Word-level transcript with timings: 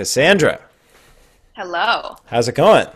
Cassandra, 0.00 0.58
Hello. 1.52 2.16
how's 2.24 2.48
it 2.48 2.54
going? 2.54 2.86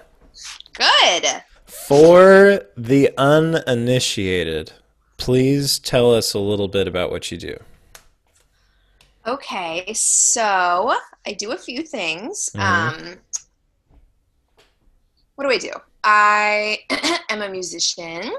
Good. 0.72 1.26
For 1.66 2.62
the 2.78 3.10
uninitiated, 3.18 4.72
please 5.18 5.78
tell 5.78 6.14
us 6.14 6.32
a 6.32 6.38
little 6.38 6.66
bit 6.66 6.88
about 6.88 7.10
what 7.10 7.30
you 7.30 7.36
do. 7.36 7.58
Okay, 9.26 9.92
so 9.92 10.94
I 11.26 11.32
do 11.34 11.52
a 11.52 11.58
few 11.58 11.82
things. 11.82 12.48
Mhm. 12.54 12.60
Um, 12.62 13.16
what 15.34 15.44
do 15.44 15.50
I 15.50 15.58
do? 15.58 15.72
I 16.04 16.78
am 17.28 17.42
a 17.42 17.50
musician. 17.50 18.32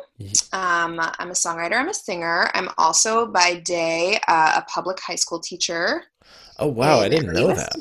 Um, 0.53 0.99
I'm 1.19 1.29
a 1.29 1.33
songwriter. 1.35 1.73
I'm 1.73 1.89
a 1.89 1.93
singer. 1.93 2.49
I'm 2.55 2.69
also 2.79 3.27
by 3.27 3.59
day 3.63 4.19
uh, 4.27 4.53
a 4.55 4.61
public 4.63 4.99
high 5.01 5.17
school 5.17 5.39
teacher. 5.39 6.05
Oh 6.57 6.67
wow, 6.67 6.99
I 6.99 7.09
didn't 7.09 7.31
know 7.31 7.53
that. 7.53 7.73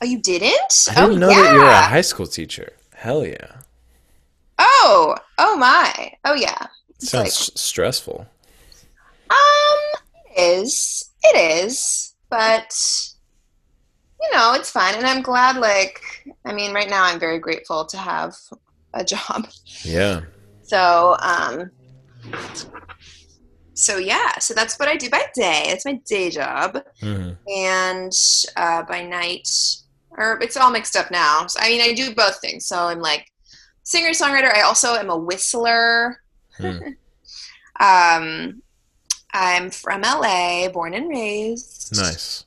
Oh, 0.00 0.06
you 0.06 0.18
didn't? 0.20 0.88
I 0.90 0.94
didn't 0.94 1.22
oh, 1.22 1.26
know 1.26 1.30
yeah. 1.30 1.42
that 1.42 1.52
you 1.52 1.58
were 1.58 1.64
a 1.66 1.82
high 1.82 2.00
school 2.02 2.26
teacher. 2.26 2.72
Hell 2.94 3.26
yeah. 3.26 3.56
Oh, 4.58 5.16
oh 5.38 5.56
my. 5.56 6.12
Oh 6.24 6.34
yeah. 6.34 6.66
It's 6.96 7.10
Sounds 7.10 7.48
like- 7.50 7.58
stressful. 7.58 8.26
Um, 9.30 10.00
it 10.36 10.40
is. 10.40 11.10
It 11.22 11.66
is. 11.66 12.14
But 12.30 12.74
you 14.20 14.28
know, 14.36 14.54
it's 14.54 14.70
fine. 14.70 14.94
And 14.94 15.06
I'm 15.06 15.22
glad 15.22 15.56
like 15.56 16.00
I 16.44 16.52
mean, 16.52 16.72
right 16.74 16.88
now 16.90 17.04
I'm 17.04 17.20
very 17.20 17.38
grateful 17.38 17.84
to 17.86 17.96
have 17.96 18.34
a 18.94 19.04
job. 19.04 19.48
Yeah. 19.82 20.22
So, 20.62 21.16
um 21.20 21.70
so 23.74 23.96
yeah, 23.96 24.38
so 24.38 24.54
that's 24.54 24.78
what 24.78 24.88
I 24.88 24.96
do 24.96 25.08
by 25.08 25.22
day. 25.34 25.66
That's 25.68 25.84
my 25.84 26.00
day 26.06 26.30
job. 26.30 26.82
hmm 27.00 27.30
And 27.46 28.12
uh 28.56 28.82
by 28.82 29.04
night 29.04 29.48
or 30.18 30.38
it's 30.42 30.56
all 30.56 30.70
mixed 30.70 30.96
up 30.96 31.10
now. 31.10 31.46
So, 31.46 31.60
I 31.62 31.68
mean, 31.68 31.80
I 31.80 31.94
do 31.94 32.14
both 32.14 32.40
things. 32.40 32.66
So 32.66 32.76
I'm 32.76 33.00
like 33.00 33.30
singer 33.84 34.10
songwriter. 34.10 34.52
I 34.52 34.62
also 34.62 34.94
am 34.94 35.10
a 35.10 35.16
whistler. 35.16 36.20
Hmm. 36.56 36.78
Um, 37.80 38.62
I'm 39.32 39.70
from 39.70 40.02
LA, 40.02 40.68
born 40.68 40.94
and 40.94 41.08
raised. 41.08 41.94
Nice. 41.94 42.44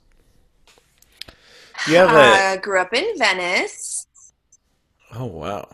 You 1.88 1.96
have 1.96 2.10
a. 2.10 2.20
Uh, 2.20 2.58
grew 2.58 2.82
up 2.82 2.94
in 2.94 3.18
Venice. 3.18 4.08
Oh 5.14 5.26
wow. 5.26 5.68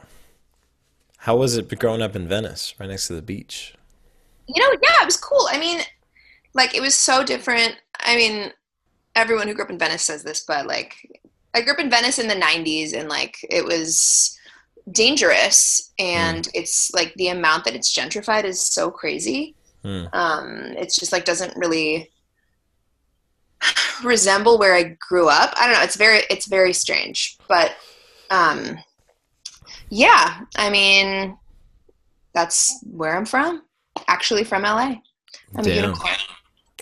How 1.18 1.36
was 1.36 1.58
it 1.58 1.78
growing 1.80 2.02
up 2.02 2.16
in 2.16 2.28
Venice, 2.28 2.74
right 2.80 2.88
next 2.88 3.08
to 3.08 3.16
the 3.16 3.22
beach? 3.22 3.74
You 4.48 4.62
know, 4.62 4.72
yeah, 4.82 5.02
it 5.02 5.06
was 5.06 5.18
cool. 5.18 5.48
I 5.52 5.60
mean, 5.60 5.82
like 6.54 6.76
it 6.76 6.82
was 6.82 6.96
so 6.96 7.24
different. 7.24 7.76
I 8.00 8.16
mean, 8.16 8.52
everyone 9.16 9.48
who 9.48 9.54
grew 9.54 9.66
up 9.66 9.70
in 9.70 9.80
Venice 9.80 10.04
says 10.04 10.24
this, 10.24 10.46
but 10.48 10.68
like 10.68 10.96
I 11.54 11.62
grew 11.62 11.74
up 11.74 11.80
in 11.80 11.90
Venice 11.90 12.20
in 12.20 12.28
the 12.28 12.36
90s 12.36 12.94
and 12.94 13.10
like 13.10 13.38
it 13.50 13.66
was 13.66 14.38
dangerous 14.92 15.92
and 16.00 16.48
it's 16.54 16.94
like 16.94 17.14
the 17.16 17.28
amount 17.30 17.66
that 17.66 17.76
it's 17.76 17.94
gentrified 17.94 18.44
is 18.44 18.62
so 18.62 18.90
crazy. 18.90 19.56
Hmm. 19.84 20.06
Um 20.14 20.74
it's 20.78 20.96
just 20.96 21.12
like 21.12 21.26
doesn't 21.26 21.58
really 21.58 22.12
resemble 24.04 24.58
where 24.58 24.76
I 24.76 24.96
grew 25.08 25.28
up. 25.30 25.54
I 25.58 25.66
don't 25.66 25.76
know, 25.76 25.84
it's 25.84 25.98
very 25.98 26.22
it's 26.30 26.48
very 26.48 26.74
strange. 26.74 27.38
But 27.48 27.76
um 28.30 28.78
yeah, 29.90 30.42
I 30.56 30.70
mean 30.70 31.38
that's 32.34 32.84
where 32.92 33.16
I'm 33.18 33.26
from. 33.26 33.64
Actually 34.08 34.44
from 34.44 34.62
LA. 34.62 34.96
I'm 35.56 35.60
a 35.60 35.64
Damn. 35.64 35.84
unicorn. 35.86 36.14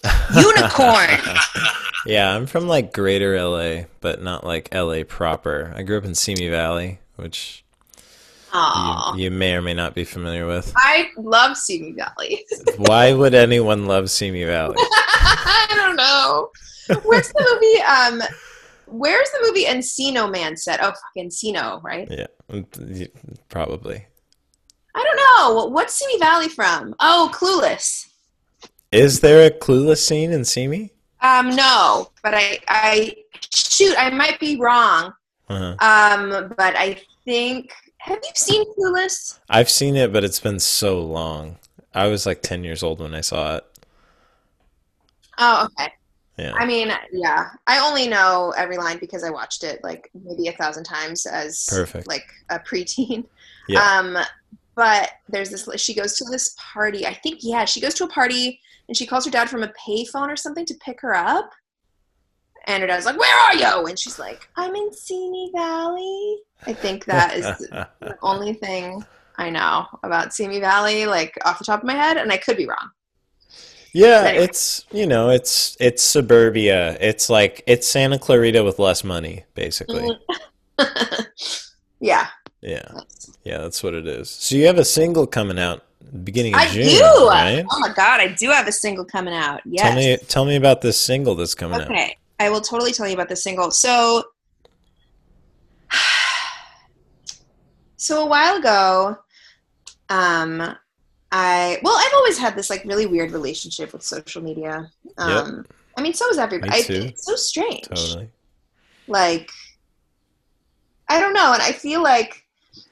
Unicorn! 0.36 1.20
yeah, 2.06 2.36
I'm 2.36 2.45
from 2.45 2.67
like 2.67 2.94
greater 2.94 3.42
LA, 3.42 3.84
but 4.02 4.22
not 4.22 4.44
like 4.44 4.73
LA 4.73 5.03
proper. 5.08 5.73
I 5.75 5.84
grew 5.84 5.97
up 5.97 6.06
in 6.06 6.16
Simi 6.16 6.50
Valley, 6.50 7.00
which 7.16 7.63
you, 8.53 9.13
you 9.16 9.31
may 9.31 9.56
or 9.56 9.62
may 9.62 9.74
not 9.74 9.96
be 9.96 10.03
familiar 10.03 10.47
with. 10.47 10.72
I 10.75 11.09
love 11.18 11.57
Simi 11.57 11.91
Valley. 11.94 12.46
Why 12.78 13.13
would 13.13 13.34
anyone 13.34 13.85
love 13.85 14.09
Simi 14.09 14.44
Valley? 14.44 14.75
I 14.78 15.68
don't 15.75 15.96
know. 15.96 16.50
Where's 17.03 17.30
the 17.30 17.59
movie? 17.62 17.81
Um, 17.84 18.22
where's 18.88 19.30
the 19.31 19.40
movie 19.41 19.66
Encino 19.66 20.31
Man 20.31 20.56
set? 20.56 20.80
Oh, 20.81 20.88
fuck 20.88 21.01
Encino, 21.18 21.81
right? 21.84 22.07
Yeah, 22.09 22.28
probably. 23.50 24.06
I 24.96 25.03
don't 25.03 25.18
know. 25.18 25.66
What's 25.68 25.94
Simi 25.96 26.18
Valley 26.19 26.47
from? 26.47 26.96
Oh, 27.01 27.30
Clueless. 27.34 28.07
Is 28.91 29.19
there 29.19 29.46
a 29.46 29.51
clueless 29.51 29.97
scene 29.97 30.31
in 30.31 30.46
Simi? 30.46 30.91
Um, 31.22 31.56
no, 31.56 32.12
but 32.23 32.34
I, 32.35 32.59
I 32.68 33.16
shoot, 33.53 33.96
I 33.97 34.09
might 34.12 34.40
be 34.40 34.57
wrong. 34.57 35.13
Uh-huh. 35.50 35.75
Um, 35.79 36.53
but 36.57 36.75
I 36.75 37.01
think. 37.24 37.72
Have 37.97 38.19
you 38.24 38.31
seen 38.35 38.63
Clueless? 38.75 39.40
I've 39.50 39.69
seen 39.69 39.95
it, 39.95 40.13
but 40.13 40.24
it's 40.24 40.40
been 40.40 40.59
so 40.59 41.01
long. 41.01 41.57
I 41.94 42.06
was 42.06 42.28
like 42.28 42.44
10 42.44 42.63
years 42.63 42.84
old 42.84 43.00
when 43.00 43.16
I 43.16 43.22
saw 43.22 43.57
it. 43.57 43.79
Oh, 45.40 45.66
okay. 45.66 45.91
Yeah. 46.38 46.53
I 46.53 46.66
mean, 46.66 46.91
yeah. 47.12 47.50
I 47.66 47.79
only 47.79 48.07
know 48.07 48.53
every 48.57 48.78
line 48.78 49.00
because 49.00 49.24
I 49.24 49.29
watched 49.29 49.63
it 49.63 49.84
like 49.84 50.12
maybe 50.13 50.50
a 50.50 50.51
thousand 50.51 50.84
times 50.84 51.25
as 51.25 51.66
Perfect. 51.69 52.07
like 52.07 52.25
a 52.50 52.59
preteen. 52.59 53.25
Yeah. 53.68 53.81
Um, 53.81 54.18
but 54.75 55.13
there's 55.29 55.50
this. 55.50 55.68
She 55.81 55.95
goes 55.95 56.18
to 56.18 56.25
this 56.29 56.56
party. 56.59 57.07
I 57.07 57.16
think 57.16 57.40
yeah, 57.41 57.66
she 57.66 57.81
goes 57.81 57.95
to 57.95 58.03
a 58.03 58.09
party 58.09 58.59
and 58.88 58.96
she 58.97 59.06
calls 59.06 59.25
her 59.25 59.31
dad 59.31 59.50
from 59.50 59.63
a 59.63 59.73
payphone 59.88 60.29
or 60.29 60.35
something 60.35 60.66
to 60.66 60.73
pick 60.75 61.01
her 61.01 61.16
up. 61.16 61.50
And 62.68 62.81
her 62.81 62.88
dad's 62.88 63.06
like, 63.06 63.18
"Where 63.19 63.38
are 63.38 63.56
you?" 63.56 63.85
And 63.88 63.97
she's 63.97 64.18
like, 64.18 64.50
"I'm 64.56 64.75
in 64.75 64.91
Simi 64.91 65.51
Valley." 65.53 66.38
I 66.66 66.73
think 66.73 67.06
that 67.06 67.35
is 67.35 67.45
the 67.69 68.18
only 68.24 68.53
thing 68.53 69.03
I 69.38 69.50
know 69.50 69.85
about 70.03 70.34
Simi 70.34 70.59
Valley, 70.59 71.06
like 71.06 71.38
off 71.45 71.59
the 71.59 71.66
top 71.66 71.81
of 71.81 71.85
my 71.85 71.94
head, 71.94 72.18
and 72.18 72.31
I 72.31 72.38
could 72.38 72.57
be 72.57 72.66
wrong. 72.66 72.90
yeah, 73.94 74.24
Anyway. 74.25 74.45
it's, 74.45 74.85
you 74.91 75.06
know, 75.06 75.29
it's 75.29 75.78
it's 75.79 76.01
suburbia. 76.01 76.97
It's 77.00 77.29
like 77.29 77.62
it's 77.68 77.88
Santa 77.88 78.18
Clarita 78.18 78.63
with 78.63 78.79
less 78.79 79.03
money, 79.03 79.45
basically. 79.53 80.09
Mm. 80.79 81.25
yeah, 82.00 82.28
Yeah. 82.62 82.88
Yeah, 83.44 83.59
that's 83.59 83.84
what 83.84 83.94
it 83.94 84.07
is. 84.07 84.29
So 84.29 84.56
you 84.56 84.66
have 84.66 84.79
a 84.79 84.85
single 84.85 85.28
coming 85.28 85.59
out 85.59 85.84
beginning 86.24 86.54
of 86.54 86.60
I 86.62 86.68
June, 86.68 86.88
do. 86.88 87.28
right? 87.28 87.66
Oh 87.70 87.80
my 87.80 87.94
god, 87.94 88.20
I 88.20 88.28
do 88.28 88.50
have 88.50 88.68
a 88.68 88.72
single 88.72 89.06
coming 89.06 89.34
out. 89.34 89.62
Yes. 89.66 89.84
Tell 89.84 89.96
me 89.96 90.18
tell 90.28 90.46
me 90.46 90.56
about 90.56 90.82
this 90.82 91.00
single 91.00 91.36
that's 91.36 91.56
coming 91.56 91.82
out. 91.82 91.90
Okay, 91.90 92.18
I 92.40 92.50
will 92.50 92.62
totally 92.62 92.92
tell 92.92 93.08
you 93.08 93.14
about 93.14 93.30
the 93.30 93.36
single. 93.36 93.72
So, 93.72 94.24
so 97.98 98.24
a 98.24 98.26
while 98.28 98.58
ago, 98.58 99.18
um, 100.10 100.76
I 101.32 101.80
well, 101.82 101.98
I've 101.98 102.14
always 102.16 102.38
had 102.38 102.56
this 102.56 102.70
like 102.70 102.86
really 102.86 103.06
weird 103.06 103.32
relationship 103.32 103.92
with 103.92 104.04
social 104.04 104.42
media. 104.42 104.90
Um, 105.18 105.66
I 105.98 106.02
mean, 106.02 106.14
so 106.14 106.30
is 106.30 106.38
everybody. 106.38 106.72
I-. 106.72 106.86
It's 106.88 107.26
so 107.26 107.36
strange. 107.36 107.84
Totally. 107.84 108.30
Like, 109.08 109.52
I 111.10 111.20
don't 111.20 111.34
know, 111.34 111.54
and 111.54 111.62
I 111.62 111.72
feel 111.72 112.02
like 112.02 112.44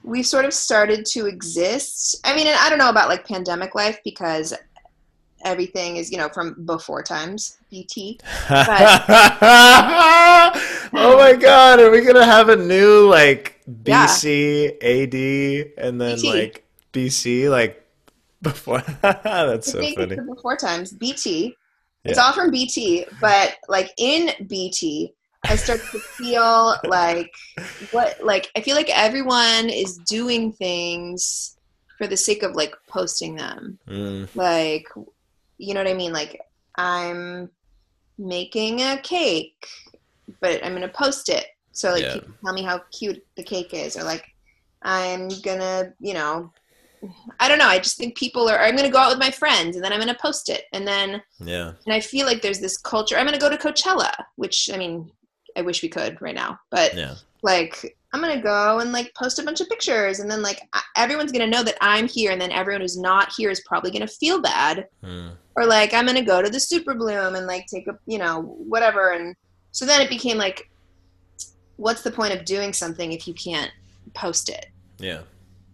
we've 0.03 0.25
sort 0.27 0.45
of 0.45 0.53
started 0.53 1.05
to 1.07 1.25
exist. 1.27 2.19
I 2.23 2.35
mean, 2.35 2.47
and 2.47 2.57
I 2.59 2.69
don't 2.69 2.79
know 2.79 2.89
about 2.89 3.09
like 3.09 3.27
pandemic 3.27 3.75
life 3.75 3.99
because 4.03 4.53
everything 5.45 5.97
is 5.97 6.09
you 6.11 6.17
know 6.17 6.29
from 6.29 6.55
before 6.65 7.03
times 7.03 7.57
BT. 7.69 8.19
oh 10.95 11.15
my 11.17 11.33
god, 11.39 11.79
are 11.79 11.91
we 11.91 12.01
gonna 12.01 12.25
have 12.25 12.49
a 12.49 12.55
new 12.55 13.09
like 13.09 13.61
Yeah. 13.85 14.05
BC 14.07 14.77
AD 14.81 15.83
and 15.85 15.99
then 15.99 16.15
BT. 16.15 16.33
like 16.33 16.65
BC 16.93 17.49
like 17.49 17.83
before? 18.41 18.81
That's 19.01 19.71
so 19.71 19.81
funny. 19.95 20.15
before 20.15 20.57
times 20.57 20.91
BT. 20.91 21.55
It's 22.05 22.17
Yeah. 22.17 22.25
all 22.25 22.33
from 22.33 22.51
BT, 22.51 23.05
but 23.21 23.55
like 23.69 23.91
in 23.97 24.31
BT, 24.47 25.13
I 25.45 25.55
start 25.55 25.81
to 25.81 25.99
feel 25.99 26.75
like 26.85 27.33
what 27.91 28.23
like 28.23 28.49
I 28.55 28.61
feel 28.61 28.75
like 28.75 28.89
everyone 28.89 29.69
is 29.69 29.97
doing 29.99 30.51
things 30.51 31.57
for 31.97 32.07
the 32.07 32.17
sake 32.17 32.43
of 32.43 32.55
like 32.55 32.73
posting 32.87 33.35
them. 33.35 33.79
Mm, 33.87 34.27
Like 34.35 34.87
you 35.57 35.73
know 35.73 35.81
what 35.81 35.89
I 35.89 35.93
mean? 35.93 36.13
Like 36.13 36.39
I'm 36.75 37.49
making 38.17 38.81
a 38.81 38.97
cake, 38.97 39.67
but 40.41 40.63
I'm 40.65 40.73
gonna 40.73 40.87
post 40.87 41.29
it. 41.29 41.45
So 41.71 41.91
like 41.91 42.03
Yeah. 42.03 42.13
people 42.13 42.33
tell 42.43 42.53
me 42.53 42.63
how 42.63 42.79
cute 42.97 43.23
the 43.35 43.43
cake 43.43 43.73
is, 43.73 43.97
or 43.97 44.03
like 44.03 44.25
I'm 44.81 45.29
gonna, 45.43 45.93
you 45.99 46.13
know, 46.13 46.51
I 47.39 47.47
don't 47.47 47.57
know. 47.57 47.67
I 47.67 47.79
just 47.79 47.97
think 47.97 48.17
people 48.17 48.49
are. 48.49 48.59
I'm 48.59 48.75
gonna 48.75 48.89
go 48.89 48.97
out 48.99 49.09
with 49.09 49.19
my 49.19 49.31
friends, 49.31 49.75
and 49.75 49.83
then 49.83 49.91
I'm 49.91 49.99
gonna 49.99 50.17
post 50.19 50.49
it, 50.49 50.65
and 50.73 50.87
then 50.87 51.21
yeah. 51.39 51.73
and 51.85 51.93
I 51.93 51.99
feel 51.99 52.25
like 52.25 52.41
there's 52.41 52.59
this 52.59 52.77
culture. 52.77 53.17
I'm 53.17 53.25
gonna 53.25 53.37
go 53.37 53.49
to 53.49 53.57
Coachella, 53.57 54.11
which 54.35 54.69
I 54.73 54.77
mean, 54.77 55.11
I 55.57 55.61
wish 55.61 55.81
we 55.83 55.89
could 55.89 56.21
right 56.21 56.35
now, 56.35 56.59
but 56.69 56.93
Yeah. 56.95 57.15
like 57.41 57.97
I'm 58.13 58.21
gonna 58.21 58.41
go 58.41 58.79
and 58.79 58.91
like 58.91 59.13
post 59.15 59.39
a 59.39 59.43
bunch 59.43 59.59
of 59.59 59.67
pictures, 59.69 60.19
and 60.19 60.29
then 60.29 60.41
like 60.41 60.61
everyone's 60.95 61.31
gonna 61.31 61.47
know 61.47 61.63
that 61.63 61.77
I'm 61.81 62.07
here, 62.07 62.31
and 62.31 62.39
then 62.41 62.51
everyone 62.51 62.81
who's 62.81 62.97
not 62.97 63.33
here 63.35 63.49
is 63.49 63.61
probably 63.61 63.89
gonna 63.91 64.07
feel 64.07 64.39
bad, 64.39 64.87
Mm, 65.03 65.31
or 65.55 65.65
like 65.65 65.93
I'm 65.93 66.05
gonna 66.05 66.23
go 66.23 66.41
to 66.41 66.49
the 66.49 66.59
Super 66.59 66.93
Bloom 66.93 67.35
and 67.35 67.47
like 67.47 67.65
take 67.67 67.87
a 67.87 67.97
you 68.05 68.19
know 68.19 68.41
whatever, 68.41 69.11
and 69.11 69.35
so 69.71 69.85
then 69.85 69.99
it 70.01 70.09
became 70.09 70.37
like 70.37 70.69
what's 71.77 72.01
the 72.03 72.11
point 72.11 72.33
of 72.33 72.45
doing 72.45 72.71
something 72.71 73.11
if 73.13 73.27
you 73.27 73.33
can't 73.33 73.71
post 74.13 74.47
it? 74.49 74.67
Yeah. 74.99 75.21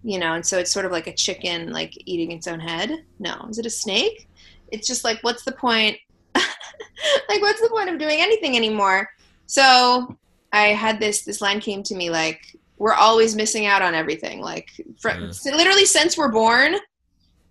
You 0.02 0.18
know, 0.18 0.34
and 0.34 0.46
so 0.46 0.58
it's 0.58 0.72
sort 0.72 0.86
of 0.86 0.94
like 0.94 1.08
a 1.08 1.14
chicken 1.14 1.72
like 1.74 1.92
eating 2.06 2.32
its 2.32 2.48
own 2.48 2.60
head. 2.62 3.04
No, 3.20 3.46
is 3.50 3.60
it 3.60 3.66
a 3.66 3.70
snake? 3.70 4.28
It's 4.72 4.88
just 4.88 5.04
like 5.04 5.20
what's 5.24 5.44
the 5.44 5.52
point? 5.52 5.98
like 6.36 7.42
what's 7.42 7.60
the 7.62 7.70
point 7.70 7.90
of 7.90 8.00
doing 8.00 8.22
anything 8.22 8.56
anymore? 8.56 9.10
So 9.50 10.16
I 10.54 10.68
had 10.68 11.00
this 11.00 11.24
this 11.24 11.42
line 11.42 11.60
came 11.60 11.82
to 11.84 11.96
me 11.96 12.12
like 12.12 12.56
we're 12.78 12.94
always 12.94 13.36
missing 13.36 13.66
out 13.66 13.82
on 13.82 13.96
everything. 13.96 14.42
Like 14.42 14.70
from, 15.02 15.32
literally 15.44 15.86
since 15.86 16.16
we're 16.16 16.32
born, 16.32 16.76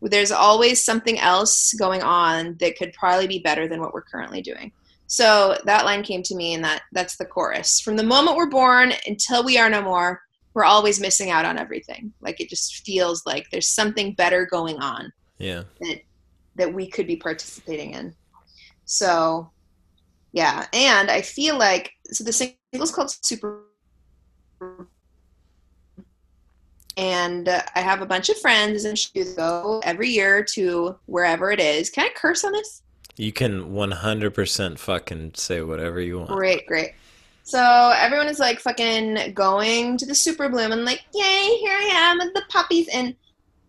there's 0.00 0.30
always 0.30 0.84
something 0.84 1.18
else 1.18 1.74
going 1.74 2.02
on 2.02 2.56
that 2.60 2.78
could 2.78 2.92
probably 2.92 3.26
be 3.26 3.40
better 3.40 3.66
than 3.66 3.80
what 3.80 3.92
we're 3.92 4.02
currently 4.02 4.40
doing. 4.40 4.70
So 5.08 5.58
that 5.64 5.84
line 5.84 6.04
came 6.04 6.22
to 6.22 6.36
me, 6.36 6.54
and 6.54 6.62
that 6.62 6.82
that's 6.92 7.16
the 7.16 7.24
chorus. 7.24 7.80
From 7.80 7.96
the 7.96 8.04
moment 8.04 8.36
we're 8.36 8.48
born 8.48 8.92
until 9.06 9.42
we 9.42 9.58
are 9.58 9.68
no 9.68 9.82
more, 9.82 10.22
we're 10.54 10.64
always 10.64 11.00
missing 11.00 11.30
out 11.30 11.44
on 11.44 11.58
everything. 11.58 12.12
Like 12.20 12.40
it 12.40 12.48
just 12.48 12.86
feels 12.86 13.26
like 13.26 13.50
there's 13.50 13.68
something 13.68 14.14
better 14.14 14.46
going 14.46 14.78
on 14.78 15.12
Yeah. 15.38 15.64
that 15.80 16.02
that 16.54 16.72
we 16.72 16.88
could 16.88 17.08
be 17.08 17.16
participating 17.16 17.94
in. 17.94 18.14
So, 18.84 19.50
yeah, 20.32 20.66
and 20.72 21.10
I 21.10 21.22
feel 21.22 21.58
like 21.58 21.92
so 22.10 22.25
the 22.25 22.32
single's 22.32 22.92
called 22.92 23.10
Super, 23.22 23.64
and 26.96 27.48
uh, 27.48 27.62
I 27.75 27.80
have 27.80 28.02
a 28.02 28.06
bunch 28.06 28.28
of 28.28 28.36
friends 28.38 28.84
and 28.84 28.98
she 28.98 29.25
go 29.36 29.80
every 29.84 30.08
year 30.08 30.42
to 30.54 30.96
wherever 31.06 31.52
it 31.52 31.60
is. 31.60 31.90
Can 31.90 32.04
I 32.04 32.10
curse 32.14 32.44
on 32.44 32.52
this? 32.52 32.82
You 33.16 33.32
can 33.32 33.70
100% 33.70 34.78
fucking 34.78 35.32
say 35.34 35.62
whatever 35.62 36.00
you 36.00 36.19
want. 36.19 36.31
Great, 36.31 36.66
great. 36.66 36.94
So 37.44 37.92
everyone 37.96 38.28
is 38.28 38.38
like 38.38 38.60
fucking 38.60 39.32
going 39.32 39.96
to 39.96 40.06
the 40.06 40.14
Super 40.14 40.48
Bloom 40.48 40.72
and 40.72 40.84
like, 40.84 41.04
yay, 41.14 41.56
here 41.60 41.72
I 41.72 41.90
am 41.94 42.19
with 42.19 42.34
the 42.34 42.42
puppies. 42.48 42.88
And 42.92 43.14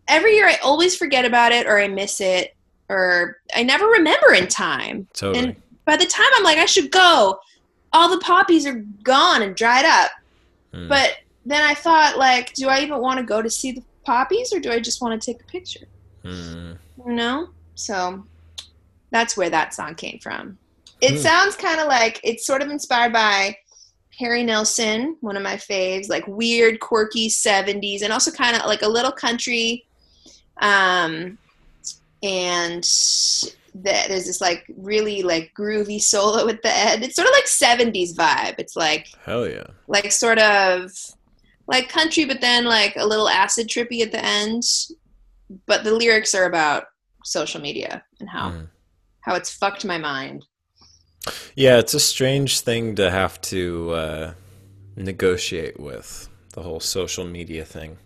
every 0.07 0.35
year 0.35 0.47
I 0.47 0.57
always 0.63 0.95
forget 0.95 1.23
about 1.23 1.51
it 1.51 1.65
or 1.65 1.79
I 1.79 1.87
miss 1.87 2.19
it 2.19 2.55
or 2.89 3.37
I 3.55 3.63
never 3.63 3.85
remember 3.85 4.33
in 4.33 4.47
time. 4.47 5.07
Totally. 5.13 5.49
And 5.49 5.55
by 5.89 5.97
the 5.97 6.05
time 6.05 6.27
I'm 6.35 6.43
like, 6.43 6.59
I 6.59 6.67
should 6.67 6.91
go, 6.91 7.39
all 7.93 8.09
the 8.11 8.19
poppies 8.19 8.67
are 8.67 8.85
gone 9.01 9.41
and 9.41 9.55
dried 9.55 9.85
up. 9.85 10.11
Mm. 10.71 10.87
But 10.87 11.15
then 11.47 11.63
I 11.63 11.73
thought, 11.73 12.15
like, 12.15 12.53
do 12.53 12.67
I 12.67 12.81
even 12.81 12.99
want 12.99 13.17
to 13.17 13.25
go 13.25 13.41
to 13.41 13.49
see 13.49 13.71
the 13.71 13.81
poppies 14.05 14.53
or 14.53 14.59
do 14.59 14.71
I 14.71 14.79
just 14.79 15.01
want 15.01 15.19
to 15.19 15.25
take 15.33 15.41
a 15.41 15.45
picture? 15.45 15.87
Mm. 16.23 16.77
You 17.07 17.13
know? 17.13 17.49
So 17.73 18.23
that's 19.09 19.35
where 19.35 19.49
that 19.49 19.73
song 19.73 19.95
came 19.95 20.19
from. 20.19 20.59
It 21.01 21.13
Hmm. 21.13 21.17
sounds 21.17 21.55
kind 21.55 21.79
of 21.79 21.87
like 21.87 22.19
it's 22.23 22.45
sort 22.45 22.61
of 22.61 22.69
inspired 22.69 23.13
by 23.13 23.57
Harry 24.19 24.43
Nilsson, 24.43 25.17
one 25.21 25.35
of 25.35 25.41
my 25.41 25.55
faves, 25.55 26.07
like 26.07 26.27
weird, 26.27 26.79
quirky 26.79 27.29
70s, 27.29 28.03
and 28.03 28.13
also 28.13 28.29
kind 28.29 28.55
of 28.55 28.67
like 28.67 28.83
a 28.83 28.87
little 28.87 29.11
country. 29.11 29.85
Um, 30.61 31.39
and 32.21 32.85
the, 33.73 34.05
there's 34.07 34.25
this 34.25 34.41
like 34.41 34.65
really 34.77 35.21
like 35.23 35.51
groovy 35.57 36.01
solo 36.01 36.47
at 36.47 36.61
the 36.61 36.75
end. 36.75 37.03
It's 37.03 37.15
sort 37.15 37.27
of 37.27 37.33
like 37.33 37.45
70s 37.45 38.15
vibe. 38.15 38.55
It's 38.57 38.75
like 38.75 39.07
Hell 39.25 39.47
yeah. 39.47 39.67
like 39.87 40.11
sort 40.11 40.39
of 40.39 40.91
like 41.67 41.89
country, 41.89 42.25
but 42.25 42.41
then 42.41 42.65
like 42.65 42.95
a 42.95 43.05
little 43.05 43.29
acid 43.29 43.67
trippy 43.67 44.01
at 44.01 44.11
the 44.11 44.23
end. 44.23 44.63
But 45.65 45.83
the 45.83 45.93
lyrics 45.93 46.33
are 46.35 46.45
about 46.45 46.85
social 47.23 47.61
media 47.61 48.03
and 48.19 48.29
how 48.29 48.51
Mm. 48.51 48.67
how 49.21 49.35
it's 49.35 49.51
fucked 49.51 49.85
my 49.85 49.97
mind. 49.97 50.45
Yeah, 51.55 51.77
it's 51.77 51.93
a 51.93 51.99
strange 51.99 52.61
thing 52.61 52.95
to 52.95 53.11
have 53.11 53.39
to 53.41 53.91
uh, 53.91 54.33
negotiate 54.95 55.79
with 55.79 56.27
the 56.53 56.61
whole 56.63 56.79
social 56.79 57.25
media 57.25 57.65
thing. 57.65 57.97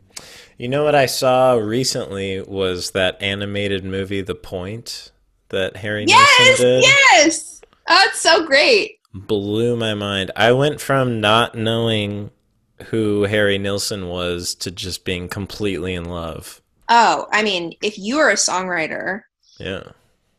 You 0.57 0.68
know 0.68 0.83
what 0.83 0.95
I 0.95 1.06
saw 1.06 1.54
recently 1.54 2.42
was 2.42 2.92
that 2.92 3.21
animated 3.21 3.83
movie, 3.86 4.21
The 4.21 4.36
Point, 4.36 5.12
that 5.53 5.77
Harry 5.77 6.05
Yes, 6.07 6.29
Nilsson 6.39 6.65
did. 6.65 6.83
yes. 6.83 7.61
Oh, 7.89 8.03
it's 8.07 8.19
so 8.19 8.45
great. 8.45 9.00
Blew 9.13 9.75
my 9.77 9.94
mind. 9.94 10.31
I 10.35 10.51
went 10.51 10.79
from 10.81 11.19
not 11.21 11.55
knowing 11.55 12.29
who 12.88 13.23
Harry 13.23 13.57
Nilsson 13.57 14.07
was 14.07 14.55
to 14.55 14.71
just 14.71 15.05
being 15.05 15.27
completely 15.29 15.94
in 15.94 16.05
love. 16.05 16.61
Oh, 16.89 17.27
I 17.31 17.44
mean, 17.44 17.73
if 17.81 17.97
you 17.97 18.17
are 18.17 18.29
a 18.29 18.35
songwriter, 18.35 19.21
Yeah. 19.59 19.83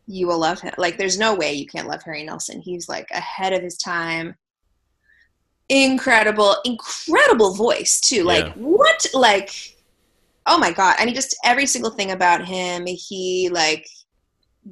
you 0.07 0.27
will 0.27 0.39
love 0.39 0.61
him. 0.61 0.75
Like, 0.77 0.99
there's 0.99 1.19
no 1.19 1.35
way 1.35 1.53
you 1.55 1.67
can't 1.67 1.89
love 1.89 2.03
Harry 2.03 2.23
Nilsson. 2.25 2.61
He's 2.61 2.89
like 2.89 3.09
ahead 3.11 3.53
of 3.53 3.63
his 3.63 3.79
time. 3.79 4.35
Incredible, 5.71 6.57
incredible 6.65 7.55
voice 7.55 8.01
too. 8.01 8.25
Like, 8.25 8.45
Yeah. 8.47 8.53
what? 8.57 9.07
Like, 9.15 9.51
oh 10.47 10.59
my 10.59 10.71
god! 10.73 10.97
I 10.99 11.07
mean, 11.07 11.15
just 11.15 11.35
every 11.45 11.65
single 11.67 11.91
thing 11.91 12.11
about 12.11 12.45
him. 12.47 12.85
He 12.87 13.49
like 13.51 13.87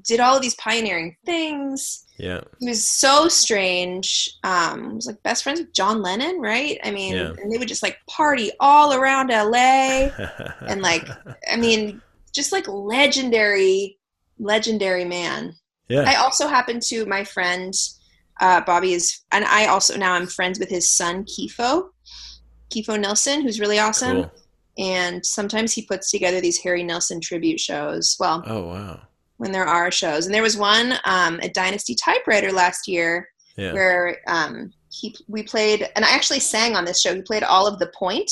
did 0.03 0.21
all 0.21 0.41
these 0.41 0.55
pioneering 0.55 1.17
things. 1.27 2.05
Yeah. 2.19 2.41
He 2.61 2.69
was 2.69 2.89
so 2.89 3.29
strange. 3.29 4.33
Um, 4.45 4.95
was 4.97 5.07
like 5.07 5.23
best 5.23 5.43
friends 5.43 5.61
with 5.61 5.73
John 5.75 6.01
Lennon, 6.03 6.41
right? 6.41 6.79
I 6.85 6.91
mean, 6.91 7.15
Yeah. 7.15 7.33
and 7.41 7.53
they 7.53 7.59
would 7.59 7.69
just 7.69 7.83
like 7.83 7.99
party 8.09 8.51
all 8.61 8.95
around 8.95 9.29
LA. 9.31 10.09
And, 10.67 10.81
like, 10.83 11.07
I 11.51 11.57
mean, 11.57 12.01
just 12.33 12.53
like 12.53 12.67
legendary, 12.69 13.99
legendary 14.39 15.05
man. 15.05 15.55
yeah. 15.89 16.05
I 16.07 16.15
also 16.17 16.47
happen 16.49 16.81
to 16.81 17.05
my 17.07 17.25
friend 17.25 17.75
uh, 18.41 18.61
Bobby 18.63 18.95
is, 18.95 19.21
and 19.31 19.45
I 19.45 19.67
also 19.67 19.97
now 19.97 20.15
I'm 20.15 20.27
friends 20.27 20.59
with 20.59 20.69
his 20.71 20.89
son 20.89 21.25
Kiefer, 21.25 21.89
Kiefer 22.71 22.99
Nilsson, 22.99 23.43
who's 23.43 23.61
really 23.61 23.79
awesome. 23.79 24.23
cool. 24.23 24.33
And 24.79 25.25
sometimes 25.25 25.75
he 25.75 25.83
puts 25.87 26.11
together 26.11 26.41
these 26.41 26.59
Harry 26.63 26.83
Nilsson 26.83 27.21
tribute 27.21 27.61
shows. 27.61 28.17
Well, 28.19 28.43
Oh 28.47 28.67
wow. 28.69 29.03
When 29.43 29.51
there 29.53 29.67
are 29.67 29.91
shows, 29.91 30.27
and 30.27 30.35
there 30.35 30.41
was 30.43 30.57
one 30.57 30.95
um, 31.05 31.41
at 31.43 31.53
Dynasty 31.53 31.97
Typewriter 31.97 32.53
last 32.53 32.87
year 32.87 33.29
Yeah. 33.57 33.73
where 33.73 34.19
um, 34.29 34.73
he 34.91 35.17
we 35.27 35.43
played, 35.43 35.89
and 35.97 36.05
I 36.05 36.11
actually 36.11 36.39
sang 36.39 36.77
on 36.77 36.85
this 36.85 37.01
show. 37.01 37.13
He 37.15 37.23
played 37.23 37.43
all 37.43 37.67
of 37.67 37.81
the 37.81 37.89
point, 37.89 38.31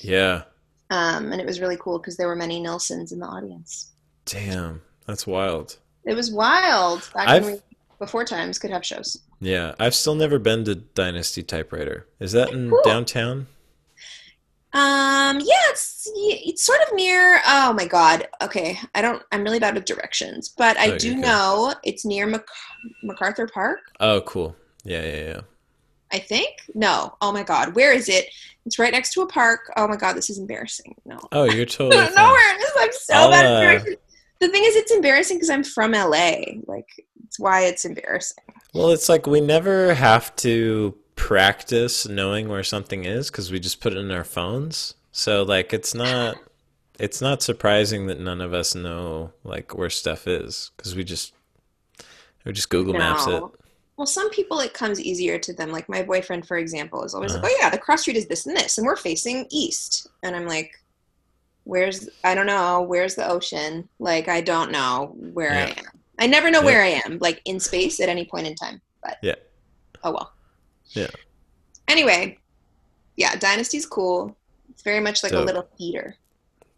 Yeah. 0.00 0.44
um, 0.88 1.32
and 1.32 1.40
it 1.40 1.46
was 1.46 1.60
really 1.60 1.76
cool 1.78 1.98
because 1.98 2.16
there 2.16 2.28
were 2.28 2.34
many 2.36 2.60
Nilssons 2.62 3.12
in 3.12 3.18
the 3.18 3.26
audience. 3.26 3.92
Damn. 4.24 4.80
That's 5.06 5.26
wild. 5.26 5.76
It 6.06 6.14
was 6.14 6.30
wild 6.30 7.08
back 7.14 7.28
I've- 7.28 7.44
when 7.44 7.54
we, 7.54 7.60
before 7.98 8.24
times 8.24 8.58
could 8.58 8.70
have 8.70 8.86
shows. 8.86 9.18
Yeah, 9.40 9.74
I've 9.78 9.94
still 9.94 10.14
never 10.14 10.38
been 10.38 10.64
to 10.64 10.74
Dynasty 10.76 11.42
Typewriter. 11.42 12.06
Is 12.20 12.32
that 12.32 12.50
in 12.50 12.70
Cool. 12.70 12.80
downtown? 12.84 13.46
Um, 14.78 15.38
yeah, 15.40 15.54
it's 15.70 16.08
it's 16.14 16.64
sort 16.64 16.80
of 16.82 16.94
near. 16.94 17.40
Oh 17.46 17.72
my 17.72 17.86
god. 17.86 18.28
Okay, 18.42 18.78
I 18.94 19.02
don't. 19.02 19.22
I'm 19.32 19.42
really 19.42 19.58
bad 19.58 19.74
with 19.74 19.84
directions, 19.84 20.48
but 20.48 20.78
I 20.78 20.92
Oh, 20.92 20.98
do 20.98 21.08
you're 21.08 21.16
know 21.18 21.74
it's 21.84 22.04
near 22.04 22.26
Mac- 22.26 22.46
MacArthur 23.02 23.48
Park. 23.52 23.80
Oh, 24.00 24.20
cool. 24.22 24.54
Yeah, 24.84 25.02
yeah, 25.04 25.24
yeah. 25.24 25.40
I 26.12 26.18
think. 26.18 26.50
No. 26.74 27.16
Oh 27.20 27.32
my 27.32 27.42
god, 27.42 27.74
where 27.74 27.92
is 27.92 28.08
it? 28.08 28.26
It's 28.64 28.78
right 28.78 28.92
next 28.92 29.12
to 29.14 29.22
a 29.22 29.26
park. 29.26 29.72
Oh 29.76 29.88
my 29.88 29.96
god, 29.96 30.14
this 30.16 30.30
is 30.30 30.38
embarrassing. 30.38 30.94
No. 31.04 31.18
Oh, 31.32 31.44
you're 31.44 31.62
I 31.62 31.64
totally 31.76 31.90
don't 31.96 32.14
know 32.14 32.22
fine. 32.22 32.32
where 32.32 32.56
it 32.56 32.60
is. 32.62 32.72
I'm 32.78 32.92
so 32.92 33.14
I'll, 33.14 33.30
bad 33.30 33.44
at 33.46 33.52
uh, 33.52 33.60
directions. 33.60 33.96
The 34.40 34.48
thing 34.48 34.62
is, 34.64 34.76
it's 34.76 34.92
embarrassing 34.92 35.36
because 35.38 35.50
I'm 35.50 35.64
from 35.64 35.92
LA. 35.92 36.34
Like, 36.66 36.86
it's 37.26 37.40
why 37.40 37.62
it's 37.62 37.84
embarrassing. 37.84 38.44
Well, 38.72 38.90
it's 38.90 39.08
like 39.08 39.26
we 39.26 39.40
never 39.40 39.94
have 39.94 40.34
to 40.36 40.94
practice 41.18 42.06
knowing 42.08 42.48
where 42.48 42.62
something 42.62 43.04
is 43.04 43.30
because 43.30 43.50
we 43.50 43.58
just 43.60 43.80
put 43.80 43.92
it 43.92 43.98
in 43.98 44.10
our 44.10 44.24
phones. 44.24 44.94
So 45.12 45.42
like 45.42 45.72
it's 45.72 45.92
not 45.94 46.36
it's 46.98 47.20
not 47.20 47.42
surprising 47.42 48.06
that 48.06 48.20
none 48.20 48.40
of 48.40 48.54
us 48.54 48.74
know 48.74 49.32
like 49.44 49.76
where 49.76 49.90
stuff 49.90 50.26
is 50.28 50.70
because 50.76 50.94
we 50.94 51.02
just 51.04 51.34
we 52.44 52.52
just 52.52 52.70
Google 52.70 52.94
Maps 52.94 53.26
it. 53.26 53.42
Well, 53.96 54.06
some 54.06 54.30
people 54.30 54.60
it 54.60 54.74
comes 54.74 55.00
easier 55.00 55.38
to 55.40 55.52
them. 55.52 55.72
Like 55.72 55.88
my 55.88 56.04
boyfriend, 56.04 56.46
for 56.46 56.56
example, 56.56 57.02
is 57.02 57.14
always 57.14 57.32
Uh-huh. 57.32 57.42
like, 57.42 57.52
"Oh 57.52 57.58
yeah, 57.60 57.68
the 57.68 57.78
cross 57.78 58.02
street 58.02 58.16
is 58.16 58.26
this 58.28 58.46
and 58.46 58.56
this, 58.56 58.78
and 58.78 58.86
we're 58.86 58.94
facing 58.96 59.46
east." 59.50 60.06
And 60.22 60.36
I'm 60.36 60.46
like, 60.46 60.70
"Where's? 61.64 62.08
I 62.22 62.36
don't 62.36 62.46
know. 62.46 62.82
Where's 62.82 63.16
the 63.16 63.28
ocean? 63.28 63.88
Like 63.98 64.28
I 64.28 64.40
don't 64.40 64.70
know 64.70 65.16
where 65.32 65.50
I 65.50 65.70
am. 65.70 65.84
I 66.20 66.28
never 66.28 66.48
know 66.48 66.60
Yeah. 66.60 66.64
where 66.66 66.82
I 66.82 67.02
am, 67.04 67.18
like 67.18 67.42
in 67.44 67.58
space 67.58 67.98
at 67.98 68.08
any 68.08 68.24
point 68.24 68.46
in 68.46 68.54
time. 68.54 68.80
But 69.02 69.18
Yeah. 69.20 69.34
oh 70.04 70.12
well. 70.12 70.32
Yeah. 70.90 71.08
Anyway, 71.86 72.38
yeah, 73.16 73.34
Dynasty's 73.36 73.86
cool. 73.86 74.36
It's 74.70 74.82
very 74.82 75.00
much 75.00 75.22
like 75.22 75.32
a 75.32 75.40
little 75.40 75.68
theater. 75.76 76.16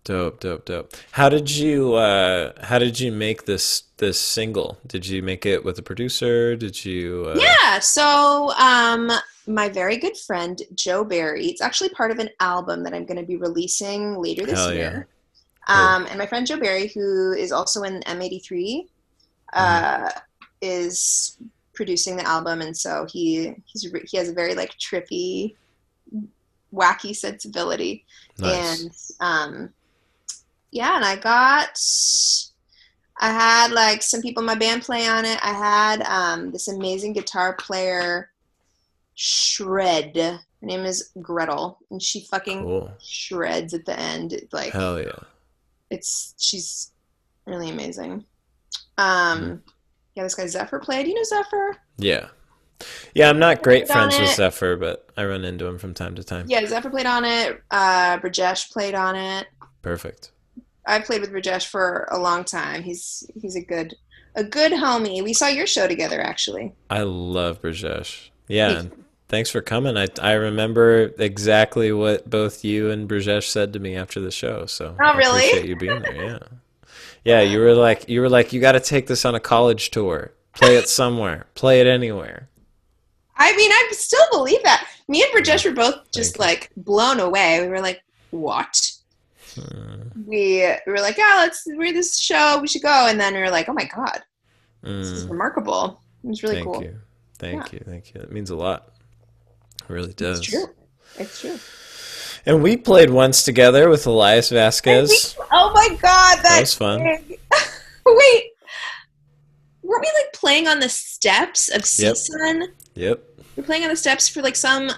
Dope, 0.04 0.40
dope, 0.40 0.64
dope. 0.64 0.94
How 1.12 1.28
did 1.28 1.50
you 1.50 1.94
uh 1.94 2.52
how 2.64 2.78
did 2.78 2.98
you 2.98 3.12
make 3.12 3.44
this 3.44 3.84
this 3.98 4.18
single? 4.18 4.78
Did 4.86 5.06
you 5.06 5.22
make 5.22 5.44
it 5.44 5.62
with 5.62 5.78
a 5.78 5.82
producer? 5.82 6.56
Did 6.56 6.84
you 6.84 7.26
uh 7.28 7.38
Yeah, 7.38 7.78
so 7.80 8.50
um 8.52 9.10
my 9.46 9.68
very 9.68 9.96
good 9.96 10.16
friend 10.16 10.60
Joe 10.74 11.04
Berry, 11.04 11.46
it's 11.46 11.60
actually 11.60 11.90
part 11.90 12.10
of 12.10 12.18
an 12.18 12.30
album 12.40 12.82
that 12.84 12.94
I'm 12.94 13.04
going 13.04 13.18
to 13.20 13.26
be 13.26 13.36
releasing 13.36 14.16
later 14.16 14.46
this 14.46 14.58
Hell 14.58 14.72
yeah. 14.72 14.78
year. 14.78 15.08
Um, 15.68 16.06
and 16.06 16.18
my 16.18 16.26
friend 16.26 16.46
Joe 16.46 16.58
Berry, 16.58 16.88
who 16.88 17.32
is 17.32 17.52
also 17.52 17.82
in 17.82 18.00
M83, 18.00 18.88
uh, 19.52 20.10
is 20.60 21.38
producing 21.80 22.14
the 22.14 22.26
album, 22.28 22.60
and 22.60 22.76
so 22.76 23.06
he 23.10 23.54
he's 23.64 23.90
he 24.10 24.18
has 24.18 24.28
a 24.28 24.34
very 24.34 24.54
like 24.54 24.72
trippy 24.76 25.54
wacky 26.74 27.16
sensibility. 27.16 28.04
Nice. 28.38 29.12
And 29.18 29.26
um, 29.30 29.70
yeah, 30.72 30.96
and 30.96 31.04
I 31.06 31.16
got, 31.16 31.80
I 33.18 33.30
had 33.32 33.72
like 33.72 34.02
some 34.02 34.20
people 34.20 34.42
in 34.42 34.46
my 34.46 34.54
band 34.56 34.82
play 34.82 35.08
on 35.08 35.24
it. 35.24 35.38
I 35.42 35.54
had 35.54 36.02
um, 36.02 36.52
this 36.52 36.68
amazing 36.68 37.14
guitar 37.14 37.54
player, 37.54 38.30
Shred. 39.14 40.14
Her 40.16 40.38
name 40.60 40.84
is 40.84 41.12
Gretel, 41.22 41.78
and 41.90 42.02
she 42.02 42.20
fucking 42.20 42.60
Cool. 42.62 42.90
shreds 43.02 43.72
at 43.72 43.86
the 43.86 43.98
end. 43.98 44.34
It's 44.34 44.52
like 44.52 44.74
Hell 44.74 45.00
yeah. 45.00 45.22
it's 45.88 46.34
she's 46.38 46.92
really 47.46 47.70
amazing. 47.70 48.26
Um, 48.98 49.40
Mm-hmm. 49.40 49.56
Yeah, 50.14 50.22
this 50.24 50.34
guy 50.34 50.46
Zephyr 50.46 50.78
played. 50.78 51.06
You 51.06 51.14
know 51.14 51.24
Zephyr? 51.24 51.76
Yeah. 51.98 52.28
Yeah, 53.14 53.28
I'm 53.28 53.38
not 53.38 53.62
great 53.62 53.86
friends 53.86 54.18
with 54.18 54.30
it. 54.30 54.36
Zephyr, 54.36 54.76
but 54.76 55.06
I 55.16 55.24
run 55.26 55.44
into 55.44 55.66
him 55.66 55.78
from 55.78 55.92
time 55.92 56.14
to 56.14 56.24
time. 56.24 56.46
Yeah, 56.48 56.64
Zephyr 56.66 56.88
played 56.90 57.06
on 57.06 57.24
it. 57.26 57.60
Uh, 57.70 58.18
Brajesh 58.18 58.70
played 58.70 58.94
on 58.94 59.16
it. 59.16 59.46
Perfect. 59.82 60.30
I 60.86 61.00
played 61.00 61.20
with 61.20 61.30
Rajesh 61.30 61.66
for 61.66 62.08
a 62.10 62.18
long 62.18 62.44
time. 62.44 62.82
He's 62.82 63.28
he's 63.40 63.54
a 63.54 63.60
good 63.60 63.94
a 64.34 64.42
good 64.42 64.72
homie. 64.72 65.22
We 65.22 65.34
saw 65.34 65.48
your 65.48 65.66
show 65.66 65.86
together 65.88 66.20
actually. 66.20 66.72
I 66.88 67.02
love 67.02 67.60
Brajesh. 67.60 68.30
Yeah, 68.48 68.84
thanks 69.28 69.50
for 69.50 69.60
coming. 69.60 69.96
I 69.98 70.06
I 70.20 70.32
remember 70.32 71.10
exactly 71.18 71.92
what 71.92 72.28
both 72.30 72.64
you 72.64 72.90
and 72.90 73.08
Brajesh 73.08 73.44
said 73.44 73.74
to 73.74 73.78
me 73.78 73.94
after 73.94 74.20
the 74.20 74.30
show. 74.30 74.64
So 74.66 74.96
Oh, 74.98 75.04
I 75.04 75.16
really? 75.18 75.48
appreciate 75.48 75.66
you 75.68 75.76
being 75.76 76.00
there. 76.00 76.14
Yeah, 76.24 76.38
yeah. 77.24 77.40
You 77.40 77.58
were 77.60 77.74
like 77.74 78.08
you 78.08 78.20
were 78.20 78.28
like 78.28 78.52
you 78.52 78.60
got 78.60 78.72
to 78.72 78.80
take 78.80 79.06
this 79.06 79.24
on 79.24 79.34
a 79.34 79.40
college 79.40 79.90
tour. 79.90 80.32
Play 80.54 80.76
it 80.76 80.88
somewhere. 80.88 81.46
Play 81.54 81.80
it 81.80 81.86
anywhere. 81.86 82.48
I 83.36 83.56
mean, 83.56 83.70
I 83.72 83.88
still 83.92 84.26
believe 84.32 84.62
that. 84.64 84.86
Me 85.08 85.22
and 85.22 85.32
Rajesh 85.32 85.64
were 85.64 85.74
both 85.74 86.10
just 86.12 86.38
like 86.38 86.70
blown 86.76 87.20
away. 87.20 87.60
We 87.62 87.68
were 87.68 87.80
like, 87.80 88.02
"What?" 88.30 88.92
Hmm. 89.54 90.02
We, 90.26 90.66
we 90.86 90.92
were 90.92 91.00
like, 91.00 91.16
"Yeah, 91.16 91.34
let's 91.38 91.62
we're 91.66 91.92
this 91.92 92.18
show. 92.18 92.58
We 92.60 92.68
should 92.68 92.82
go." 92.82 93.06
And 93.08 93.18
then 93.20 93.34
we 93.34 93.40
were 93.40 93.50
like, 93.50 93.68
"Oh 93.68 93.72
my 93.72 93.84
god, 93.84 94.22
this 94.82 95.08
is 95.08 95.24
Mm, 95.26 95.30
remarkable. 95.30 96.00
It 96.22 96.28
was 96.28 96.42
really 96.42 96.56
thank 96.56 96.66
cool." 96.66 96.82
you, 96.82 96.98
thank 97.38 97.72
you, 97.72 97.80
thank 97.84 98.14
you. 98.14 98.20
It 98.20 98.30
means 98.30 98.50
a 98.50 98.56
lot. 98.56 98.92
It 99.82 99.92
really 99.92 100.12
does. 100.12 100.40
It's 100.40 100.48
true. 100.48 100.66
It's 101.18 101.40
true. 101.40 101.58
And 102.46 102.62
we 102.62 102.76
played 102.76 103.10
once 103.10 103.42
together 103.42 103.88
with 103.88 104.06
Elias 104.06 104.48
Vasquez. 104.50 105.36
Oh 105.52 105.72
my 105.74 105.88
god, 106.00 106.38
That 106.38 106.42
that 106.44 106.60
was 106.60 106.74
fun. 106.74 107.00
Wait, 108.06 108.44
weren't 109.82 110.02
we 110.02 110.10
like 110.22 110.32
playing 110.32 110.66
on 110.66 110.80
the 110.80 110.88
steps 110.88 111.68
of 111.68 111.82
Yep. 111.98 112.14
CSUN? 112.14 112.68
Yep. 112.94 113.22
We're 113.56 113.64
playing 113.64 113.82
on 113.84 113.90
the 113.90 113.96
steps 113.96 114.28
for 114.28 114.40
like 114.42 114.56
some 114.56 114.90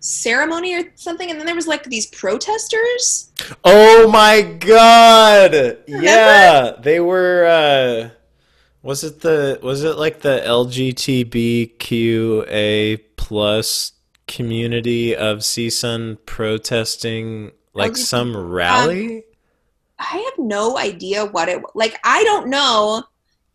ceremony 0.00 0.74
or 0.74 0.84
something, 0.96 1.30
and 1.30 1.38
then 1.38 1.46
there 1.46 1.54
was 1.54 1.66
like 1.66 1.84
these 1.84 2.06
protesters. 2.06 3.32
Oh 3.64 4.10
my 4.10 4.42
god! 4.42 5.78
Yeah, 5.88 6.72
they 6.80 7.00
were. 7.00 7.46
uh 7.46 8.10
Was 8.82 9.02
it 9.04 9.20
the? 9.20 9.58
Was 9.62 9.82
it 9.82 9.96
like 9.96 10.20
the 10.20 10.42
LGBTQA 11.90 13.00
plus 13.16 13.92
community 14.30 15.14
of 15.14 15.38
CSUN 15.38 16.16
protesting 16.26 17.50
like 17.74 17.92
LGBT 17.92 17.96
some 17.98 18.36
um, 18.36 18.50
rally? 18.50 19.24
I 19.98 20.16
have 20.16 20.38
no 20.38 20.78
idea 20.78 21.26
what 21.26 21.48
it 21.48 21.60
like. 21.74 21.98
I 22.04 22.22
don't 22.24 22.48
know. 22.48 23.02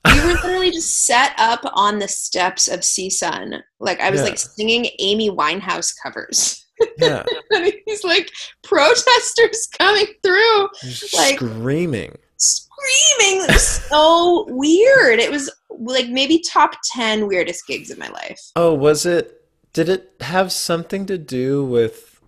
We 0.06 0.20
were 0.22 0.28
literally 0.34 0.70
just 0.72 1.06
set 1.06 1.34
up 1.40 1.62
on 1.74 1.98
the 2.00 2.08
steps 2.08 2.68
of 2.68 2.82
CSUN. 2.82 3.62
Like 3.80 4.00
I 4.00 4.12
was 4.12 4.20
Yeah. 4.22 4.26
like 4.28 4.38
singing 4.38 4.88
Amy 5.00 5.32
Winehouse 5.32 5.92
covers. 6.04 6.64
yeah, 7.00 7.24
and 7.52 7.74
these 7.88 8.04
like 8.04 8.30
protesters 8.64 9.68
coming 9.80 10.06
through. 10.24 10.70
Like- 11.16 11.40
screaming. 11.40 12.16
screaming. 12.38 13.44
It 13.46 13.52
was 13.54 13.68
so 13.68 14.46
weird. 14.50 15.20
It 15.20 15.32
was 15.32 15.50
like 15.70 16.10
maybe 16.10 16.40
top 16.48 16.72
10 16.94 17.28
weirdest 17.28 17.66
gigs 17.68 17.90
of 17.90 17.98
my 17.98 18.10
life. 18.10 18.40
Oh, 18.56 18.74
was 18.74 19.06
it? 19.06 19.42
Did 19.76 19.90
it 19.90 20.14
have 20.22 20.54
something 20.54 21.06
to 21.08 21.18
do 21.18 21.66
with 21.66 22.22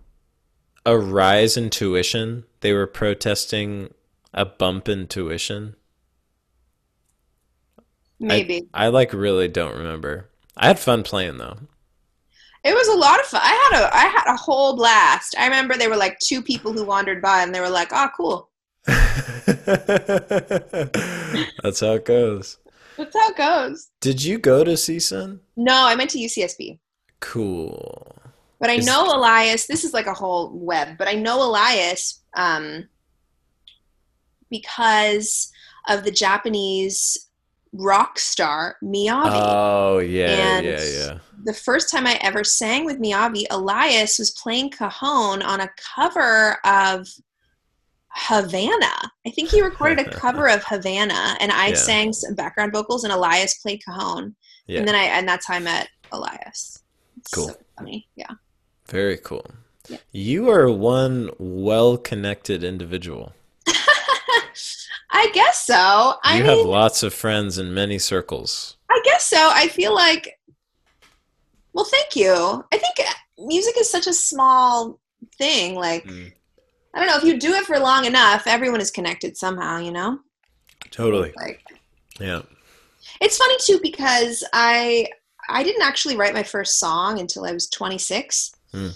a 0.84 0.98
rise 0.98 1.56
in 1.56 1.70
tuition? 1.70 2.44
They 2.60 2.74
were 2.74 2.86
protesting 2.86 3.94
a 4.34 4.44
bump 4.44 4.86
in 4.86 5.06
tuition. 5.06 5.74
Maybe. 8.20 8.68
I 8.74 8.88
like 8.88 9.14
really 9.14 9.48
don't 9.48 9.78
remember. 9.78 10.28
I 10.58 10.66
had 10.66 10.78
fun 10.78 11.02
playing 11.02 11.38
though. 11.38 11.56
it 12.64 12.74
was 12.74 12.88
a 12.88 12.98
lot 12.98 13.18
of 13.18 13.24
fun. 13.24 13.40
I 13.42 13.70
had 13.70 13.80
a 13.80 13.96
I 13.96 14.08
had 14.08 14.24
a 14.26 14.36
whole 14.36 14.76
blast. 14.76 15.34
I 15.38 15.46
remember 15.46 15.74
there 15.74 15.88
were 15.88 15.96
like 15.96 16.18
two 16.18 16.42
people 16.42 16.74
who 16.74 16.84
wandered 16.84 17.22
by 17.22 17.42
and 17.42 17.54
they 17.54 17.60
were 17.60 17.70
like, 17.70 17.88
"Oh, 17.92 18.08
cool." 18.14 18.50
That's 18.84 19.06
how 21.80 21.94
it 21.94 22.04
goes. 22.04 22.58
That's 22.98 23.16
how 23.16 23.30
it 23.30 23.36
goes. 23.38 23.88
Did 24.02 24.22
you 24.22 24.36
go 24.36 24.64
to 24.64 24.72
CSUN? 24.72 25.40
No, 25.56 25.86
I 25.86 25.94
went 25.94 26.10
to 26.10 26.18
UCSB. 26.18 26.78
Cool. 27.20 28.14
But 28.60 28.70
I 28.70 28.74
Is- 28.74 28.86
know 28.86 29.06
Elias, 29.14 29.66
this 29.66 29.84
is 29.84 29.92
like 29.94 30.06
a 30.06 30.14
whole 30.14 30.50
web, 30.50 30.98
but 30.98 31.08
I 31.08 31.14
know 31.14 31.42
Elias 31.42 32.22
um, 32.34 32.88
because 34.50 35.52
of 35.88 36.04
the 36.04 36.10
Japanese 36.10 37.28
rock 37.72 38.18
star 38.18 38.76
Miyavi. 38.82 39.30
Oh 39.32 39.98
yeah, 39.98 40.26
And- 40.56 40.66
yeah, 40.66 40.84
yeah. 40.84 41.18
the 41.44 41.52
first 41.54 41.90
time 41.90 42.06
I 42.06 42.18
ever 42.22 42.42
sang 42.44 42.84
with 42.84 42.98
Miyavi, 43.00 43.44
Elias 43.50 44.18
was 44.18 44.30
playing 44.32 44.70
cajon 44.70 45.42
on 45.42 45.60
a 45.60 45.68
cover 45.94 46.58
of 46.64 47.06
Havana. 48.10 49.12
I 49.26 49.30
think 49.30 49.50
he 49.50 49.60
recorded 49.62 50.00
a 50.00 50.10
cover 50.18 50.48
of 50.48 50.64
Havana, 50.64 51.36
and 51.40 51.52
I 51.52 51.68
Yeah. 51.68 51.74
sang 51.74 52.12
some 52.12 52.34
background 52.34 52.72
vocals, 52.72 53.04
and 53.04 53.12
Elias 53.12 53.58
played 53.58 53.84
cajon. 53.84 54.34
Yeah. 54.66 54.80
And 54.80 54.88
then 54.88 54.94
I, 54.94 55.04
and 55.04 55.28
that's 55.28 55.46
how 55.46 55.54
I 55.54 55.60
met 55.60 55.88
Elias. 56.10 56.82
Cool. 57.32 57.48
So 57.48 57.56
funny, 57.76 58.08
yeah. 58.16 58.30
Very 58.88 59.18
cool. 59.18 59.44
Yeah. 59.88 59.98
You 60.12 60.50
are 60.50 60.70
one 60.70 61.30
well-connected 61.38 62.62
individual. 62.64 63.32
I 65.10 65.30
guess 65.32 65.64
so. 65.66 66.14
I 66.22 66.36
you 66.38 66.44
mean, 66.44 66.56
have 66.58 66.66
lots 66.66 67.02
of 67.02 67.14
friends 67.14 67.58
in 67.58 67.72
many 67.74 67.98
circles. 67.98 68.76
I 68.90 69.00
guess 69.04 69.24
so. 69.24 69.50
I 69.52 69.68
feel 69.68 69.94
like, 69.94 70.38
well, 71.72 71.84
thank 71.86 72.16
you. 72.16 72.64
I 72.72 72.78
think 72.78 72.94
music 73.38 73.74
is 73.78 73.90
such 73.90 74.06
a 74.06 74.12
small 74.14 74.98
thing. 75.36 75.74
Like, 75.74 76.04
Mm. 76.04 76.32
I 76.94 76.98
don't 77.00 77.08
know 77.08 77.16
if 77.18 77.24
you 77.24 77.38
do 77.38 77.52
it 77.54 77.64
for 77.66 77.78
long 77.78 78.06
enough, 78.06 78.46
everyone 78.46 78.80
is 78.80 78.90
connected 78.90 79.36
somehow. 79.36 79.78
You 79.78 79.92
know, 79.92 80.18
Totally. 80.90 81.32
like 81.36 81.62
Yeah. 82.18 82.42
it's 83.20 83.36
funny 83.36 83.56
too 83.60 83.78
because 83.82 84.42
I 84.52 85.06
I 85.48 85.62
didn't 85.62 85.82
actually 85.82 86.16
write 86.16 86.34
my 86.34 86.42
first 86.42 86.78
song 86.78 87.18
until 87.20 87.44
I 87.44 87.52
was 87.52 87.68
26. 87.70 88.52
Hmm. 88.72 88.88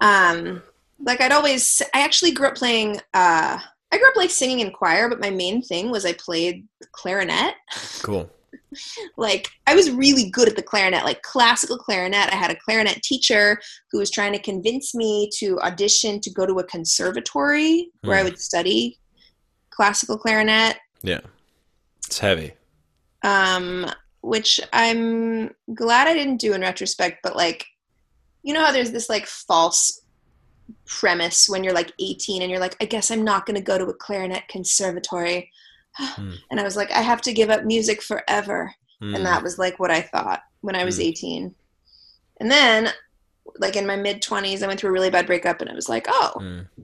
Um, 0.00 0.62
like 1.04 1.20
I'd 1.20 1.32
always, 1.32 1.80
I 1.94 2.02
actually 2.02 2.32
grew 2.32 2.48
up 2.48 2.54
playing. 2.56 2.98
Uh, 3.14 3.58
I 3.92 3.98
grew 3.98 4.08
up 4.08 4.16
like 4.16 4.30
singing 4.30 4.60
in 4.60 4.72
choir, 4.72 5.08
but 5.08 5.20
my 5.20 5.30
main 5.30 5.62
thing 5.62 5.90
was 5.90 6.04
I 6.04 6.12
played 6.14 6.66
clarinet. 6.92 7.54
Cool. 8.02 8.30
like 9.16 9.48
I 9.66 9.74
was 9.74 9.90
really 9.90 10.30
good 10.30 10.48
at 10.48 10.56
the 10.56 10.62
clarinet, 10.62 11.04
like 11.04 11.22
classical 11.22 11.78
clarinet. 11.78 12.32
I 12.32 12.36
had 12.36 12.50
a 12.50 12.56
clarinet 12.56 13.02
teacher 13.02 13.60
who 13.90 13.98
was 13.98 14.10
trying 14.10 14.32
to 14.32 14.38
convince 14.40 14.94
me 14.94 15.30
to 15.38 15.58
audition 15.60 16.20
to 16.20 16.30
go 16.30 16.44
to 16.46 16.58
a 16.58 16.64
conservatory 16.64 17.90
where 18.02 18.16
I 18.16 18.20
Hmm. 18.20 18.24
would 18.26 18.38
study 18.40 18.98
classical 19.70 20.18
clarinet. 20.18 20.76
Yeah. 21.02 21.20
It's 22.06 22.18
heavy. 22.18 22.52
Um, 23.22 23.90
which 24.24 24.60
I'm 24.72 25.50
glad 25.74 26.08
I 26.08 26.14
didn't 26.14 26.38
do 26.38 26.52
in 26.54 26.60
retrospect, 26.62 27.18
but 27.22 27.36
like 27.36 27.66
you 28.42 28.52
know 28.52 28.64
how 28.64 28.72
there's 28.72 28.90
this 28.92 29.08
like 29.08 29.26
false 29.26 30.02
premise 30.86 31.48
when 31.48 31.62
you're 31.64 31.74
like 31.74 31.92
18 31.98 32.42
and 32.42 32.50
you're 32.50 32.60
like, 32.60 32.76
I 32.80 32.84
guess 32.86 33.10
I'm 33.10 33.24
not 33.24 33.46
gonna 33.46 33.60
go 33.60 33.78
to 33.78 33.86
a 33.86 33.94
clarinet 33.94 34.48
conservatory. 34.48 35.50
Hmm. 35.96 36.32
And 36.50 36.60
I 36.60 36.62
was 36.62 36.76
like, 36.76 36.90
I 36.90 37.00
have 37.02 37.20
to 37.22 37.32
give 37.32 37.50
up 37.50 37.64
music 37.64 38.02
forever. 38.02 38.74
Mm. 39.02 39.16
and 39.16 39.26
that 39.26 39.42
was 39.42 39.58
like 39.58 39.78
what 39.80 39.90
I 39.90 40.00
thought 40.02 40.40
when 40.60 40.76
I 40.76 40.84
was 40.84 40.98
Mm. 40.98 41.04
18. 41.04 41.54
And 42.40 42.50
then, 42.50 42.90
like 43.58 43.76
in 43.76 43.86
my 43.86 43.96
mid 43.96 44.22
20s, 44.22 44.62
I 44.62 44.66
went 44.66 44.78
through 44.80 44.90
a 44.90 44.92
really 44.92 45.10
bad 45.10 45.26
breakup, 45.26 45.60
and 45.60 45.68
I 45.70 45.74
was 45.74 45.88
like, 45.88 46.06
oh, 46.08 46.32
Mm. 46.38 46.66
I 46.78 46.82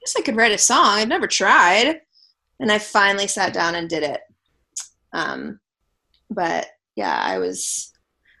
guess 0.00 0.14
I 0.16 0.22
could 0.22 0.36
write 0.36 0.52
a 0.52 0.58
song. 0.58 0.86
I've 0.98 1.08
never 1.08 1.26
tried, 1.26 2.00
and 2.60 2.70
I 2.72 2.78
finally 2.78 3.26
sat 3.26 3.52
down 3.52 3.74
and 3.74 3.88
did 3.90 4.02
it. 4.02 4.20
Um, 5.12 5.60
but 6.30 6.66
yeah, 6.96 7.18
I 7.22 7.38
was 7.38 7.92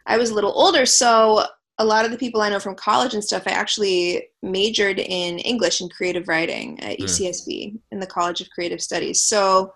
I 0.06 0.16
was 0.16 0.30
a 0.30 0.34
little 0.34 0.52
older, 0.54 0.86
so 0.86 1.44
a 1.78 1.84
lot 1.84 2.04
of 2.04 2.10
the 2.10 2.18
people 2.18 2.42
I 2.42 2.48
know 2.50 2.60
from 2.60 2.74
college 2.74 3.14
and 3.14 3.24
stuff, 3.24 3.44
I 3.46 3.52
actually 3.52 4.28
majored 4.42 4.98
in 4.98 5.38
English 5.38 5.80
and 5.80 5.90
creative 5.92 6.28
writing 6.28 6.78
at 6.80 6.98
Mm. 6.98 7.04
UCSB 7.04 7.78
in 7.90 8.00
the 8.00 8.06
College 8.06 8.40
of 8.42 8.50
Creative 8.50 8.80
Studies. 8.82 9.22
So 9.22 9.72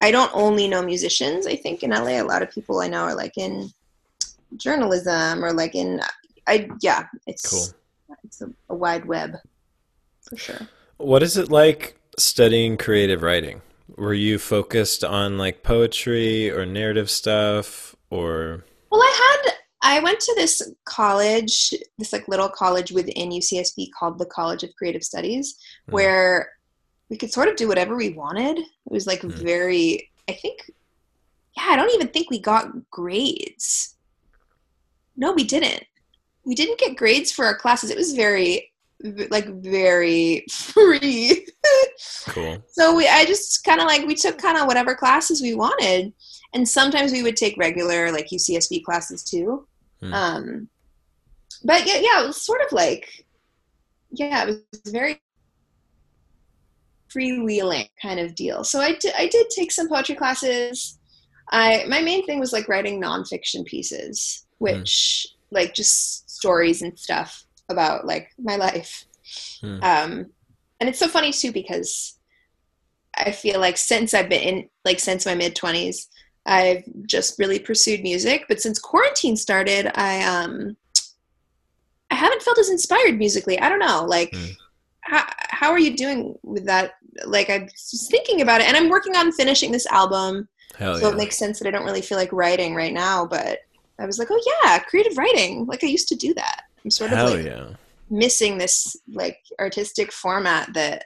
I 0.00 0.10
don't 0.10 0.30
only 0.34 0.66
know 0.66 0.82
musicians. 0.82 1.46
I 1.46 1.54
think 1.56 1.82
in 1.82 1.90
LA, 1.90 2.20
a 2.20 2.22
lot 2.22 2.42
of 2.42 2.50
people 2.50 2.80
I 2.80 2.88
know 2.88 3.02
are 3.02 3.14
like 3.14 3.36
in 3.36 3.70
journalism 4.56 5.44
or 5.44 5.52
like 5.52 5.74
in 5.74 6.00
I 6.48 6.68
yeah, 6.80 7.06
it's 7.26 7.48
Cool. 7.48 8.16
it's 8.24 8.40
a, 8.40 8.50
a 8.68 8.74
wide 8.74 9.04
web 9.04 9.36
for 10.22 10.36
sure. 10.36 10.68
What 10.96 11.22
is 11.22 11.36
it 11.36 11.50
like 11.50 11.96
studying 12.18 12.76
creative 12.76 13.22
writing? 13.22 13.62
Were 13.96 14.14
you 14.14 14.38
focused 14.38 15.04
on 15.04 15.38
like 15.38 15.62
poetry 15.62 16.50
or 16.50 16.64
narrative 16.66 17.10
stuff 17.10 17.94
or 18.10 18.64
Well, 18.90 19.00
I 19.02 19.42
had 19.44 19.54
I 19.82 20.00
went 20.00 20.20
to 20.20 20.34
this 20.36 20.60
college, 20.84 21.72
this 21.98 22.12
like 22.12 22.28
little 22.28 22.48
college 22.50 22.92
within 22.92 23.30
UCSB 23.30 23.88
called 23.98 24.18
the 24.18 24.26
College 24.26 24.62
of 24.62 24.74
Creative 24.76 25.02
Studies, 25.02 25.56
Mm. 25.88 25.92
where 25.94 26.50
we 27.08 27.16
could 27.16 27.32
sort 27.32 27.48
of 27.48 27.56
do 27.56 27.66
whatever 27.66 27.96
we 27.96 28.10
wanted. 28.10 28.58
It 28.58 28.66
was 28.92 29.06
like 29.06 29.22
Mm. 29.22 29.32
very, 29.32 30.10
I 30.28 30.32
think, 30.34 30.70
yeah, 31.56 31.68
I 31.70 31.76
don't 31.76 31.92
even 31.94 32.08
think 32.08 32.30
we 32.30 32.38
got 32.38 32.68
grades. 32.90 33.96
No, 35.16 35.32
we 35.32 35.44
didn't. 35.44 35.84
We 36.44 36.54
didn't 36.54 36.78
get 36.78 36.96
grades 36.96 37.32
for 37.32 37.44
our 37.46 37.56
classes. 37.56 37.90
It 37.90 37.96
was 37.96 38.12
very, 38.12 38.69
like, 39.30 39.48
very 39.62 40.44
free. 40.50 41.46
cool? 42.28 42.62
So 42.72 42.94
we, 42.94 43.08
I 43.08 43.24
just 43.24 43.64
kind 43.64 43.80
of 43.80 43.86
like 43.86 44.06
we 44.06 44.14
took 44.14 44.38
kind 44.38 44.58
of 44.58 44.66
whatever 44.66 44.94
classes 44.94 45.42
we 45.42 45.54
wanted, 45.54 46.12
and 46.54 46.68
sometimes 46.68 47.12
we 47.12 47.22
would 47.22 47.36
take 47.36 47.56
regular 47.56 48.12
like 48.12 48.28
UCSB 48.28 48.84
classes 48.84 49.22
too. 49.22 49.66
Hmm. 50.00 50.12
Um, 50.12 50.68
but 51.64 51.86
yeah, 51.86 52.00
yeah, 52.00 52.24
it 52.24 52.26
was 52.26 52.42
sort 52.42 52.62
of 52.62 52.72
like, 52.72 53.26
yeah, 54.10 54.44
it 54.44 54.60
was 54.72 54.92
very 54.92 55.20
freewheeling 57.14 57.88
kind 58.00 58.20
of 58.20 58.34
deal. 58.34 58.64
So 58.64 58.80
I 58.80 58.94
did, 58.94 59.12
I 59.18 59.26
did 59.26 59.50
take 59.50 59.72
some 59.72 59.88
poetry 59.88 60.14
classes. 60.14 60.98
I 61.50 61.84
my 61.88 62.00
main 62.00 62.24
thing 62.26 62.38
was 62.38 62.52
like 62.52 62.68
writing 62.68 63.00
nonfiction 63.00 63.64
pieces, 63.64 64.46
which 64.58 65.26
like 65.50 65.74
just 65.74 66.30
stories 66.30 66.82
and 66.82 66.96
stuff 66.98 67.44
about 67.70 68.06
like 68.06 68.30
my 68.38 68.56
life. 68.56 69.04
Hmm. 69.60 69.78
Um, 69.82 70.26
and 70.80 70.88
it's 70.88 70.98
so 70.98 71.08
funny 71.08 71.32
too 71.32 71.52
because 71.52 72.18
I 73.14 73.30
feel 73.32 73.60
like 73.60 73.76
since 73.76 74.14
I've 74.14 74.28
been 74.28 74.42
in 74.42 74.68
like 74.84 75.00
since 75.00 75.26
my 75.26 75.34
mid 75.34 75.54
twenties, 75.56 76.08
I've 76.46 76.84
just 77.06 77.38
really 77.38 77.58
pursued 77.58 78.02
music. 78.02 78.46
But 78.48 78.60
since 78.60 78.78
quarantine 78.78 79.36
started, 79.36 79.90
I 79.94 80.22
um 80.22 80.76
I 82.10 82.14
haven't 82.14 82.42
felt 82.42 82.58
as 82.58 82.70
inspired 82.70 83.18
musically. 83.18 83.58
I 83.58 83.68
don't 83.68 83.78
know, 83.78 84.04
like. 84.06 84.34
Hmm. 84.34 84.52
How, 85.02 85.24
how 85.48 85.70
are 85.70 85.78
you 85.78 85.96
doing 85.96 86.38
with 86.42 86.66
that? 86.66 86.92
Like 87.24 87.48
I 87.48 87.60
was 87.60 88.06
thinking 88.10 88.42
about 88.42 88.60
it, 88.60 88.68
and 88.68 88.76
I'm 88.76 88.90
working 88.90 89.16
on 89.16 89.32
finishing 89.32 89.72
this 89.72 89.86
album, 89.86 90.46
Hell 90.76 90.96
so 90.96 91.08
yeah. 91.08 91.14
it 91.14 91.16
makes 91.16 91.38
sense 91.38 91.58
that 91.58 91.68
I 91.68 91.70
don't 91.70 91.84
really 91.84 92.00
feel 92.00 92.18
like 92.18 92.32
writing 92.32 92.74
right 92.74 92.92
now. 92.92 93.26
But 93.26 93.60
I 93.98 94.06
was 94.06 94.18
like, 94.18 94.28
oh 94.30 94.60
yeah, 94.64 94.78
creative 94.78 95.18
writing. 95.18 95.66
Like 95.66 95.84
I 95.84 95.88
used 95.88 96.08
to 96.08 96.16
do 96.16 96.32
that. 96.34 96.62
I'm 96.84 96.90
sort 96.90 97.12
of 97.12 97.18
Hell 97.18 97.30
like 97.36 97.44
yeah. 97.44 97.66
missing 98.08 98.58
this 98.58 98.96
like 99.12 99.38
artistic 99.58 100.12
format 100.12 100.72
that 100.74 101.04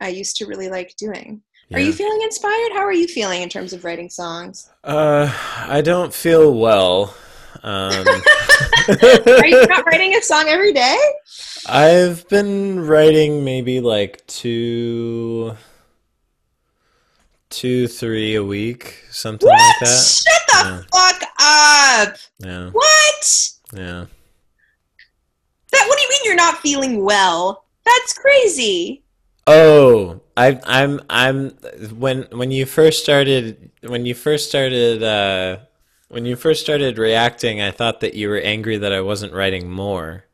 I 0.00 0.08
used 0.08 0.36
to 0.36 0.46
really 0.46 0.68
like 0.68 0.94
doing. 0.96 1.42
yeah. 1.68 1.78
Are 1.78 1.80
you 1.80 1.92
feeling 1.92 2.20
inspired? 2.22 2.72
How 2.72 2.80
are 2.84 2.92
you 2.92 3.06
feeling 3.08 3.42
in 3.42 3.48
terms 3.48 3.72
of 3.72 3.84
writing 3.84 4.10
songs? 4.10 4.68
Uh, 4.82 5.32
I 5.66 5.80
don't 5.80 6.12
feel 6.12 6.52
well. 6.54 7.14
Um, 7.62 8.06
Are 8.06 9.46
you 9.46 9.66
not 9.68 9.86
writing 9.86 10.14
a 10.14 10.20
song 10.22 10.44
every 10.48 10.74
day? 10.74 10.98
I've 11.66 12.28
been 12.28 12.86
writing 12.86 13.42
maybe 13.44 13.80
like 13.80 14.26
two, 14.26 15.56
two, 17.48 17.86
three 17.88 18.34
a 18.34 18.44
week, 18.44 19.04
something 19.10 19.48
What? 19.48 19.58
like 19.58 19.88
that. 19.88 20.04
Shut 20.04 20.42
the 20.48 20.68
Yeah. 20.68 20.82
fuck 20.92 21.22
up! 21.40 22.16
Yeah, 22.40 22.70
What? 22.70 23.50
yeah. 23.72 24.04
What 25.86 25.96
do 25.96 26.02
you 26.02 26.08
mean 26.10 26.20
you're 26.24 26.34
not 26.34 26.58
feeling 26.58 27.02
well? 27.04 27.64
That's 27.84 28.14
crazy. 28.14 29.02
Oh, 29.46 30.20
I, 30.36 30.58
I'm, 30.64 31.00
I'm. 31.10 31.50
When 31.96 32.22
when 32.30 32.50
you 32.50 32.64
first 32.66 33.02
started, 33.02 33.70
when 33.82 34.06
you 34.06 34.14
first 34.14 34.48
started, 34.48 35.02
uh, 35.02 35.58
when 36.08 36.24
you 36.24 36.36
first 36.36 36.62
started 36.62 36.98
reacting, 36.98 37.60
I 37.60 37.70
thought 37.70 38.00
that 38.00 38.14
you 38.14 38.28
were 38.28 38.38
angry 38.38 38.78
that 38.78 38.92
I 38.92 39.02
wasn't 39.02 39.34
writing 39.34 39.70
more. 39.70 40.24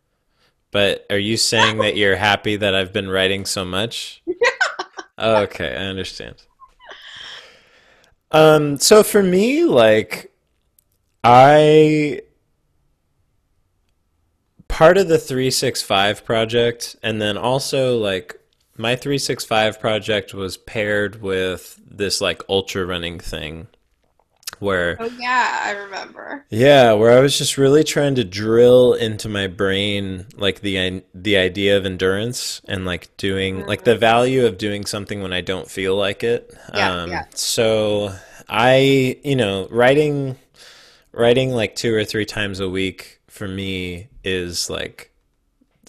But 0.71 1.07
are 1.11 1.19
you 1.19 1.37
saying 1.37 1.79
that 1.79 1.97
you're 1.97 2.17
happy 2.17 2.55
that 2.57 2.75
I've 2.75 2.93
been 2.93 3.09
writing 3.09 3.45
so 3.45 3.65
much? 3.65 4.23
Oh, 5.23 5.43
okay, 5.43 5.73
I 5.77 5.85
understand. 5.85 6.37
Um, 8.33 8.79
so 8.79 9.03
for 9.03 9.23
me, 9.23 9.65
like, 9.65 10.33
I 11.23 12.23
part 14.81 14.97
of 14.97 15.09
the 15.09 15.19
365 15.19 16.25
project, 16.25 16.97
and 17.03 17.21
then 17.21 17.37
also 17.37 17.99
like 17.99 18.41
my 18.79 18.97
365 18.97 19.79
project 19.79 20.33
was 20.33 20.57
paired 20.57 21.21
with 21.21 21.79
this 21.87 22.23
like 22.23 22.43
ultra 22.49 22.87
running 22.87 23.21
thing 23.21 23.67
where 24.59 24.97
Oh 24.99 25.11
yeah, 25.19 25.61
I 25.65 25.73
remember. 25.73 26.47
yeah, 26.49 26.93
where 26.95 27.17
I 27.17 27.21
was 27.21 27.37
just 27.37 27.59
really 27.59 27.85
trying 27.85 28.15
to 28.15 28.25
drill 28.25 28.95
into 28.95 29.29
my 29.29 29.49
brain 29.49 30.27
like 30.37 30.61
the 30.61 31.03
the 31.15 31.37
idea 31.37 31.77
of 31.77 31.85
endurance 31.85 32.63
and 32.67 32.87
like 32.87 33.15
doing 33.19 33.67
like 33.67 33.85
the 33.85 33.97
value 33.97 34.47
of 34.47 34.57
doing 34.57 34.87
something 34.87 35.23
when 35.23 35.35
I 35.35 35.43
don't 35.43 35.71
feel 35.71 35.95
like 35.95 36.25
it. 36.25 36.55
Yeah, 36.75 36.91
um 36.91 37.11
yeah. 37.11 37.25
so 37.35 38.15
I, 38.49 39.19
you 39.25 39.37
know, 39.37 39.69
writing 39.71 40.37
writing 41.13 41.51
like 41.51 41.75
two 41.75 41.95
or 41.95 42.05
three 42.05 42.25
times 42.25 42.61
a 42.61 42.69
week 42.69 43.20
for 43.31 43.49
me 43.49 44.09
is 44.25 44.69
like 44.69 45.13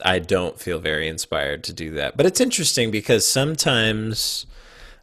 I 0.04 0.20
don't 0.20 0.60
feel 0.60 0.80
very 0.80 1.08
inspired 1.08 1.64
to 1.66 1.74
do 1.74 1.92
that. 1.92 2.16
But 2.16 2.26
it's 2.26 2.40
interesting 2.40 2.92
because 2.92 3.28
sometimes 3.28 4.46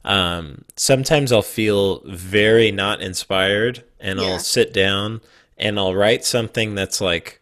um, 0.05 0.65
sometimes 0.77 1.33
I'll 1.33 1.43
feel 1.43 2.01
very 2.07 2.71
not 2.71 3.03
inspired 3.03 3.85
and 4.01 4.19
Yeah. 4.19 4.27
I'll 4.27 4.39
sit 4.39 4.73
down 4.73 5.21
and 5.57 5.79
I'll 5.79 5.95
write 5.95 6.25
something 6.25 6.75
that's 6.75 7.01
like 7.01 7.41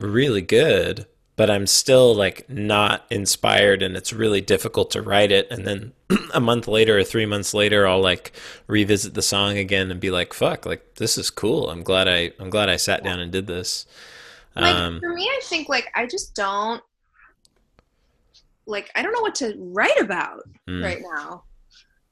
really 0.00 0.42
good, 0.42 1.06
but 1.36 1.50
I'm 1.50 1.66
still 1.66 2.14
like 2.14 2.48
not 2.48 3.06
inspired 3.10 3.82
and 3.82 3.96
it's 3.96 4.12
really 4.12 4.40
difficult 4.40 4.90
to 4.92 5.02
write 5.02 5.32
it. 5.32 5.50
And 5.50 5.66
then 5.66 5.92
a 6.34 6.40
month 6.40 6.68
later 6.68 6.98
or 6.98 7.04
three 7.04 7.26
months 7.26 7.54
later, 7.54 7.86
I'll 7.86 8.02
like 8.02 8.32
revisit 8.66 9.14
the 9.14 9.22
song 9.22 9.56
again 9.56 9.90
and 9.90 9.98
be 9.98 10.10
like, 10.10 10.34
fuck, 10.34 10.66
like 10.66 10.96
this 10.96 11.16
is 11.16 11.30
cool. 11.30 11.70
I'm 11.70 11.82
glad 11.82 12.06
I, 12.06 12.32
I'm 12.38 12.50
glad 12.50 12.68
I 12.68 12.76
sat 12.76 13.02
down 13.02 13.20
and 13.20 13.32
did 13.32 13.46
this. 13.46 13.86
Like 14.54 14.74
Um, 14.74 15.00
for 15.00 15.14
me, 15.14 15.24
I 15.24 15.40
think 15.44 15.68
like 15.68 15.90
I 15.94 16.06
just 16.06 16.34
don't 16.34 16.82
like 18.66 18.90
I 18.94 19.02
don't 19.02 19.12
know 19.12 19.22
what 19.22 19.34
to 19.36 19.54
write 19.56 20.00
about 20.00 20.42
mm, 20.68 20.82
right 20.82 21.00
now. 21.16 21.44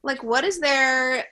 Like 0.03 0.23
what 0.23 0.45
is 0.45 0.61
there 0.61 1.27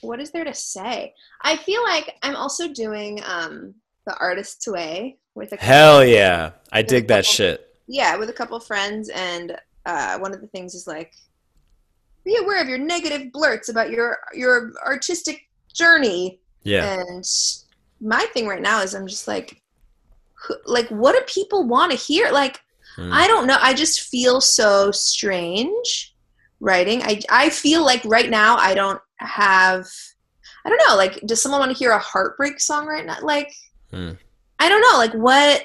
what 0.00 0.20
is 0.20 0.30
there 0.30 0.44
to 0.44 0.54
say? 0.54 1.14
I 1.42 1.56
feel 1.58 1.82
like 1.82 2.14
I'm 2.22 2.36
also 2.36 2.68
doing 2.68 3.20
um 3.24 3.74
the 4.06 4.16
artist's 4.18 4.66
way 4.68 5.16
with 5.34 5.52
a 5.52 5.56
hell 5.56 6.04
yeah. 6.04 6.52
I 6.72 6.82
dig 6.82 7.08
that 7.08 7.24
couple- 7.24 7.32
shit. 7.34 7.76
yeah, 7.86 8.16
with 8.16 8.28
a 8.30 8.32
couple 8.32 8.58
friends 8.60 9.08
and 9.10 9.56
uh 9.86 10.18
one 10.18 10.32
of 10.34 10.40
the 10.40 10.46
things 10.48 10.74
is 10.74 10.86
like 10.86 11.12
be 12.24 12.36
aware 12.36 12.62
of 12.62 12.68
your 12.68 12.78
negative 12.78 13.30
blurts 13.32 13.68
about 13.68 13.90
your 13.90 14.18
your 14.32 14.72
artistic 14.86 15.42
journey 15.74 16.40
Yeah. 16.62 17.00
and 17.02 17.24
my 18.00 18.24
thing 18.32 18.46
right 18.46 18.62
now 18.62 18.80
is 18.80 18.94
I'm 18.94 19.06
just 19.06 19.28
like 19.28 19.60
like 20.66 20.88
what 20.88 21.12
do 21.14 21.20
people 21.26 21.66
want 21.66 21.92
to 21.92 21.98
hear 21.98 22.30
like 22.30 22.60
Mm. 22.96 23.10
I 23.12 23.26
don't 23.26 23.48
know. 23.48 23.56
I 23.60 23.74
just 23.74 24.02
feel 24.02 24.40
so 24.40 24.92
strange 24.92 26.14
writing. 26.60 27.02
I 27.02 27.20
I 27.28 27.50
feel 27.50 27.84
like 27.84 28.00
right 28.04 28.30
now 28.30 28.56
I 28.56 28.72
don't 28.72 29.00
have 29.16 29.84
I 30.64 30.68
don't 30.68 30.80
know, 30.88 30.94
like 30.94 31.20
does 31.26 31.42
someone 31.42 31.58
want 31.58 31.72
to 31.72 31.76
hear 31.76 31.90
a 31.90 31.98
heartbreak 31.98 32.60
song 32.60 32.86
right 32.86 33.04
now? 33.04 33.16
Like 33.20 33.52
Hmm. 33.94 34.12
I 34.58 34.68
don't 34.68 34.80
know, 34.80 34.98
like 34.98 35.12
what 35.12 35.64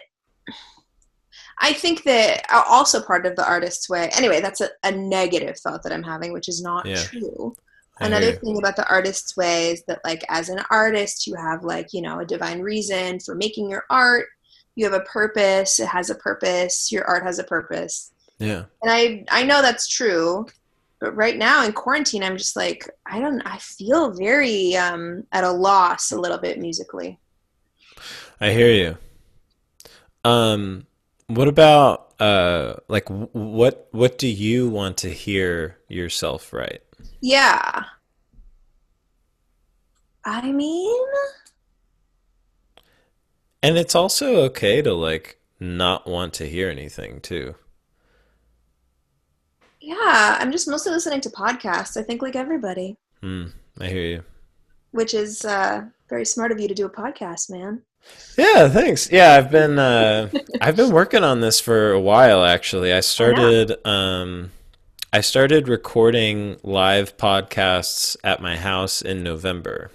I 1.62 1.74
think 1.74 2.04
that 2.04 2.46
uh, 2.52 2.64
also 2.68 3.02
part 3.02 3.26
of 3.26 3.36
the 3.36 3.48
artist's 3.48 3.90
way. 3.90 4.10
Anyway, 4.16 4.40
that's 4.40 4.62
a, 4.62 4.70
a 4.84 4.92
negative 4.92 5.58
thought 5.58 5.84
that 5.84 5.92
I'm 5.92 6.04
having, 6.04 6.32
which 6.32 6.48
is 6.48 6.62
not 6.62 6.86
Yeah. 6.86 7.04
true. 7.04 7.56
I 8.00 8.06
Another 8.06 8.32
thing 8.32 8.58
about 8.58 8.78
the 8.78 8.90
artist's 8.90 9.36
way 9.36 9.72
is 9.72 9.84
that, 9.88 10.00
like, 10.06 10.24
as 10.30 10.48
an 10.48 10.62
artist, 10.72 11.28
you 11.28 11.36
have, 11.36 11.66
like, 11.66 11.92
you 11.92 12.02
know, 12.02 12.20
a 12.20 12.26
divine 12.26 12.62
reason 12.62 13.20
for 13.20 13.36
making 13.36 13.70
your 13.70 13.84
art. 13.90 14.28
You 14.76 14.86
have 14.86 14.94
a 14.94 15.04
purpose. 15.04 15.82
It 15.82 15.88
has 15.88 16.10
a 16.10 16.16
purpose. 16.16 16.94
Your 16.94 17.04
art 17.04 17.24
has 17.24 17.40
a 17.40 17.44
purpose. 17.44 18.14
Yeah. 18.38 18.64
And 18.82 18.90
I, 18.90 19.26
I 19.30 19.44
know 19.44 19.62
that's 19.62 19.90
true. 19.90 20.46
But 21.02 21.14
right 21.18 21.38
now 21.38 21.66
in 21.66 21.74
quarantine, 21.74 22.24
I'm 22.24 22.38
just 22.38 22.56
like, 22.56 22.90
I 23.06 23.20
don't, 23.20 23.42
I 23.42 23.58
feel 23.58 24.12
very 24.12 24.78
um, 24.78 25.26
at 25.34 25.44
a 25.44 25.52
loss 25.52 26.12
a 26.14 26.20
little 26.20 26.38
bit 26.38 26.58
musically. 26.58 27.20
I 28.42 28.52
hear 28.52 28.72
you. 28.72 28.98
Um, 30.24 30.86
what 31.28 31.48
about 31.48 32.14
uh, 32.20 32.76
like 32.88 33.08
what 33.10 33.88
what 33.92 34.18
do 34.18 34.28
you 34.28 34.70
want 34.70 34.98
to 34.98 35.10
hear 35.10 35.78
yourself 35.88 36.52
write? 36.54 36.84
Yeah. 37.22 37.84
I 40.26 40.52
mean, 40.52 40.96
And 43.64 43.78
it's 43.78 43.96
also 43.96 44.36
okay 44.44 44.82
to 44.82 44.94
like 44.94 45.40
not 45.60 46.08
want 46.08 46.34
to 46.36 46.48
hear 46.48 46.70
anything 46.70 47.20
too. 47.22 47.56
Yeah, 49.82 50.38
I'm 50.40 50.52
just 50.52 50.68
mostly 50.68 50.92
listening 50.92 51.22
to 51.22 51.30
podcasts. 51.30 51.98
I 51.98 52.04
think 52.04 52.22
like 52.22 52.36
everybody, 52.36 52.98
Hmm, 53.22 53.48
I 53.80 53.88
hear 53.88 54.04
you. 54.04 54.24
which 54.92 55.14
is 55.14 55.44
uh, 55.46 55.86
very 56.10 56.26
smart 56.26 56.52
of 56.52 56.60
you 56.60 56.68
to 56.68 56.74
do 56.74 56.86
a 56.86 56.90
podcast, 56.90 57.50
man. 57.50 57.82
Yeah, 58.38 58.70
thanks. 58.70 59.12
Yeah, 59.12 59.34
I've 59.34 59.52
been 59.52 59.78
uh, 59.78 60.30
I've 60.62 60.76
been 60.76 60.92
working 60.92 61.24
on 61.24 61.42
this 61.42 61.60
for 61.60 61.92
a 61.92 62.00
while 62.00 62.46
actually. 62.46 62.94
I 62.94 63.02
started 63.02 63.76
um, 63.86 64.52
I 65.12 65.22
started 65.22 65.68
recording 65.68 66.58
live 66.62 67.18
podcasts 67.18 68.16
at 68.24 68.44
my 68.44 68.56
house 68.56 69.02
in 69.02 69.24
November. 69.24 69.90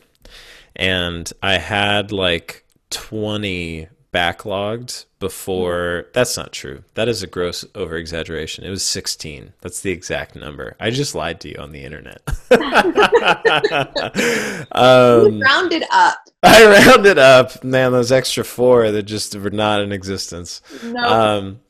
And 0.75 1.33
I 1.41 1.59
had 1.59 2.11
like 2.11 2.65
20 2.91 3.87
backlogged 4.13 5.05
before 5.21 6.07
that's 6.15 6.37
not 6.37 6.53
true. 6.53 6.83
That 6.95 7.09
is 7.09 7.23
a 7.23 7.29
gross 7.29 7.65
over 7.77 7.97
exaggeration. 7.97 8.65
It 8.65 8.71
was 8.71 8.83
16. 8.83 9.53
That's 9.61 9.83
the 9.83 9.93
exact 9.93 10.35
number. 10.35 10.75
I 10.81 10.91
just 10.91 11.15
lied 11.15 11.39
to 11.43 11.51
you 11.51 11.59
on 11.59 11.71
the 11.71 11.85
internet. 11.85 12.23
um, 14.73 15.41
Rounded 15.41 15.85
up. 15.93 16.19
I 16.47 16.87
rounded 16.87 17.19
up, 17.19 17.65
man. 17.65 17.93
Those 17.93 18.13
extra 18.13 18.45
four 18.45 18.91
that 18.91 19.05
just 19.05 19.35
were 19.37 19.51
not 19.51 19.81
in 19.81 19.93
existence. 19.93 20.61
No. 20.83 21.03
Um, 21.03 21.61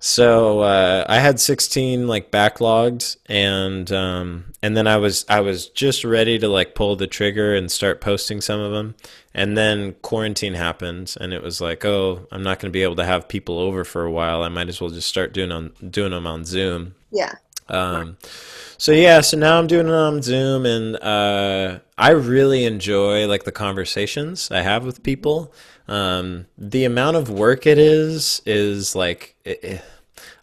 so 0.00 0.60
uh, 0.60 1.04
I 1.08 1.18
had 1.18 1.40
16 1.40 2.06
like 2.06 2.30
backlogged, 2.30 3.16
and 3.26 3.90
um, 3.90 4.52
and 4.62 4.76
then 4.76 4.86
I 4.86 4.96
was 4.96 5.24
I 5.28 5.40
was 5.40 5.68
just 5.68 6.04
ready 6.04 6.38
to 6.38 6.48
like 6.48 6.74
pull 6.74 6.94
the 6.96 7.06
trigger 7.06 7.54
and 7.54 7.70
start 7.70 8.00
posting 8.00 8.40
some 8.40 8.60
of 8.60 8.72
them, 8.72 8.94
and 9.34 9.56
then 9.56 9.94
quarantine 10.02 10.54
happened, 10.54 11.16
and 11.20 11.32
it 11.32 11.42
was 11.42 11.60
like, 11.60 11.84
oh, 11.84 12.26
I'm 12.30 12.42
not 12.42 12.60
going 12.60 12.70
to 12.70 12.76
be 12.76 12.84
able 12.84 12.96
to 12.96 13.04
have 13.04 13.28
people 13.28 13.58
over 13.58 13.84
for 13.84 14.04
a 14.04 14.10
while. 14.10 14.42
I 14.42 14.48
might 14.48 14.68
as 14.68 14.80
well 14.80 14.90
just 14.90 15.08
start 15.08 15.32
doing 15.32 15.50
on 15.50 15.72
doing 15.90 16.12
them 16.12 16.26
on 16.26 16.44
Zoom. 16.44 16.94
yeah. 17.10 17.34
Um, 17.68 18.16
so 18.76 18.92
yeah, 18.92 19.20
so 19.20 19.36
now 19.36 19.58
I'm 19.58 19.66
doing 19.66 19.88
it 19.88 19.92
on 19.92 20.22
Zoom, 20.22 20.64
and 20.66 20.96
uh, 20.96 21.80
I 21.96 22.10
really 22.10 22.64
enjoy 22.64 23.26
like 23.26 23.44
the 23.44 23.52
conversations 23.52 24.50
I 24.50 24.60
have 24.62 24.84
with 24.84 25.02
people. 25.02 25.52
Um, 25.88 26.46
the 26.56 26.84
amount 26.84 27.16
of 27.16 27.30
work 27.30 27.66
it 27.66 27.78
is 27.78 28.42
is 28.46 28.94
like 28.94 29.34
it, 29.44 29.64
it- 29.64 29.84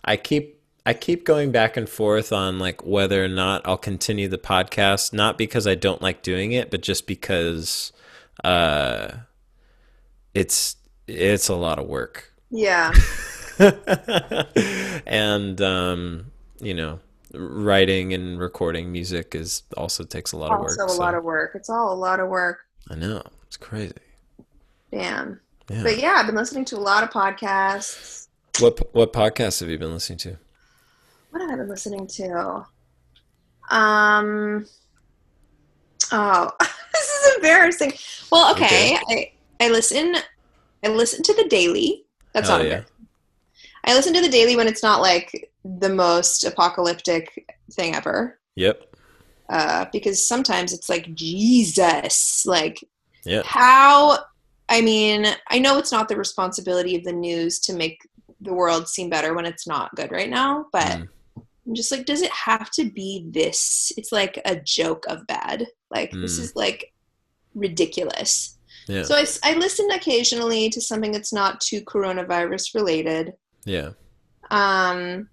I 0.03 0.17
keep 0.17 0.59
I 0.85 0.93
keep 0.93 1.25
going 1.25 1.51
back 1.51 1.77
and 1.77 1.89
forth 1.89 2.31
on 2.31 2.59
like 2.59 2.85
whether 2.85 3.23
or 3.23 3.27
not 3.27 3.63
I'll 3.65 3.77
continue 3.77 4.27
the 4.27 4.37
podcast, 4.37 5.13
not 5.13 5.35
because 5.37 5.65
I 5.65 5.73
don't 5.73 6.01
like 6.01 6.21
doing 6.21 6.51
it, 6.51 6.69
but 6.69 6.81
just 6.81 7.07
because 7.07 7.91
uh, 8.43 9.09
it's 10.35 10.75
it's 11.07 11.47
a 11.49 11.55
lot 11.55 11.79
of 11.79 11.87
work. 11.87 12.33
Yeah. 12.51 12.93
and 15.07 15.59
um, 15.61 16.31
you 16.59 16.73
know, 16.73 16.99
writing 17.37 18.13
and 18.13 18.39
recording 18.39 18.91
music 18.91 19.35
is 19.35 19.63
also 19.77 20.03
takes 20.03 20.31
a 20.31 20.37
lot 20.37 20.51
of 20.51 20.59
work. 20.59 20.71
Also 20.71 20.85
a 20.85 20.89
so- 20.89 20.99
lot 20.99 21.13
of 21.15 21.23
work. 21.23 21.51
It's 21.55 21.69
all 21.69 21.93
a 21.93 21.95
lot 21.95 22.19
of 22.19 22.29
work. 22.29 22.59
I 22.89 22.95
know 22.95 23.21
it's 23.47 23.57
crazy. 23.57 23.93
Damn. 24.91 25.39
Yeah. 25.69 25.83
But 25.83 25.97
yeah, 25.97 26.15
I've 26.17 26.27
been 26.27 26.35
listening 26.35 26.65
to 26.65 26.77
a 26.77 26.79
lot 26.79 27.03
of 27.03 27.09
podcasts. 27.09 28.27
What 28.59 28.93
what 28.93 29.11
podcasts 29.11 29.59
have 29.59 29.69
you 29.69 29.77
been 29.77 29.93
listening 29.93 30.19
to? 30.19 30.37
What 31.31 31.41
have 31.41 31.51
I 31.51 31.55
been 31.55 31.67
listening 31.67 32.07
to? 32.07 32.65
Um. 33.69 34.65
Oh, 36.11 36.51
this 36.59 37.09
is 37.09 37.35
embarrassing. 37.35 37.93
Well, 38.31 38.51
okay, 38.53 38.97
I 39.09 39.31
I 39.59 39.69
listen. 39.69 40.15
I 40.83 40.89
listen 40.89 41.23
to 41.23 41.33
the 41.33 41.49
Daily. 41.49 42.05
That's 42.33 42.47
Hell 42.47 42.59
not 42.59 42.67
yeah. 42.67 42.83
I 43.85 43.95
listen 43.95 44.13
to 44.13 44.21
the 44.21 44.29
Daily 44.29 44.55
when 44.55 44.67
it's 44.67 44.83
not 44.83 45.01
like 45.01 45.51
the 45.79 45.89
most 45.89 46.43
apocalyptic 46.43 47.45
thing 47.73 47.95
ever. 47.95 48.39
Yep. 48.55 48.95
Uh, 49.49 49.85
because 49.91 50.25
sometimes 50.27 50.73
it's 50.73 50.89
like 50.89 51.13
Jesus, 51.15 52.45
like 52.45 52.83
Yeah. 53.25 53.41
how 53.43 54.19
i 54.69 54.81
mean 54.81 55.25
i 55.51 55.59
know 55.59 55.77
it's 55.77 55.91
not 55.91 56.07
the 56.07 56.15
responsibility 56.15 56.95
of 56.95 57.03
the 57.03 57.11
news 57.11 57.59
to 57.59 57.73
make 57.73 57.99
the 58.41 58.51
world 58.53 58.87
seem 58.87 59.09
better 59.11 59.35
when 59.35 59.45
it's 59.45 59.67
not 59.67 59.93
good 59.95 60.11
right 60.11 60.29
now 60.29 60.65
but 60.71 60.87
Mm. 60.87 61.07
i'm 61.67 61.75
just 61.75 61.91
like 61.91 62.05
does 62.07 62.23
it 62.23 62.31
have 62.31 62.71
to 62.71 62.89
be 62.89 63.25
this 63.29 63.91
it's 63.95 64.11
like 64.11 64.41
a 64.45 64.55
joke 64.55 65.05
of 65.07 65.27
bad 65.27 65.67
like 65.91 66.11
this 66.11 66.39
Mm. 66.39 66.43
is 66.43 66.55
like 66.55 66.93
ridiculous 67.53 68.57
Yeah. 68.87 69.03
so 69.03 69.15
I, 69.15 69.25
I 69.43 69.53
listen 69.53 69.89
occasionally 69.91 70.69
to 70.71 70.81
something 70.81 71.11
that's 71.11 71.33
not 71.33 71.61
too 71.61 71.81
coronavirus 71.81 72.73
related 72.73 73.33
yeah. 73.65 73.91
um 74.51 75.29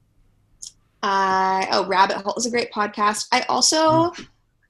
I 1.03 1.69
oh 1.73 1.87
Rabbit 1.87 2.19
Hole 2.19 2.35
is 2.37 2.47
a 2.47 2.51
great 2.51 2.71
podcast. 2.73 3.27
I 3.33 3.43
also 3.49 4.13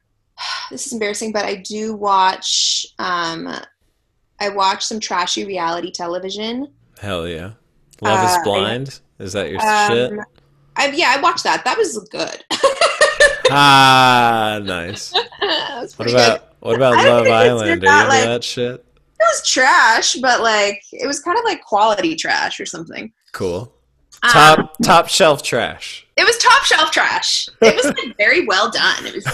this 0.70 0.86
is 0.86 0.92
embarrassing, 0.92 1.32
but 1.32 1.44
I 1.44 1.56
do 1.56 1.94
watch 1.94 2.86
um 2.98 3.48
I 4.40 4.48
watch 4.48 4.84
some 4.84 4.98
trashy 5.00 5.44
reality 5.44 5.90
television. 5.92 6.72
Hell 7.00 7.28
yeah. 7.28 7.52
Love 8.00 8.20
Uh, 8.20 8.24
is 8.26 8.32
I- 8.38 8.44
blind. 8.44 9.00
Is 9.18 9.32
that 9.34 9.50
your 9.50 9.60
shit? 9.60 10.12
Um 10.18 10.24
I 10.76 10.86
yeah, 10.88 11.14
I 11.16 11.20
watched 11.20 11.44
that. 11.44 11.64
That 11.64 11.76
was 11.78 11.98
good. 12.10 12.44
Ah, 13.54 14.60
nice. 14.62 15.12
What 15.96 16.08
about 16.10 16.54
what 16.60 16.76
about 16.76 16.94
Love 17.04 17.26
Island? 17.26 17.60
Are 17.62 17.66
you 17.66 17.72
into 17.72 17.86
that, 17.86 18.08
like- 18.08 18.24
that 18.24 18.44
shit? 18.44 18.74
It 18.74 18.84
was 19.20 19.46
trash, 19.46 20.14
but 20.16 20.40
like 20.40 20.82
it 20.92 21.06
was 21.06 21.20
kind 21.20 21.36
of 21.38 21.44
like 21.44 21.62
quality 21.62 22.16
trash 22.16 22.58
or 22.60 22.66
something. 22.66 23.12
Cool. 23.32 23.72
Um, 24.24 24.30
Top 24.30 24.76
top 24.84 25.08
shelf 25.08 25.42
trash. 25.42 26.06
It 26.16 26.24
was 26.24 26.36
top 26.38 26.62
shelf 26.64 26.90
trash. 26.92 27.48
It 27.60 27.74
was 27.74 27.86
like 27.86 28.16
very 28.16 28.46
well 28.46 28.70
done. 28.70 29.04
It 29.06 29.14
was 29.14 29.24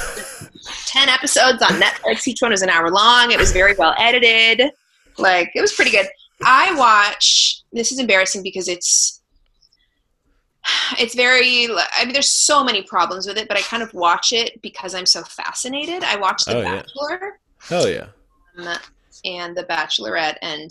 ten 0.86 1.08
episodes 1.10 1.62
on 1.62 1.78
Netflix. 1.80 2.26
Each 2.26 2.40
one 2.40 2.52
was 2.52 2.62
an 2.62 2.70
hour 2.70 2.90
long. 2.90 3.30
It 3.30 3.38
was 3.38 3.52
very 3.52 3.74
well 3.74 3.94
edited. 3.98 4.70
Like 5.18 5.50
it 5.54 5.60
was 5.60 5.72
pretty 5.74 5.90
good. 5.90 6.06
I 6.44 6.74
watch. 6.76 7.62
This 7.72 7.92
is 7.92 7.98
embarrassing 7.98 8.42
because 8.42 8.68
it's 8.68 9.20
it's 10.98 11.14
very. 11.14 11.66
I 11.68 12.04
mean, 12.04 12.12
there's 12.12 12.30
so 12.30 12.64
many 12.64 12.82
problems 12.82 13.26
with 13.26 13.36
it, 13.36 13.48
but 13.48 13.56
I 13.56 13.60
kind 13.62 13.82
of 13.82 13.92
watch 13.92 14.32
it 14.32 14.60
because 14.62 14.94
I'm 14.94 15.06
so 15.06 15.22
fascinated. 15.22 16.02
I 16.04 16.16
watch 16.16 16.44
The 16.44 16.56
Oh, 16.56 16.60
yeah. 16.62 16.76
Bachelor 16.76 17.40
Hell 17.60 17.88
yeah. 17.90 18.06
um, 18.56 18.78
and 19.24 19.56
The 19.56 19.64
Bachelorette, 19.64 20.36
and 20.42 20.70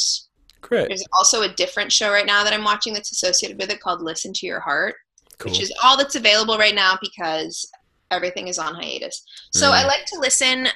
Great. 0.62 0.88
there's 0.90 1.06
also 1.14 1.42
a 1.44 1.50
different 1.50 1.92
show 1.92 2.12
right 2.12 2.26
now 2.26 2.44
that 2.44 2.54
I'm 2.54 2.64
watching 2.64 2.94
that's 2.94 3.12
associated 3.12 3.60
with 3.60 3.70
it 3.72 3.80
called 3.80 4.02
Listen 4.02 4.34
to 4.34 4.46
Your 4.46 4.60
Heart 4.60 4.96
Cool. 5.38 5.52
which 5.52 5.62
is 5.62 5.72
all 5.84 5.96
that's 5.98 6.16
available 6.16 6.58
right 6.58 6.74
now 6.76 6.98
because 7.02 7.70
everything 8.10 8.48
is 8.48 8.58
on 8.58 8.74
hiatus. 8.76 9.24
So 9.54 9.68
Mm. 9.70 9.74
I 9.74 9.86
like 9.86 10.06
to 10.08 10.20
listen 10.20 10.68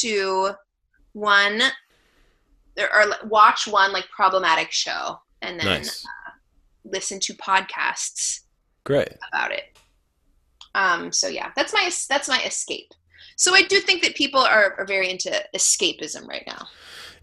to 0.00 0.50
one 1.12 1.60
or, 2.78 2.84
or 2.94 3.28
watch 3.28 3.66
one 3.68 3.92
like 3.92 4.08
problematic 4.08 4.72
show 4.72 5.20
and 5.42 5.58
then 5.60 5.66
nice. 5.82 6.04
listen 6.84 7.20
to 7.20 7.34
podcasts 7.34 8.40
Great. 8.84 9.08
about 9.32 9.52
it. 9.52 9.76
Um, 10.74 11.12
so 11.12 11.28
yeah, 11.28 11.50
that's 11.56 11.72
my 11.72 11.90
that's 12.08 12.28
my 12.28 12.40
escape. 12.44 12.92
So 13.36 13.54
I 13.54 13.62
do 13.62 13.78
think 13.80 14.02
that 14.02 14.14
people 14.16 14.40
are, 14.40 14.74
are 14.78 14.84
very 14.86 15.10
into 15.10 15.30
escapism 15.54 16.26
right 16.26 16.44
now. 16.46 16.66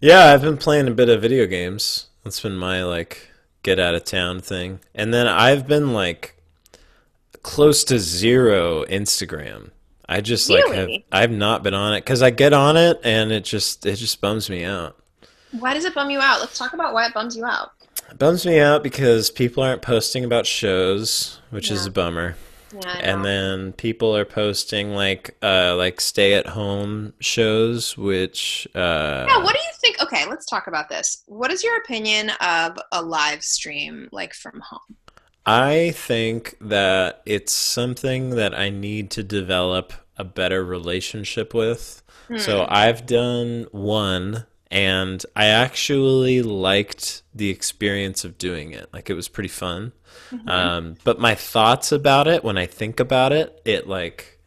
Yeah, 0.00 0.26
I've 0.32 0.42
been 0.42 0.56
playing 0.56 0.88
a 0.88 0.92
bit 0.92 1.08
of 1.08 1.22
video 1.22 1.46
games. 1.46 2.06
That's 2.24 2.40
been 2.40 2.56
my 2.56 2.84
like 2.84 3.30
get 3.62 3.78
out 3.78 3.94
of 3.94 4.04
town 4.04 4.40
thing. 4.40 4.80
And 4.94 5.12
then 5.12 5.26
I've 5.26 5.66
been 5.66 5.92
like 5.92 6.40
close 7.42 7.84
to 7.84 7.98
zero 7.98 8.84
Instagram. 8.84 9.70
I 10.08 10.20
just 10.20 10.48
like 10.50 10.64
have 10.68 10.86
Really? 10.86 11.04
I've 11.10 11.30
not 11.32 11.62
been 11.62 11.74
on 11.74 11.94
it 11.94 12.04
cuz 12.06 12.22
I 12.22 12.30
get 12.30 12.52
on 12.52 12.76
it 12.76 13.00
and 13.02 13.32
it 13.32 13.44
just 13.44 13.86
it 13.86 13.96
just 13.96 14.20
bums 14.20 14.48
me 14.50 14.64
out. 14.64 14.96
Why 15.52 15.74
does 15.74 15.84
it 15.84 15.94
bum 15.94 16.10
you 16.10 16.20
out? 16.20 16.40
Let's 16.40 16.58
talk 16.58 16.72
about 16.74 16.92
why 16.92 17.06
it 17.06 17.14
bums 17.14 17.36
you 17.36 17.44
out. 17.44 17.72
It 18.10 18.18
bums 18.18 18.44
me 18.46 18.60
out 18.60 18.82
because 18.82 19.30
people 19.30 19.62
aren't 19.62 19.82
posting 19.82 20.24
about 20.24 20.46
shows, 20.46 21.40
which 21.50 21.70
is 21.70 21.84
Yeah. 21.84 21.88
a 21.88 21.92
bummer. 21.92 22.36
Yeah, 22.82 22.98
And 23.00 23.24
then 23.24 23.72
people 23.72 24.16
are 24.16 24.24
posting 24.24 24.90
like 24.92 25.36
uh 25.42 25.74
like 25.76 26.00
stay 26.00 26.34
at 26.34 26.46
home 26.46 27.14
shows 27.20 27.96
which 27.96 28.66
uh 28.74 29.26
Yeah, 29.28 29.42
what 29.42 29.54
do 29.54 29.60
you 29.60 29.72
think? 29.80 30.02
Okay, 30.02 30.26
let's 30.26 30.46
talk 30.46 30.66
about 30.66 30.88
this. 30.88 31.22
What 31.26 31.50
is 31.52 31.62
your 31.64 31.76
opinion 31.78 32.30
of 32.40 32.76
a 32.92 33.02
live 33.02 33.42
stream 33.42 34.08
like 34.12 34.34
from 34.34 34.60
home? 34.60 34.96
I 35.44 35.92
think 35.92 36.56
that 36.60 37.22
it's 37.24 37.52
something 37.52 38.30
that 38.30 38.54
I 38.58 38.68
need 38.70 39.10
to 39.12 39.22
develop 39.22 39.92
a 40.18 40.24
better 40.24 40.64
relationship 40.64 41.54
with. 41.54 42.02
So 42.34 42.64
Hmm. 42.64 42.66
I've 42.68 43.06
done 43.06 43.66
one 43.70 44.46
and 44.70 45.24
I 45.36 45.46
actually 45.46 46.42
liked 46.42 47.22
the 47.34 47.50
experience 47.50 48.24
of 48.24 48.38
doing 48.38 48.72
it. 48.72 48.88
Like 48.92 49.08
it 49.10 49.14
was 49.14 49.28
pretty 49.28 49.48
fun. 49.48 49.92
Mhm. 50.32 50.48
Um, 50.48 50.94
but 51.04 51.18
my 51.20 51.34
thoughts 51.34 51.92
about 51.92 52.26
it, 52.26 52.42
when 52.42 52.58
I 52.58 52.66
think 52.66 52.98
about 53.00 53.32
it, 53.32 53.60
it 53.64 53.86
like 53.86 54.38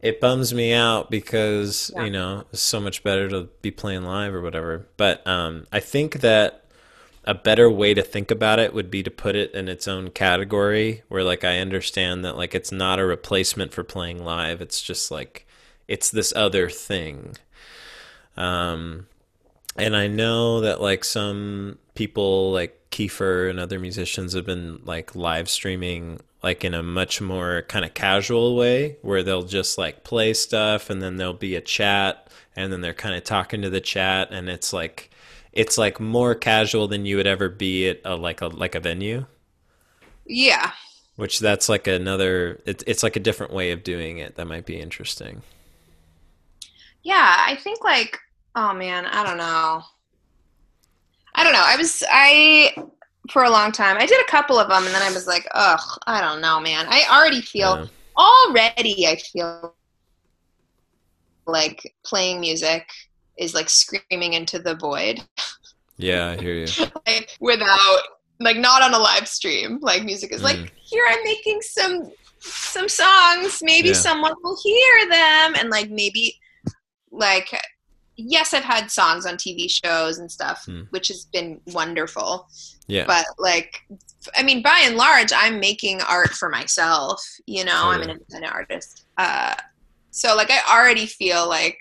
it 0.00 0.20
bums 0.20 0.54
me 0.54 0.72
out 0.72 1.10
because 1.10 1.90
Yeah. 1.94 2.04
you 2.04 2.10
know 2.10 2.44
it's 2.52 2.62
so 2.62 2.80
much 2.80 3.02
better 3.02 3.28
to 3.28 3.48
be 3.62 3.70
playing 3.70 4.02
live 4.04 4.34
or 4.34 4.40
whatever. 4.40 4.86
But 4.96 5.26
um, 5.26 5.66
I 5.72 5.80
think 5.80 6.20
that 6.20 6.64
a 7.24 7.34
better 7.34 7.68
way 7.68 7.92
to 7.94 8.02
think 8.02 8.30
about 8.30 8.58
it 8.58 8.72
would 8.72 8.90
be 8.90 9.02
to 9.02 9.10
put 9.10 9.36
it 9.36 9.52
in 9.52 9.68
its 9.68 9.86
own 9.86 10.08
category 10.10 11.02
where 11.08 11.22
like 11.22 11.44
I 11.44 11.58
understand 11.58 12.24
that 12.24 12.36
like 12.36 12.54
it's 12.54 12.72
not 12.72 12.98
a 12.98 13.04
replacement 13.04 13.72
for 13.74 13.84
playing 13.84 14.24
live. 14.24 14.60
It's 14.62 14.80
just 14.82 15.10
like 15.10 15.46
it's 15.86 16.10
this 16.10 16.32
other 16.34 16.68
thing. 16.70 17.36
Um 18.36 19.06
and 19.78 19.96
I 19.96 20.06
know 20.08 20.60
that 20.62 20.80
like 20.80 21.04
some 21.04 21.78
people 21.94 22.52
like 22.52 22.78
Kiefer 22.90 23.50
and 23.50 23.60
other 23.60 23.78
musicians 23.78 24.32
have 24.34 24.46
been 24.46 24.80
like 24.84 25.14
live 25.14 25.48
streaming 25.48 26.20
like 26.42 26.64
in 26.64 26.74
a 26.74 26.82
much 26.82 27.20
more 27.20 27.62
kind 27.68 27.84
of 27.84 27.94
casual 27.94 28.56
way 28.56 28.96
where 29.02 29.22
they'll 29.22 29.42
just 29.42 29.78
like 29.78 30.04
play 30.04 30.34
stuff 30.34 30.90
and 30.90 31.02
then 31.02 31.16
there'll 31.16 31.32
be 31.34 31.56
a 31.56 31.60
chat 31.60 32.28
and 32.56 32.72
then 32.72 32.80
they're 32.80 32.94
kind 32.94 33.14
of 33.14 33.24
talking 33.24 33.62
to 33.62 33.70
the 33.70 33.80
chat 33.80 34.28
and 34.32 34.48
it's 34.48 34.72
like 34.72 35.10
it's 35.52 35.78
like 35.78 35.98
more 36.00 36.34
casual 36.34 36.88
than 36.88 37.06
you 37.06 37.16
would 37.16 37.26
ever 37.26 37.48
be 37.48 37.88
at 37.88 38.00
a 38.04 38.16
like 38.16 38.40
a 38.40 38.46
like 38.48 38.74
a 38.74 38.80
venue 38.80 39.26
Yeah. 40.26 40.72
which 41.16 41.38
that's 41.40 41.68
like 41.68 41.86
another 41.86 42.60
it's 42.66 42.84
it's 42.86 43.02
like 43.02 43.16
a 43.16 43.20
different 43.20 43.52
way 43.52 43.72
of 43.72 43.82
doing 43.82 44.18
it 44.18 44.36
that 44.36 44.46
might 44.46 44.66
be 44.66 44.80
interesting 44.80 45.42
Yeah, 47.02 47.36
I 47.46 47.56
think 47.56 47.84
like 47.84 48.18
oh 48.58 48.74
man, 48.74 49.06
I 49.06 49.24
don't 49.24 49.38
know. 49.38 49.82
I 51.34 51.44
don't 51.44 51.52
know. 51.52 51.62
I 51.64 51.76
was 51.76 52.02
I 52.10 52.74
for 53.30 53.44
a 53.44 53.50
long 53.50 53.70
time. 53.72 53.96
I 53.98 54.06
did 54.06 54.20
a 54.20 54.30
couple 54.30 54.58
of 54.58 54.68
them 54.68 54.84
and 54.84 54.94
then 54.94 55.02
I 55.02 55.12
was 55.12 55.26
like, 55.26 55.46
"Ugh, 55.54 55.80
I 56.06 56.20
don't 56.20 56.40
know, 56.40 56.58
man. 56.60 56.86
I 56.88 57.04
already 57.10 57.40
feel 57.40 57.76
Yeah. 57.76 57.86
already 58.16 59.06
I 59.06 59.16
feel 59.16 59.74
like 61.46 61.94
playing 62.04 62.40
music 62.40 62.88
is 63.38 63.54
like 63.54 63.68
screaming 63.70 64.34
into 64.34 64.58
the 64.58 64.74
void 64.74 65.22
yeah 65.96 66.28
i 66.28 66.36
hear 66.36 66.54
you 66.54 66.66
like, 67.06 67.30
without 67.40 68.00
like 68.40 68.56
not 68.56 68.82
on 68.82 68.94
a 68.94 68.98
live 68.98 69.26
stream. 69.26 69.78
Like 69.80 70.04
music 70.04 70.32
is 70.32 70.40
Mm. 70.40 70.44
like 70.44 70.72
here 70.84 71.04
I'm 71.08 71.24
making 71.24 71.60
some 71.60 72.12
some 72.40 72.88
songs. 72.88 73.58
Maybe 73.62 73.88
Yeah. 73.88 73.94
someone 73.94 74.34
will 74.42 74.56
hear 74.62 75.08
them 75.08 75.54
and 75.58 75.70
like 75.70 75.90
maybe 75.90 76.38
like 77.10 77.48
yes, 78.18 78.52
I've 78.52 78.64
had 78.64 78.90
songs 78.90 79.24
on 79.24 79.36
TV 79.36 79.70
shows 79.70 80.18
and 80.18 80.30
stuff, 80.30 80.64
Hmm. 80.66 80.82
which 80.90 81.08
has 81.08 81.24
been 81.26 81.60
wonderful. 81.68 82.48
yeah 82.88 83.04
But 83.06 83.24
like 83.38 83.80
I 84.36 84.42
mean 84.42 84.60
by 84.62 84.80
and 84.84 84.96
large 84.96 85.32
I'm 85.34 85.60
making 85.60 86.02
art 86.02 86.30
for 86.30 86.48
myself, 86.50 87.22
you 87.46 87.64
know, 87.64 87.80
I'm 87.84 88.02
an 88.02 88.10
independent 88.10 88.52
artist. 88.52 89.04
Uh 89.16 89.54
so 90.10 90.34
like 90.36 90.50
I 90.50 90.58
already 90.76 91.06
feel 91.06 91.48
like 91.48 91.80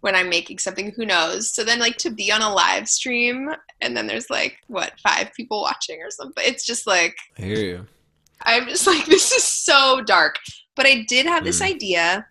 when 0.00 0.14
I'm 0.14 0.28
making 0.28 0.58
something, 0.58 0.92
who 0.96 1.04
knows? 1.06 1.50
So 1.52 1.64
then 1.64 1.78
like 1.78 1.96
to 1.98 2.10
be 2.10 2.30
on 2.32 2.42
a 2.42 2.52
live 2.52 2.88
stream 2.88 3.50
and 3.80 3.96
then 3.96 4.06
there's 4.06 4.28
like 4.30 4.58
what, 4.68 4.92
five 5.00 5.32
people 5.34 5.60
watching 5.62 6.00
or 6.02 6.10
something. 6.10 6.44
It's 6.46 6.64
just 6.66 6.86
like 6.86 7.16
i 7.38 7.42
hear 7.42 7.58
you 7.58 7.86
I'm 8.42 8.68
just 8.68 8.86
like, 8.86 9.06
this 9.14 9.32
is 9.32 9.42
so 9.44 10.02
dark. 10.02 10.36
But 10.76 10.86
I 10.86 11.04
did 11.08 11.24
have 11.26 11.42
this 11.44 11.60
Mm. 11.60 11.66
idea. 11.74 12.26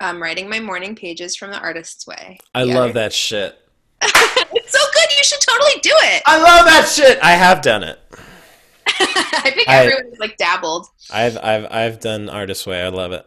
I'm 0.00 0.22
writing 0.22 0.48
my 0.48 0.60
morning 0.60 0.94
pages 0.94 1.36
from 1.36 1.50
the 1.50 1.58
artist's 1.58 2.06
way. 2.06 2.38
i 2.54 2.62
Yeah. 2.64 2.74
love 2.78 2.94
that 2.94 3.12
shit 3.12 3.58
it's 4.02 4.72
so 4.72 4.78
good. 4.94 5.16
You 5.16 5.24
should 5.24 5.40
totally 5.40 5.80
do 5.82 5.92
it. 5.94 6.22
i 6.26 6.36
love 6.36 6.66
that 6.66 6.86
shit 6.88 7.18
i 7.22 7.32
have 7.32 7.62
done 7.62 7.82
it 7.82 7.98
I 8.88 9.50
think 9.54 9.68
I- 9.68 9.84
everyone's 9.86 10.18
like 10.18 10.36
dabbled. 10.36 10.86
i've 11.10 11.36
i've 11.38 11.66
i've 11.70 12.00
done 12.00 12.28
artist 12.28 12.66
way 12.66 12.82
i 12.82 12.88
love 12.88 13.12
it 13.12 13.26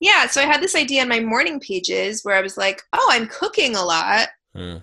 Yeah. 0.00 0.26
So 0.28 0.40
I 0.40 0.44
had 0.46 0.60
this 0.62 0.76
idea 0.76 1.02
in 1.02 1.08
my 1.08 1.18
morning 1.20 1.58
pages 1.58 2.24
where 2.24 2.36
I 2.36 2.40
was 2.40 2.56
like, 2.56 2.82
oh, 2.92 3.08
I'm 3.10 3.26
cooking 3.26 3.74
a 3.74 3.82
lot. 3.82 4.28
Mm. 4.54 4.80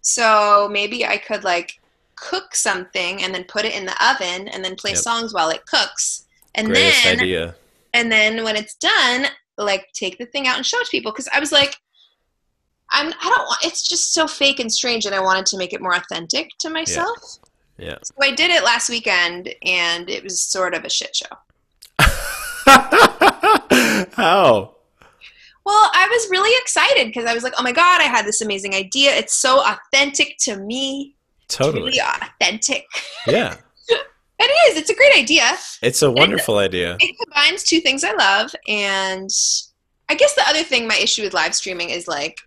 So 0.00 0.68
maybe 0.72 1.06
I 1.06 1.18
could 1.18 1.44
like 1.44 1.78
cook 2.16 2.54
something 2.56 3.22
and 3.22 3.32
then 3.32 3.44
put 3.44 3.64
it 3.64 3.74
in 3.78 3.86
the 3.86 3.94
oven 4.04 4.48
and 4.48 4.64
then 4.64 4.74
play 4.74 4.90
Yep. 4.90 4.98
songs 4.98 5.32
while 5.32 5.50
it 5.50 5.64
cooks. 5.66 6.24
And 6.56 6.66
greatest 6.66 7.04
then 7.04 7.20
idea 7.20 7.54
and 7.94 8.10
then 8.10 8.42
when 8.42 8.56
it's 8.56 8.74
done 8.74 9.26
like 9.58 9.88
take 9.92 10.18
the 10.18 10.26
thing 10.26 10.46
out 10.46 10.56
and 10.56 10.66
show 10.66 10.78
it 10.78 10.84
to 10.84 10.90
people 10.90 11.12
because 11.12 11.28
i 11.32 11.40
was 11.40 11.52
like 11.52 11.76
i'm 12.92 13.08
i 13.08 13.24
don't 13.24 13.46
want 13.46 13.64
it's 13.64 13.88
just 13.88 14.12
so 14.12 14.26
fake 14.26 14.60
and 14.60 14.72
strange 14.72 15.06
and 15.06 15.14
i 15.14 15.20
wanted 15.20 15.46
to 15.46 15.56
make 15.56 15.72
it 15.72 15.80
more 15.80 15.94
authentic 15.94 16.50
to 16.58 16.70
myself. 16.70 17.38
Yeah. 17.78 17.96
So 18.02 18.14
i 18.22 18.34
did 18.34 18.50
it 18.50 18.64
last 18.64 18.88
weekend 18.88 19.54
and 19.62 20.08
it 20.08 20.22
was 20.22 20.40
sort 20.40 20.74
of 20.74 20.84
a 20.84 20.90
shit 20.90 21.14
show. 21.14 21.26
How? 24.14 24.74
Well 25.64 25.90
i 25.94 26.06
was 26.10 26.30
really 26.30 26.56
excited 26.62 27.06
because 27.06 27.26
i 27.26 27.34
was 27.34 27.42
like 27.42 27.54
oh 27.58 27.62
my 27.62 27.72
god 27.72 28.00
i 28.00 28.04
had 28.04 28.24
this 28.24 28.40
amazing 28.40 28.74
idea. 28.74 29.14
It's 29.14 29.34
so 29.34 29.62
authentic 29.64 30.36
to 30.40 30.56
me. 30.56 31.14
Totally 31.48 31.84
really 31.84 32.00
authentic. 32.00 32.86
Yeah 33.26 33.56
it 34.38 34.70
is 34.70 34.76
it's 34.78 34.90
a 34.90 34.94
great 34.94 35.16
idea 35.16 35.44
it's 35.82 36.02
a 36.02 36.10
wonderful 36.10 36.58
idea 36.58 36.96
it 37.00 37.16
combines 37.24 37.62
two 37.62 37.80
things 37.80 38.04
I 38.04 38.12
love, 38.12 38.54
and 38.68 39.30
I 40.08 40.14
guess 40.14 40.34
the 40.34 40.46
other 40.46 40.62
thing 40.62 40.86
my 40.86 40.96
issue 40.98 41.22
with 41.22 41.34
live 41.34 41.54
streaming 41.54 41.90
is 41.90 42.06
like, 42.06 42.38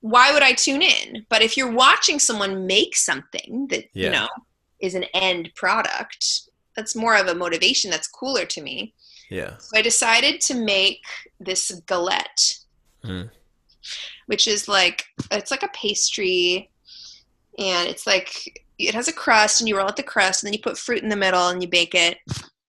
why 0.00 0.32
would 0.32 0.42
I 0.42 0.52
tune 0.52 0.82
in? 0.82 1.24
But 1.28 1.42
if 1.42 1.56
you're 1.56 1.70
watching 1.70 2.18
someone 2.18 2.66
make 2.66 2.96
something 2.96 3.68
that 3.70 3.84
Yeah. 3.92 4.04
you 4.06 4.10
know 4.12 4.28
is 4.80 4.94
an 4.94 5.04
end 5.14 5.50
product, 5.54 6.42
that's 6.74 6.94
more 6.96 7.16
of 7.16 7.28
a 7.28 7.34
motivation. 7.34 7.90
That's 7.90 8.08
cooler 8.08 8.44
to 8.46 8.60
me. 8.62 8.94
yeah 9.30 9.56
So 9.58 9.78
I 9.78 9.82
decided 9.82 10.40
to 10.42 10.54
make 10.54 11.02
this 11.40 11.70
galette, 11.86 12.56
Mm. 13.04 13.30
which 14.26 14.46
is 14.48 14.66
like 14.68 15.04
it's 15.30 15.50
like 15.52 15.62
a 15.62 15.68
pastry, 15.68 16.70
and 17.58 17.88
it's 17.88 18.06
like 18.06 18.64
it 18.78 18.94
has 18.94 19.08
a 19.08 19.12
crust, 19.12 19.60
and 19.60 19.68
you 19.68 19.76
roll 19.76 19.86
out 19.86 19.96
the 19.96 20.02
crust, 20.02 20.42
and 20.42 20.48
then 20.48 20.52
you 20.54 20.62
put 20.62 20.78
fruit 20.78 21.02
in 21.02 21.08
the 21.08 21.16
middle, 21.16 21.48
and 21.48 21.62
you 21.62 21.68
bake 21.68 21.94
it. 21.94 22.18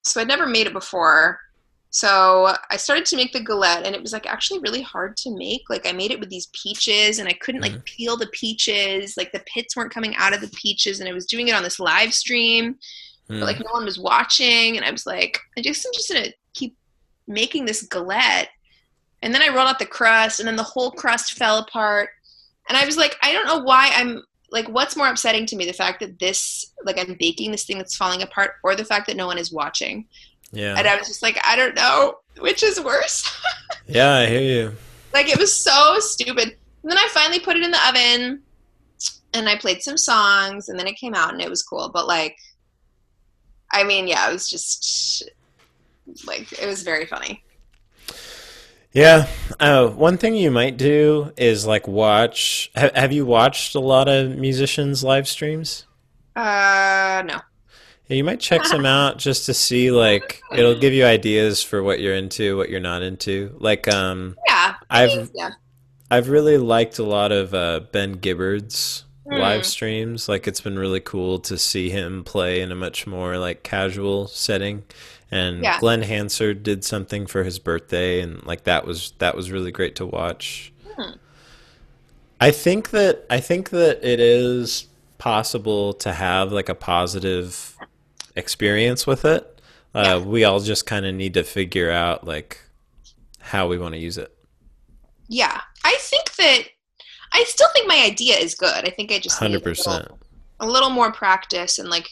So 0.04 0.22
I'd 0.22 0.28
never 0.28 0.48
made 0.48 0.68
it 0.68 0.74
before. 0.74 1.40
So 1.90 2.54
I 2.70 2.78
started 2.78 3.06
to 3.08 3.16
make 3.16 3.34
the 3.34 3.40
galette, 3.42 3.86
and 3.86 3.96
it 3.96 4.02
was 4.02 4.14
like 4.14 4.26
actually 4.26 4.60
really 4.60 4.82
hard 4.82 5.18
to 5.18 5.36
make. 5.36 5.64
Like 5.70 5.88
I 5.88 5.92
made 5.92 6.12
it 6.12 6.20
with 6.20 6.30
these 6.30 6.48
peaches, 6.54 7.20
and 7.20 7.28
I 7.28 7.34
couldn't 7.34 7.62
like 7.62 7.84
peel 7.86 8.18
the 8.18 8.28
peaches. 8.28 9.16
Like 9.18 9.32
the 9.32 9.44
pits 9.54 9.76
weren't 9.76 9.94
coming 9.94 10.16
out 10.16 10.34
of 10.34 10.42
the 10.42 10.50
peaches, 10.50 11.00
and 11.00 11.10
I 11.10 11.14
was 11.14 11.26
doing 11.26 11.48
it 11.48 11.56
on 11.56 11.64
this 11.64 11.80
live 11.80 12.14
stream 12.14 12.78
Mm. 13.30 13.40
but 13.40 13.46
like 13.46 13.60
no 13.60 13.72
one 13.72 13.84
was 13.84 14.00
watching 14.00 14.78
and 14.78 14.86
i 14.86 14.92
was 14.92 15.06
like 15.06 15.38
i 15.58 15.62
just 15.62 15.86
i'm 15.86 15.92
just 15.94 16.10
gonna 16.10 16.32
keep 16.54 16.78
making 17.28 17.66
this 17.66 17.82
galette 17.84 18.48
and 19.22 19.34
then 19.34 19.42
i 19.42 19.50
rolled 19.50 19.68
out 19.68 19.80
the 19.80 19.86
crust 19.86 20.40
and 20.40 20.48
then 20.48 20.56
the 20.56 20.64
whole 20.64 20.92
crust 20.92 21.34
fell 21.34 21.58
apart 21.58 22.10
and 22.70 22.78
i 22.78 22.86
was 22.86 22.96
like 22.96 23.18
i 23.22 23.34
don't 23.34 23.46
know 23.46 23.60
why 23.60 23.92
i'm 23.96 24.24
like 24.52 24.68
what's 24.70 24.96
more 24.96 25.08
upsetting 25.08 25.46
to 25.46 25.56
me 25.56 25.66
the 25.66 25.74
fact 25.74 26.00
that 26.00 26.20
this 26.20 26.74
like 26.86 26.98
i'm 26.98 27.16
baking 27.20 27.52
this 27.52 27.66
thing 27.66 27.78
that's 27.78 27.96
falling 27.96 28.22
apart 28.22 28.52
or 28.64 28.76
the 28.76 28.86
fact 28.86 29.08
that 29.08 29.18
no 29.18 29.28
one 29.28 29.38
is 29.38 29.52
watching? 29.52 30.06
Yeah. 30.52 30.76
And 30.78 30.88
i 30.88 30.96
was 30.96 31.08
just 31.08 31.22
like 31.22 31.40
i 31.44 31.56
don't 31.56 31.76
know 31.76 32.16
which 32.40 32.64
is 32.64 32.80
worse. 32.80 33.34
Yeah 33.90 34.16
i 34.16 34.26
hear 34.26 34.42
you. 34.42 34.76
Like 35.14 35.30
it 35.30 35.40
was 35.40 35.56
so 35.56 36.00
stupid. 36.00 36.58
And 36.84 36.92
then 36.92 36.98
i 36.98 37.08
finally 37.14 37.40
put 37.40 37.56
it 37.56 37.64
in 37.64 37.72
the 37.72 37.88
oven 37.88 38.42
and 39.34 39.50
i 39.50 39.58
played 39.58 39.82
some 39.82 39.98
songs 39.98 40.70
and 40.70 40.78
then 40.78 40.88
it 40.88 40.98
came 40.98 41.14
out 41.14 41.32
and 41.32 41.42
it 41.42 41.50
was 41.50 41.64
cool. 41.64 41.90
But 41.94 42.08
like 42.08 42.38
i 43.72 43.84
mean 43.84 44.08
yeah 44.08 44.30
it 44.30 44.34
was 44.34 44.50
just 44.50 45.30
like 46.26 46.52
it 46.54 46.66
was 46.66 46.84
very 46.84 47.06
funny 47.06 47.44
Yeah. 48.98 49.28
Oh, 49.60 49.90
one 49.92 50.18
thing 50.18 50.34
you 50.36 50.50
might 50.52 50.78
do 50.78 51.32
is 51.38 51.68
like 51.68 51.88
watch. 51.88 52.72
Ha- 52.76 52.90
have 52.96 53.12
you 53.14 53.26
watched 53.26 53.76
a 53.76 53.80
lot 53.80 54.08
of 54.08 54.36
musicians' 54.38 55.04
live 55.04 55.28
streams? 55.28 55.86
uh 56.36 57.24
no 57.26 57.40
Yeah, 58.08 58.18
you 58.18 58.24
might 58.24 58.40
check 58.40 58.64
some 58.66 58.86
out 58.86 59.18
just 59.28 59.48
to 59.48 59.54
see 59.56 59.90
like 59.90 60.42
it'll 60.56 60.78
give 60.80 60.94
you 60.94 61.04
ideas 61.06 61.64
for 61.64 61.82
what 61.82 62.00
you're 62.00 62.14
into, 62.16 62.58
what 62.58 62.70
you're 62.70 62.80
not 62.80 63.02
into. 63.02 63.56
Like 63.60 63.88
um 63.88 64.36
yeah 64.48 64.74
I've 64.90 65.32
yeah 65.34 65.52
I've 66.10 66.30
really 66.30 66.58
liked 66.58 67.00
a 67.00 67.04
lot 67.04 67.32
of 67.32 67.54
uh, 67.54 67.82
Ben 67.92 68.14
Gibbard's 68.14 69.04
Hmm. 69.30 69.40
live 69.42 69.66
streams. 69.66 70.30
Like 70.30 70.48
it's 70.48 70.62
been 70.62 70.80
really 70.80 71.02
cool 71.02 71.40
to 71.40 71.58
see 71.58 71.90
him 71.90 72.24
play 72.24 72.62
in 72.62 72.72
a 72.72 72.76
much 72.76 73.06
more 73.06 73.38
like 73.38 73.62
casual 73.62 74.28
setting. 74.28 74.84
And 75.32 75.62
Yeah. 75.62 75.80
Glen 75.80 76.04
Hansard 76.04 76.64
did 76.64 76.84
something 76.84 77.26
for 77.28 77.44
his 77.44 77.60
birthday, 77.60 78.22
and 78.22 78.46
like 78.46 78.64
that 78.64 78.86
was 78.86 79.14
that 79.20 79.36
was 79.36 79.52
really 79.52 79.72
great 79.72 79.96
to 79.98 80.06
watch. 80.06 80.72
Hmm. 80.96 81.12
I 82.40 82.52
think 82.52 82.92
that 82.92 83.26
I 83.30 83.40
think 83.40 83.72
that 83.72 84.04
it 84.08 84.20
is 84.20 84.88
possible 85.18 85.94
to 85.96 86.14
have 86.14 86.52
like 86.52 86.70
a 86.70 86.76
positive 86.76 87.76
experience 88.36 89.08
with 89.08 89.26
it. 89.26 89.62
Uh, 89.96 90.22
We 90.24 90.44
all 90.44 90.60
just 90.60 90.86
kind 90.86 91.06
of 91.06 91.16
need 91.16 91.34
to 91.34 91.44
figure 91.44 91.90
out 91.92 92.26
like 92.26 92.62
how 93.40 93.68
we 93.68 93.78
want 93.80 93.96
to 93.96 94.00
use 94.00 94.18
it. 94.18 94.32
yeah 95.30 95.62
i 95.86 95.96
think 96.00 96.36
that 96.36 96.60
i 97.34 97.44
still 97.46 97.68
think 97.74 97.88
my 97.88 98.02
idea 98.06 98.36
is 98.38 98.56
good 98.56 98.86
i 98.86 98.90
think 98.90 99.12
i 99.12 99.20
just 99.20 99.42
need 99.42 99.48
Hundred 99.48 99.66
a 99.66 99.70
little- 99.70 99.72
percent. 99.94 100.08
a 100.60 100.68
little 100.68 100.90
more 100.90 101.12
practice 101.12 101.80
and 101.80 101.90
like 101.90 102.08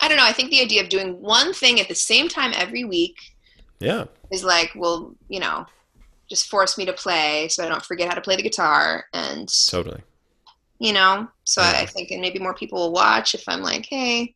i 0.00 0.08
don't 0.08 0.16
know 0.16 0.24
i 0.24 0.32
think 0.32 0.50
the 0.50 0.60
idea 0.60 0.82
of 0.82 0.88
doing 0.88 1.20
one 1.20 1.52
thing 1.52 1.80
at 1.80 1.88
the 1.88 1.94
same 1.94 2.28
time 2.28 2.52
every 2.54 2.84
week 2.84 3.16
Yeah. 3.80 4.04
is 4.30 4.42
like 4.44 4.74
will 4.74 5.14
you 5.28 5.40
know 5.40 5.66
just 6.30 6.48
force 6.48 6.78
me 6.78 6.84
to 6.86 6.92
play 6.92 7.48
so 7.48 7.64
i 7.64 7.68
don't 7.68 7.84
forget 7.84 8.08
how 8.08 8.14
to 8.14 8.20
play 8.20 8.36
the 8.36 8.42
guitar 8.42 9.04
and 9.12 9.48
Totally. 9.68 10.00
you 10.78 10.92
know. 10.92 11.28
So 11.44 11.60
Yeah. 11.62 11.74
I 11.82 11.86
think 11.86 12.10
and 12.10 12.20
maybe 12.20 12.38
more 12.38 12.54
people 12.54 12.78
will 12.78 12.92
watch 12.92 13.34
if 13.34 13.44
I'm 13.48 13.60
like, 13.62 13.86
hey, 13.86 14.34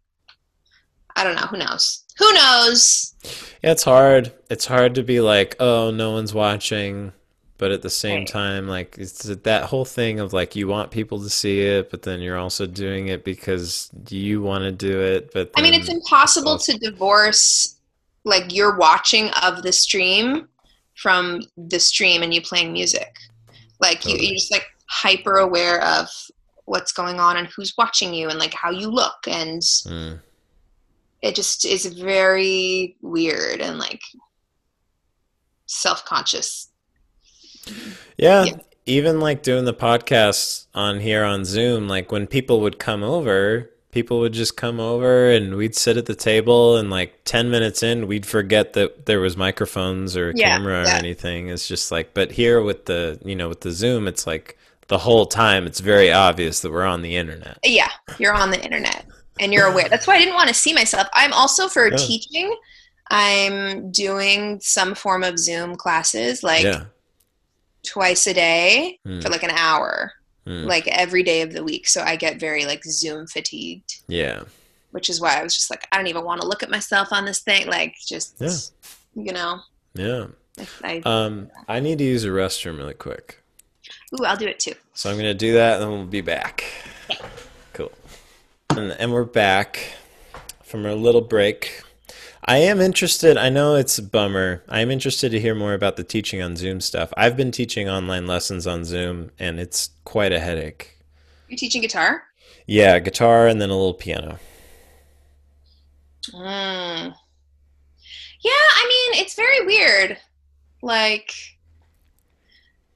I 1.17 1.25
don't 1.25 1.35
know, 1.37 1.47
who 1.47 1.57
knows? 1.57 2.05
Who 2.19 2.33
knows? 2.35 3.15
Yeah, 3.63 3.73
it's 3.73 3.85
hard. 3.85 4.33
It's 4.51 4.67
hard 4.67 4.95
to 4.97 5.03
be 5.03 5.21
like, 5.21 5.57
oh, 5.61 5.91
no 5.91 6.13
one's 6.13 6.35
watching, 6.35 7.13
but 7.59 7.71
at 7.73 7.83
the 7.83 7.91
same 7.91 8.19
Right. 8.21 8.29
time, 8.29 8.69
like 8.69 8.97
it's 8.99 9.23
that 9.25 9.65
whole 9.65 9.85
thing 9.85 10.21
of 10.21 10.33
like 10.33 10.55
you 10.57 10.69
want 10.69 10.91
people 10.91 11.23
to 11.23 11.31
see 11.31 11.61
it, 11.63 11.91
but 11.91 12.03
then 12.03 12.21
you're 12.21 12.37
also 12.39 12.67
doing 12.67 13.09
it 13.09 13.25
because 13.25 13.91
you 14.11 14.43
want 14.43 14.65
to 14.65 14.73
do 14.73 15.01
it. 15.01 15.33
But 15.33 15.51
I 15.57 15.63
mean, 15.63 15.75
it's 15.75 15.89
impossible 15.89 16.53
also- 16.53 16.73
to 16.73 16.79
divorce 16.79 17.77
like 18.25 18.53
your 18.55 18.77
watching 18.77 19.31
of 19.43 19.63
the 19.63 19.73
stream 19.73 20.49
from 20.97 21.43
the 21.57 21.79
stream 21.79 22.23
and 22.23 22.35
you 22.35 22.41
playing 22.43 22.73
music. 22.73 23.15
Like 23.81 24.05
you, 24.05 24.17
you're 24.17 24.35
just 24.35 24.51
like 24.51 24.67
hyper 24.89 25.37
aware 25.37 25.83
of 25.85 26.09
what's 26.65 26.91
going 26.93 27.21
on 27.21 27.37
and 27.37 27.47
who's 27.49 27.73
watching 27.79 28.13
you 28.13 28.29
and 28.29 28.39
like 28.39 28.53
how 28.55 28.71
you 28.71 28.89
look 28.89 29.29
and 29.29 29.63
Mm. 29.63 30.21
it 31.23 31.35
just 31.37 31.65
is 31.65 31.87
very 31.87 32.97
weird 33.01 33.61
and 33.61 33.79
like 33.79 34.03
self-conscious. 35.67 36.69
Yeah, 38.17 38.45
Yeah. 38.45 38.57
even 38.87 39.21
like 39.21 39.43
doing 39.43 39.65
the 39.65 39.75
podcast 39.75 40.67
on 40.75 41.01
here 41.01 41.25
on 41.25 41.45
Zoom, 41.45 41.89
like 41.89 42.11
when 42.13 42.27
people 42.27 42.61
would 42.61 42.79
come 42.79 43.03
over, 43.03 43.71
people 43.91 44.21
would 44.21 44.33
just 44.33 44.57
come 44.57 44.79
over 44.79 45.31
and 45.31 45.57
we'd 45.57 45.75
sit 45.75 45.97
at 45.97 46.05
the 46.07 46.15
table 46.15 46.77
and 46.77 46.91
like 46.91 47.25
10 47.25 47.51
minutes 47.51 47.83
in, 47.83 48.07
we'd 48.07 48.27
forget 48.27 48.75
that 48.75 49.07
there 49.07 49.21
was 49.21 49.37
microphones 49.37 50.17
or 50.17 50.31
a 50.31 50.33
Yeah, 50.37 50.57
camera 50.57 50.83
or 50.83 50.85
yeah. 50.85 50.97
anything. 50.97 51.49
It's 51.49 51.67
just 51.67 51.91
like, 51.91 52.13
but 52.15 52.31
here 52.33 52.61
with 52.61 52.85
the, 52.87 53.19
you 53.25 53.35
know, 53.35 53.49
with 53.49 53.63
the 53.63 53.71
Zoom, 53.73 54.07
it's 54.07 54.27
like 54.27 54.59
the 54.89 54.99
whole 54.99 55.27
time 55.27 55.67
it's 55.67 55.81
very 55.81 56.13
obvious 56.13 56.61
that 56.61 56.71
we're 56.71 56.85
on 56.85 57.03
the 57.03 57.17
internet. 57.17 57.59
Yeah, 57.65 57.89
you're 58.19 58.35
on 58.35 58.51
the 58.51 58.63
internet 58.63 59.07
and 59.41 59.53
you're 59.53 59.67
aware. 59.67 59.89
That's 59.89 60.07
why 60.07 60.15
I 60.17 60.19
didn't 60.19 60.35
want 60.35 60.49
to 60.49 60.55
see 60.55 60.73
myself. 60.75 61.09
I'm 61.15 61.33
also 61.33 61.67
for 61.69 61.89
Yeah. 61.91 61.97
teaching. 61.97 62.55
I'm 63.11 63.91
doing 63.93 64.59
some 64.61 64.95
form 64.95 65.23
of 65.25 65.39
Zoom 65.39 65.75
classes 65.77 66.43
like 66.43 66.65
Yeah. 66.65 66.85
Twice 67.87 68.27
a 68.27 68.35
day 68.35 68.99
Hmm. 69.07 69.21
for 69.21 69.29
like 69.31 69.43
an 69.43 69.51
hour, 69.51 70.13
Mm. 70.47 70.67
like 70.67 70.87
every 70.89 71.23
day 71.23 71.41
of 71.43 71.53
the 71.53 71.65
week. 71.65 71.89
So 71.89 72.03
I 72.03 72.15
get 72.17 72.39
very 72.39 72.67
like 72.67 72.85
Zoom 72.85 73.27
fatigued, 73.27 74.03
Yeah. 74.09 74.43
which 74.93 75.09
is 75.11 75.21
why 75.21 75.39
I 75.41 75.43
was 75.43 75.57
just 75.57 75.71
like, 75.71 75.87
I 75.91 75.97
don't 75.97 76.07
even 76.07 76.25
want 76.25 76.41
to 76.41 76.47
look 76.47 76.63
at 76.63 76.71
myself 76.71 77.09
on 77.13 77.25
this 77.25 77.41
thing. 77.41 77.67
Like, 77.67 77.97
just, 78.07 78.35
Yeah. 78.39 78.57
you 79.25 79.33
know, 79.33 79.61
Yeah. 79.95 80.27
I, 80.85 81.03
Um, 81.05 81.51
I 81.69 81.81
need 81.81 81.99
to 81.99 82.05
use 82.05 82.25
a 82.25 82.29
restroom 82.29 82.79
really 82.79 82.95
quick. 82.95 83.43
ooh, 84.15 84.25
I'll 84.25 84.37
do 84.37 84.47
it 84.47 84.61
too. 84.61 84.75
So 84.95 85.11
I'm 85.11 85.17
gonna 85.17 85.35
do 85.35 85.53
that, 85.55 85.75
and 85.75 85.83
then 85.83 85.91
we'll 85.91 86.05
be 86.07 86.21
back. 86.23 86.65
Cool. 87.73 87.93
And, 88.71 88.93
and 88.93 89.13
we're 89.13 89.25
back 89.25 89.95
from 90.63 90.87
our 90.87 90.95
little 90.95 91.21
break. 91.21 91.83
I 92.45 92.59
am 92.59 92.81
interested. 92.81 93.37
I 93.37 93.49
know 93.49 93.75
it's 93.75 93.99
a 93.99 94.03
bummer. 94.03 94.63
I 94.69 94.81
am 94.81 94.91
interested 94.91 95.31
to 95.33 95.41
hear 95.41 95.55
more 95.55 95.75
about 95.75 95.97
the 95.97 96.05
teaching 96.05 96.41
on 96.43 96.57
Zoom 96.57 96.81
stuff. 96.81 97.13
I've 97.17 97.37
been 97.37 97.51
teaching 97.51 97.89
online 97.89 98.27
lessons 98.27 98.67
on 98.67 98.85
Zoom, 98.85 99.31
and 99.39 99.59
it's 99.59 99.91
quite 100.05 100.33
a 100.33 100.39
headache. 100.39 100.97
You're 101.49 101.57
teaching 101.59 101.83
guitar? 101.83 102.23
Yeah, 102.67 102.99
guitar 102.99 103.47
and 103.49 103.61
then 103.61 103.71
a 103.71 103.77
little 103.77 103.95
piano. 103.95 104.39
Mm. 106.33 107.15
Yeah, 108.41 108.51
I 108.51 108.85
mean, 109.13 109.23
it's 109.23 109.35
very 109.35 109.65
weird. 109.67 110.19
Like, 110.83 111.33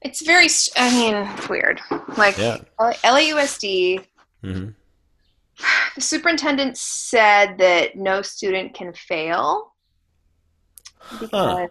it's 0.01 0.25
very, 0.25 0.47
I 0.77 0.91
mean, 0.91 1.15
it's 1.37 1.49
weird. 1.49 1.81
Like, 2.17 2.37
Yeah. 2.37 2.57
LAUSD, 2.79 4.05
hmm 4.43 4.69
the 5.95 6.01
superintendent 6.01 6.77
said 6.77 7.57
that 7.57 7.95
no 7.95 8.21
student 8.21 8.73
can 8.73 8.93
fail 8.93 9.73
because 11.19 11.69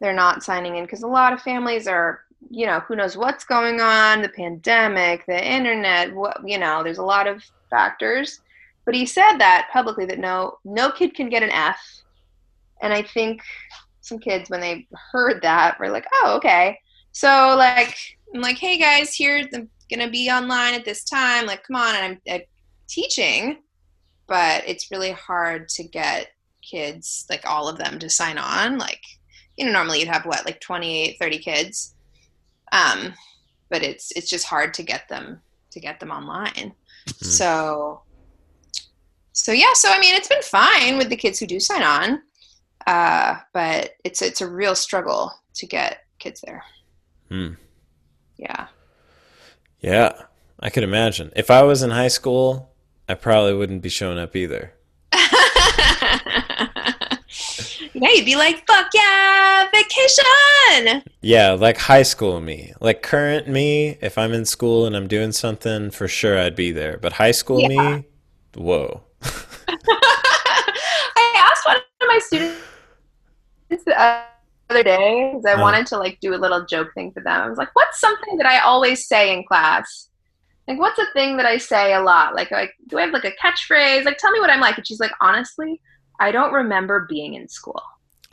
they're 0.00 0.12
not 0.12 0.42
signing 0.42 0.76
in 0.76 0.84
because 0.84 1.02
a 1.02 1.08
lot 1.08 1.32
of 1.32 1.40
families 1.40 1.86
are 1.86 2.24
you 2.50 2.66
know 2.66 2.80
who 2.80 2.96
knows 2.96 3.16
what's 3.16 3.44
going 3.44 3.80
on 3.80 4.20
the 4.20 4.28
pandemic 4.28 5.24
the 5.26 5.52
internet 5.52 6.14
what 6.14 6.36
you 6.46 6.58
know 6.58 6.82
there's 6.82 6.98
a 6.98 7.02
lot 7.02 7.26
of 7.26 7.42
factors. 7.74 8.40
But 8.84 8.94
he 8.94 9.06
said 9.06 9.38
that 9.38 9.70
publicly 9.72 10.04
that 10.06 10.18
no 10.18 10.58
no 10.64 10.90
kid 10.90 11.14
can 11.14 11.28
get 11.28 11.42
an 11.42 11.50
f. 11.50 11.80
And 12.82 12.92
i 12.92 13.02
think 13.02 13.42
some 14.00 14.18
kids 14.18 14.50
when 14.50 14.60
they 14.60 14.86
heard 15.12 15.42
that 15.42 15.78
were 15.80 15.90
like 15.90 16.06
oh 16.14 16.34
okay. 16.36 16.78
So 17.12 17.54
like 17.58 17.96
i'm 18.34 18.40
like 18.40 18.58
hey 18.58 18.78
guys 18.78 19.14
here's 19.16 19.46
i'm 19.54 19.68
gonna 19.90 20.10
be 20.10 20.30
online 20.30 20.74
at 20.74 20.84
this 20.84 21.04
time. 21.04 21.46
Like 21.46 21.64
come 21.66 21.76
on 21.76 21.94
and 21.94 22.04
i'm, 22.04 22.34
I'm 22.34 22.40
teaching 22.88 23.58
but 24.26 24.62
it's 24.66 24.90
really 24.90 25.12
hard 25.12 25.68
to 25.68 25.84
get 25.84 26.28
kids 26.62 27.26
like 27.28 27.44
all 27.44 27.68
of 27.68 27.78
them 27.78 27.98
to 27.98 28.08
sign 28.08 28.38
on. 28.38 28.78
Like 28.78 29.02
you 29.56 29.66
know 29.66 29.72
normally 29.72 30.00
you'd 30.00 30.08
have 30.08 30.26
what 30.26 30.44
like 30.44 30.60
28 30.60 31.16
30 31.18 31.38
kids. 31.38 31.94
Um 32.72 33.14
but 33.70 33.82
it's 33.82 34.12
it's 34.12 34.30
just 34.30 34.46
hard 34.46 34.74
to 34.74 34.82
get 34.82 35.08
them 35.08 35.40
to 35.70 35.80
get 35.80 36.00
them 36.00 36.10
online. 36.10 36.74
So 37.20 38.02
so 39.32 39.52
yeah 39.52 39.72
so 39.74 39.90
i 39.90 39.98
mean 39.98 40.14
it's 40.14 40.28
been 40.28 40.42
fine 40.42 40.96
with 40.96 41.08
the 41.08 41.16
kids 41.16 41.40
who 41.40 41.46
do 41.46 41.58
sign 41.58 41.82
on 41.82 42.22
uh 42.86 43.36
but 43.52 43.90
it's 44.04 44.22
it's 44.22 44.40
a 44.40 44.46
real 44.48 44.76
struggle 44.76 45.32
to 45.54 45.66
get 45.66 46.04
kids 46.18 46.40
there. 46.40 46.62
Hmm. 47.28 47.54
yeah. 48.36 48.68
Yeah, 49.80 50.22
I 50.60 50.70
could 50.70 50.82
imagine. 50.82 51.30
If 51.36 51.50
I 51.50 51.62
was 51.62 51.82
in 51.82 51.90
high 51.90 52.08
school, 52.08 52.73
I 53.08 53.14
probably 53.14 53.54
wouldn't 53.54 53.82
be 53.82 53.88
showing 53.88 54.18
up 54.18 54.34
either. 54.36 54.72
yeah 57.92 58.08
you'd 58.14 58.24
be 58.24 58.36
like 58.36 58.66
fuck 58.66 58.86
yeah 58.94 59.68
vacation 59.72 61.02
Yeah, 61.20 61.52
like 61.52 61.76
high 61.78 62.02
school 62.02 62.40
me. 62.40 62.72
Like 62.80 63.02
current 63.02 63.48
me, 63.48 63.96
if 64.00 64.18
I'm 64.18 64.32
in 64.32 64.44
school 64.44 64.86
and 64.86 64.96
I'm 64.96 65.06
doing 65.08 65.32
something, 65.32 65.90
for 65.90 66.08
sure 66.08 66.38
I'd 66.38 66.56
be 66.56 66.72
there. 66.72 66.98
But 66.98 67.12
high 67.14 67.30
school 67.32 67.60
Yeah. 67.60 67.68
me, 67.68 68.04
whoa. 68.56 69.02
I 71.16 71.34
asked 71.50 71.66
one 71.66 71.76
of 71.76 71.82
my 72.06 72.18
students 72.18 72.60
the 73.86 73.98
other 74.70 74.82
day 74.82 75.30
because 75.32 75.46
I 75.46 75.54
Uh. 75.54 75.60
wanted 75.60 75.86
to 75.88 75.98
like 75.98 76.18
do 76.20 76.34
a 76.34 76.36
little 76.44 76.64
joke 76.66 76.92
thing 76.94 77.12
for 77.12 77.20
them. 77.22 77.40
I 77.40 77.48
was 77.48 77.58
like, 77.58 77.74
"What's 77.74 78.00
something 78.00 78.36
that 78.38 78.46
I 78.46 78.58
always 78.60 79.06
say 79.08 79.32
in 79.32 79.44
class? 79.44 80.08
Like, 80.66 80.78
what's 80.78 80.98
a 80.98 81.06
thing 81.12 81.36
that 81.36 81.46
I 81.46 81.58
say 81.58 81.92
a 81.92 82.00
lot? 82.00 82.34
Like, 82.34 82.50
like, 82.50 82.72
do 82.86 82.98
I 82.98 83.02
have 83.02 83.12
like 83.12 83.24
a 83.24 83.32
catchphrase? 83.32 84.04
Like, 84.04 84.18
tell 84.18 84.30
me 84.30 84.40
what 84.40 84.50
I'm 84.50 84.60
like." 84.60 84.76
And 84.76 84.86
she's 84.86 85.00
like, 85.00 85.12
"Honestly, 85.20 85.80
I 86.20 86.32
don't 86.32 86.52
remember 86.52 87.06
being 87.08 87.34
in 87.34 87.48
school." 87.48 87.82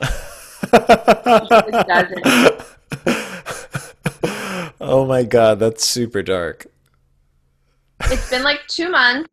oh 4.80 5.04
my 5.06 5.22
god, 5.24 5.58
that's 5.58 5.84
super 5.84 6.22
dark. 6.22 6.66
It's 8.04 8.30
been 8.30 8.42
like 8.42 8.60
two 8.68 8.90
months, 8.90 9.30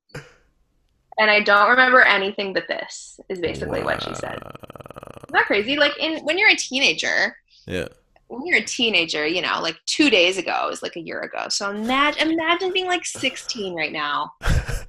and 1.18 1.32
I 1.32 1.42
don't 1.42 1.70
remember 1.70 2.02
anything 2.02 2.54
but 2.54 2.68
this. 2.68 3.20
Is 3.30 3.40
basically 3.40 3.84
what 3.84 4.04
she 4.04 4.14
said. 4.16 4.40
Isn't 4.42 5.34
that 5.34 5.46
crazy? 5.46 5.78
Like, 5.78 5.98
in 6.00 6.24
when 6.26 6.38
you're 6.38 6.50
a 6.50 6.56
teenager, 6.56 7.36
Yeah. 7.66 7.88
When 8.30 8.46
you're 8.46 8.60
a 8.60 8.64
teenager, 8.64 9.26
you 9.26 9.42
know, 9.42 9.60
like 9.62 9.76
two 9.88 10.10
days 10.10 10.38
ago 10.38 10.70
is 10.72 10.82
like 10.84 10.96
a 10.96 11.00
year 11.02 11.20
ago. 11.22 11.48
So 11.50 11.72
imagine, 11.72 12.32
imagine 12.32 12.72
being 12.72 12.86
like 12.86 13.04
16 13.04 13.74
right 13.76 13.92
now, 13.92 14.34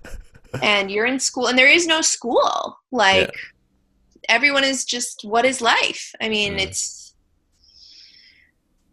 and 0.62 0.90
you're 0.90 1.07
in 1.07 1.18
school, 1.18 1.48
and 1.48 1.59
there 1.59 1.66
is 1.66 1.87
no 1.87 2.03
school. 2.03 2.79
Like 2.92 3.35
everyone 4.29 4.62
is 4.62 4.85
just, 4.85 5.24
what 5.24 5.46
is 5.46 5.61
life? 5.61 6.12
I 6.21 6.29
mean, 6.29 6.54
Mm. 6.54 6.60
it's 6.60 7.14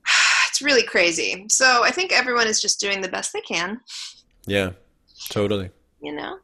it's 0.48 0.62
really 0.62 0.84
crazy. 0.84 1.46
So 1.50 1.84
I 1.84 1.92
think 1.92 2.14
everyone 2.14 2.48
is 2.48 2.62
just 2.62 2.80
doing 2.80 3.02
the 3.02 3.10
best 3.10 3.34
they 3.34 3.42
can. 3.42 3.82
Yeah, 4.46 4.72
totally. 5.30 5.72
You 6.02 6.14
know? 6.14 6.40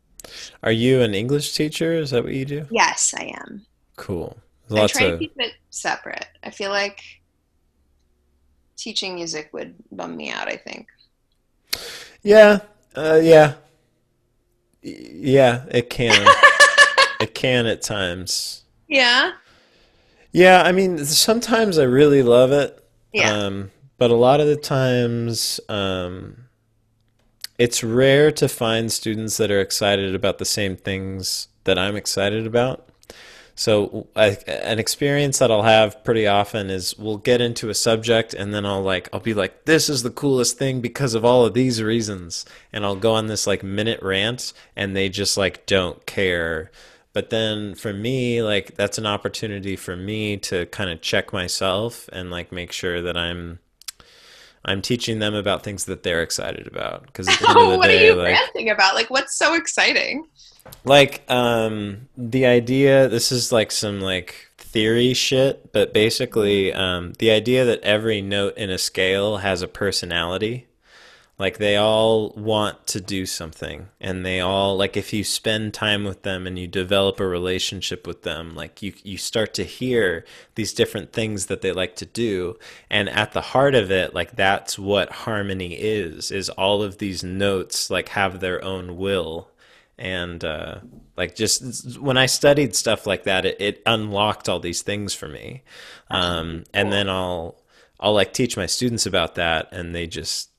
Are 0.62 0.72
you 0.72 1.02
an 1.02 1.14
English 1.14 1.54
teacher? 1.54 1.94
Is 1.94 2.12
that 2.12 2.24
what 2.26 2.34
you 2.34 2.44
do? 2.46 2.66
Yes, 2.70 3.14
I 3.18 3.34
am. 3.42 3.66
Cool. 3.96 4.36
I 4.70 4.74
Lots 4.74 4.94
try 4.94 5.12
to 5.12 5.18
keep 5.18 5.34
it 5.38 5.54
separate. 5.70 6.28
I 6.44 6.50
feel 6.50 6.70
like 6.72 7.00
teaching 8.76 9.16
music 9.16 9.50
would 9.54 9.76
bum 9.92 10.16
me 10.16 10.30
out. 10.32 10.48
I 10.48 10.58
think. 10.58 10.88
Yeah, 12.22 12.60
uh, 12.96 13.20
yeah, 13.22 13.56
yeah. 14.82 15.66
It 15.72 15.90
can. 15.90 16.28
it 17.20 17.34
can 17.34 17.66
at 17.66 17.82
times. 17.82 18.64
yeah. 18.88 19.34
Yeah, 20.36 20.64
I 20.64 20.72
mean, 20.72 21.06
sometimes 21.06 21.78
I 21.78 21.84
really 21.84 22.24
love 22.24 22.52
it. 22.52 22.84
Yeah. 23.14 23.32
Um, 23.32 23.70
but 24.00 24.10
a 24.10 24.16
lot 24.16 24.42
of 24.42 24.48
the 24.48 24.56
times, 24.56 25.60
um, 25.70 26.46
it's 27.60 27.84
rare 27.84 28.32
to 28.32 28.50
find 28.50 28.92
students 28.92 29.38
that 29.38 29.52
are 29.52 29.62
excited 29.62 30.16
about 30.16 30.40
the 30.40 30.46
same 30.46 30.76
things 30.76 31.50
that 31.66 31.78
I'm 31.78 31.96
excited 31.96 32.48
about. 32.48 32.90
So 33.56 34.08
I, 34.16 34.30
an 34.48 34.80
experience 34.80 35.40
that 35.40 35.52
I'll 35.52 35.64
have 35.64 36.04
pretty 36.04 36.26
often 36.26 36.70
is 36.70 36.98
we'll 36.98 37.18
get 37.18 37.40
into 37.40 37.70
a 37.70 37.76
subject 37.76 38.34
and 38.34 38.54
then 38.54 38.66
I'll 38.66 38.82
like 38.82 39.10
I'll 39.14 39.20
be 39.20 39.34
like 39.34 39.66
this 39.66 39.90
is 39.90 40.02
the 40.02 40.10
coolest 40.10 40.58
thing 40.58 40.82
because 40.82 41.14
of 41.14 41.24
all 41.24 41.46
of 41.46 41.54
these 41.54 41.82
reasons 41.82 42.46
and 42.72 42.84
I'll 42.84 42.96
go 42.96 43.14
on 43.14 43.28
this 43.28 43.46
like 43.46 43.64
minute 43.64 44.02
rant 44.02 44.54
and 44.76 44.96
they 44.96 45.10
just 45.10 45.38
like 45.38 45.66
don't 45.68 46.04
care. 46.06 46.72
But 47.14 47.30
then 47.30 47.76
for 47.76 47.94
me 47.94 48.42
like 48.42 48.76
that's 48.76 48.98
an 48.98 49.06
opportunity 49.06 49.76
for 49.76 49.96
me 49.96 50.38
to 50.38 50.66
kind 50.68 50.90
of 50.90 51.02
check 51.02 51.32
myself 51.32 52.10
and 52.12 52.32
like 52.32 52.52
make 52.52 52.72
sure 52.72 53.04
that 53.04 53.16
I'm 53.16 53.60
I'm 54.66 54.82
teaching 54.82 55.20
them 55.20 55.34
about 55.34 55.64
things 55.64 55.86
that 55.86 56.04
they're 56.04 56.22
excited 56.22 56.68
about 56.68 57.06
because 57.06 57.28
at 57.28 57.40
the 57.40 57.50
end 57.50 57.60
of 57.60 57.72
the 57.72 57.78
what 57.78 57.88
day 57.88 58.10
are 58.10 58.16
you 58.16 58.22
like 58.22 58.34
ranting 58.34 58.70
about? 58.70 58.96
Like, 58.96 59.10
what's 59.10 59.36
so 59.38 59.56
exciting? 59.56 60.26
like 60.86 61.30
um 61.30 62.08
the 62.18 62.46
idea 62.46 63.08
this 63.08 63.32
is 63.32 63.52
like 63.52 63.72
some 63.72 64.02
like 64.02 64.50
theory 64.58 65.14
shit 65.14 65.72
but 65.72 65.94
basically 65.94 66.74
um 66.74 67.14
the 67.20 67.32
idea 67.32 67.66
that 67.66 67.82
every 67.82 68.22
note 68.22 68.58
in 68.58 68.70
a 68.70 68.78
scale 68.78 69.38
has 69.38 69.62
a 69.62 69.68
personality 69.68 70.68
like 71.44 71.58
they 71.58 71.76
all 71.76 72.30
want 72.38 72.88
to 72.88 73.02
do 73.02 73.26
something 73.26 73.90
and 74.00 74.26
they 74.26 74.40
all 74.40 74.78
like 74.78 74.96
if 74.96 75.12
you 75.12 75.26
spend 75.26 75.74
time 75.74 76.06
with 76.06 76.22
them 76.22 76.48
and 76.48 76.58
you 76.58 76.66
develop 76.68 77.20
a 77.20 77.28
relationship 77.28 78.08
with 78.08 78.22
them 78.22 78.56
like 78.56 78.82
you 78.82 78.94
you 79.04 79.18
start 79.18 79.54
to 79.54 79.66
hear 79.66 80.24
these 80.56 80.72
different 80.72 81.12
things 81.12 81.48
that 81.48 81.60
they 81.60 81.74
like 81.74 81.98
to 81.98 82.06
do. 82.06 82.58
And 82.90 83.10
at 83.10 83.34
the 83.34 83.42
heart 83.42 83.76
of 83.76 83.92
it 83.92 84.14
like 84.14 84.38
that's 84.38 84.80
what 84.80 85.12
harmony 85.12 85.74
is 85.74 86.32
is 86.32 86.48
all 86.48 86.82
of 86.82 87.00
these 87.00 87.26
notes 87.26 87.90
like 87.90 88.08
have 88.10 88.40
their 88.40 88.64
own 88.64 88.96
will. 88.96 89.50
And 89.98 90.46
uh, 90.46 90.80
like 91.18 91.36
just 91.36 92.00
when 92.00 92.18
I 92.18 92.26
studied 92.26 92.74
stuff 92.74 93.06
like 93.06 93.26
that, 93.26 93.44
it, 93.46 93.58
it 93.60 93.82
unlocked 93.86 94.48
all 94.48 94.62
these 94.62 94.82
things 94.82 95.14
for 95.14 95.28
me. 95.28 95.64
Um, 96.10 96.64
and 96.74 96.90
then 96.90 97.10
I'll 97.10 97.62
I'll 98.00 98.14
like 98.14 98.32
teach 98.32 98.56
my 98.56 98.66
students 98.66 99.06
about 99.06 99.36
that, 99.36 99.70
and 99.72 99.94
they 99.94 100.08
just 100.08 100.50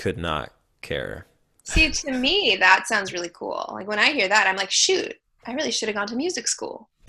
could 0.00 0.16
not 0.16 0.50
care. 0.80 1.26
See, 1.62 1.90
to 1.90 2.12
me, 2.12 2.56
that 2.58 2.88
sounds 2.88 3.12
really 3.12 3.28
cool. 3.28 3.68
Like 3.70 3.86
when 3.86 3.98
I 3.98 4.12
hear 4.12 4.26
that, 4.28 4.46
I'm 4.46 4.56
like, 4.56 4.70
shoot, 4.70 5.14
I 5.46 5.52
really 5.52 5.70
should 5.70 5.90
have 5.90 5.94
gone 5.94 6.06
to 6.06 6.16
music 6.16 6.48
school. 6.48 6.88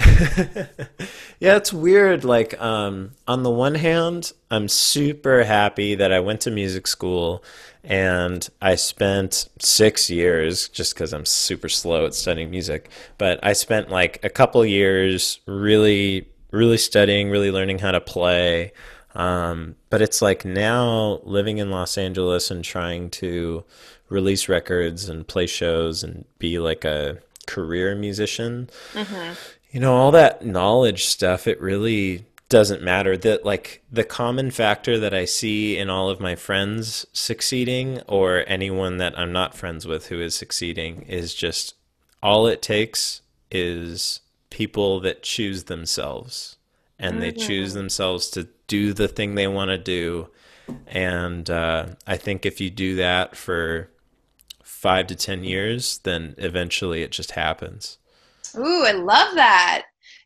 yeah, 1.40 1.56
it's 1.56 1.72
weird. 1.72 2.26
Like, 2.26 2.60
um, 2.62 3.12
on 3.30 3.44
the 3.44 3.50
one 3.50 3.76
hand, 3.76 4.34
I'm 4.52 4.68
super 4.68 5.46
happy 5.46 5.96
that 5.96 6.12
I 6.12 6.20
went 6.20 6.42
to 6.42 6.52
music 6.52 6.86
school 6.86 7.46
and 7.82 8.46
I 8.62 8.76
spent 8.76 9.48
six 9.62 10.10
years 10.10 10.68
just 10.68 10.94
because 10.94 11.14
I'm 11.14 11.26
super 11.26 11.70
slow 11.70 12.06
at 12.06 12.14
studying 12.14 12.52
music. 12.52 12.90
But 13.18 13.40
I 13.42 13.54
spent 13.54 13.90
like 13.90 14.20
a 14.22 14.30
couple 14.30 14.66
years 14.66 15.40
really, 15.46 16.28
really 16.52 16.78
studying, 16.78 17.30
really 17.30 17.52
learning 17.52 17.80
how 17.80 17.92
to 17.92 18.02
play. 18.02 18.74
Um, 19.16 19.76
but 19.90 20.02
it's 20.02 20.22
like 20.22 20.46
now 20.46 21.20
living 21.24 21.58
in 21.58 21.70
Los 21.72 21.98
Angeles 21.98 22.50
and 22.50 22.64
trying 22.64 23.10
to 23.12 23.64
release 24.10 24.50
records 24.50 25.10
and 25.10 25.28
play 25.28 25.48
shows 25.48 26.04
and 26.04 26.26
be 26.40 26.60
like 26.60 26.86
a 26.86 27.20
career 27.48 27.96
musician. 27.96 28.70
Mm-hmm. 28.94 29.34
You 29.72 29.80
know, 29.80 29.96
all 29.96 30.12
that 30.12 30.46
knowledge 30.46 31.06
stuff, 31.06 31.48
it 31.48 31.60
really 31.62 32.26
doesn't 32.52 32.84
matter 32.84 33.16
that 33.16 33.46
like 33.46 33.82
the 33.90 34.04
common 34.04 34.52
factor 34.52 35.00
that 35.00 35.14
i 35.14 35.24
see 35.24 35.78
in 35.78 35.90
all 35.90 36.10
of 36.10 36.20
my 36.20 36.36
friends 36.36 37.06
succeeding 37.14 38.02
or 38.10 38.44
anyone 38.46 38.98
that 38.98 39.18
i'm 39.18 39.32
not 39.32 39.56
friends 39.56 39.88
with 39.88 40.08
who 40.08 40.20
is 40.20 40.36
succeeding 40.36 41.02
is 41.04 41.34
just 41.34 41.76
all 42.22 42.48
it 42.48 42.62
takes 42.62 43.22
is 43.50 44.20
people 44.50 45.00
that 45.00 45.24
choose 45.24 45.64
themselves 45.64 46.58
and 47.02 47.22
they 47.22 47.32
choose 47.32 47.70
mm-hmm. 47.70 47.80
themselves 47.80 48.30
to 48.30 48.48
do 48.68 48.94
the 48.94 49.08
thing 49.08 49.36
they 49.36 49.48
want 49.48 49.70
to 49.70 49.78
do 49.78 50.30
and 50.88 51.50
uh, 51.50 51.86
i 52.08 52.16
think 52.16 52.46
if 52.46 52.62
you 52.62 52.70
do 52.70 52.96
that 52.96 53.36
for 53.36 53.90
five 54.64 55.08
to 55.08 55.16
ten 55.16 55.44
years 55.44 56.00
then 56.00 56.36
eventually 56.38 57.02
it 57.02 57.12
just 57.12 57.32
happens 57.32 57.98
ooh 58.58 58.86
i 58.86 58.92
love 58.92 59.36
that 59.36 59.86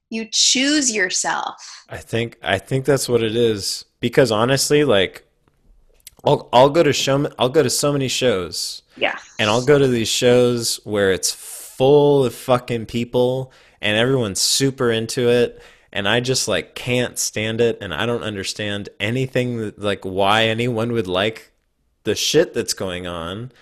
you 0.10 0.28
choose 0.32 0.94
yourself. 0.94 1.86
I 1.90 1.98
think 1.98 2.38
I 2.42 2.58
think 2.58 2.86
that's 2.86 3.10
what 3.10 3.24
it 3.24 3.36
is 3.36 3.86
because 4.00 4.32
honestly 4.32 4.84
like 4.84 5.26
I'll 6.24 6.50
I'll 6.54 6.70
go 6.70 6.84
to 6.84 6.94
show 6.94 7.30
I'll 7.40 7.50
go 7.50 7.64
to 7.64 7.70
so 7.70 7.92
many 7.92 8.08
shows. 8.08 8.84
Yeah. 8.98 9.18
And 9.40 9.50
I'll 9.50 9.66
go 9.66 9.78
to 9.78 9.88
these 9.88 10.08
shows 10.08 10.80
where 10.86 11.12
it's 11.12 11.32
full 11.32 12.26
of 12.26 12.34
fucking 12.34 12.86
people 12.86 13.52
and 13.82 13.98
everyone's 13.98 14.40
super 14.40 14.92
into 14.92 15.30
it 15.30 15.62
and 15.96 16.10
I 16.10 16.20
just 16.20 16.50
like 16.50 16.76
can't 16.76 17.18
stand 17.18 17.62
it 17.62 17.78
and 17.80 17.94
I 17.94 18.06
don't 18.06 18.22
understand 18.22 18.90
anything 19.00 19.74
like 19.78 20.04
why 20.04 20.44
anyone 20.44 20.92
would 20.92 21.08
like 21.08 21.54
the 22.04 22.16
shit 22.16 22.54
that's 22.54 22.74
going 22.74 23.08
on. 23.08 23.54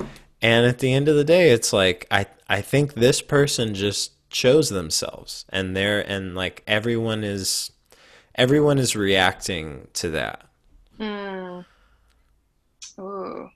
And 0.42 0.66
at 0.66 0.80
the 0.80 0.92
end 0.92 1.08
of 1.08 1.16
the 1.16 1.24
day 1.24 1.52
it's 1.52 1.72
like 1.72 2.08
I 2.10 2.26
I 2.50 2.62
think 2.62 2.96
this 2.96 3.22
person 3.22 3.76
just 3.76 4.14
chose 4.32 4.70
themselves 4.70 5.46
and 5.50 5.78
they're 5.78 6.02
and 6.02 6.34
like 6.34 6.64
everyone 6.66 7.24
is 7.24 7.72
everyone 8.34 8.80
is 8.80 8.96
reacting 8.96 9.88
to 9.94 10.10
that 10.10 10.48
mm. 11.00 11.64
Ooh. 13.00 13.48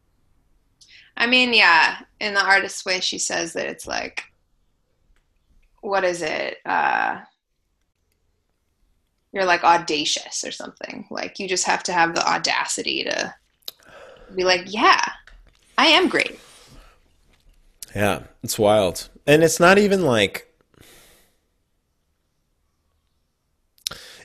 i 1.18 1.26
mean 1.26 1.52
yeah 1.52 1.98
in 2.20 2.36
the 2.36 2.46
artist's 2.46 2.86
way 2.86 3.00
she 3.00 3.18
says 3.18 3.54
that 3.54 3.66
it's 3.66 3.88
like 3.88 4.26
what 5.82 6.04
is 6.04 6.22
it 6.22 6.58
uh 6.64 7.22
you're 9.38 9.46
like 9.46 9.64
audacious 9.64 10.44
or 10.44 10.52
something 10.52 11.06
like 11.12 11.38
you 11.38 11.48
just 11.48 11.66
have 11.66 11.84
to 11.84 11.94
have 11.94 12.16
the 12.16 12.28
audacity 12.28 13.04
to 13.04 13.34
be 14.36 14.44
like 14.44 14.64
yeah 14.66 15.00
i 15.78 15.86
am 15.86 16.10
great 16.10 16.40
yeah 17.96 18.24
it's 18.42 18.58
wild 18.58 19.10
and 19.28 19.44
it's 19.44 19.60
not 19.60 19.78
even 19.78 20.02
like 20.02 20.48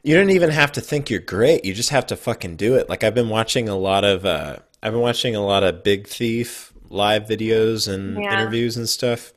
You 0.04 0.16
don't 0.16 0.30
even 0.30 0.50
have 0.50 0.72
to 0.72 0.80
think 0.80 1.10
you're 1.10 1.20
great. 1.20 1.64
You 1.64 1.72
just 1.72 1.90
have 1.90 2.06
to 2.08 2.16
fucking 2.16 2.56
do 2.56 2.74
it. 2.74 2.88
Like 2.88 3.04
I've 3.04 3.14
been 3.14 3.28
watching 3.28 3.68
a 3.68 3.76
lot 3.76 4.04
of 4.04 4.26
uh 4.26 4.56
I've 4.82 4.92
been 4.92 5.00
watching 5.00 5.36
a 5.36 5.44
lot 5.44 5.62
of 5.62 5.84
Big 5.84 6.08
Thief 6.08 6.72
live 6.88 7.24
videos 7.24 7.92
and 7.92 8.20
yeah. 8.20 8.40
interviews 8.40 8.76
and 8.76 8.88
stuff. 8.88 9.32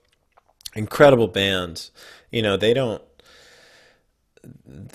Incredible 0.75 1.27
band. 1.27 1.91
You 2.31 2.41
know, 2.41 2.57
they 2.57 2.73
don't 2.73 3.01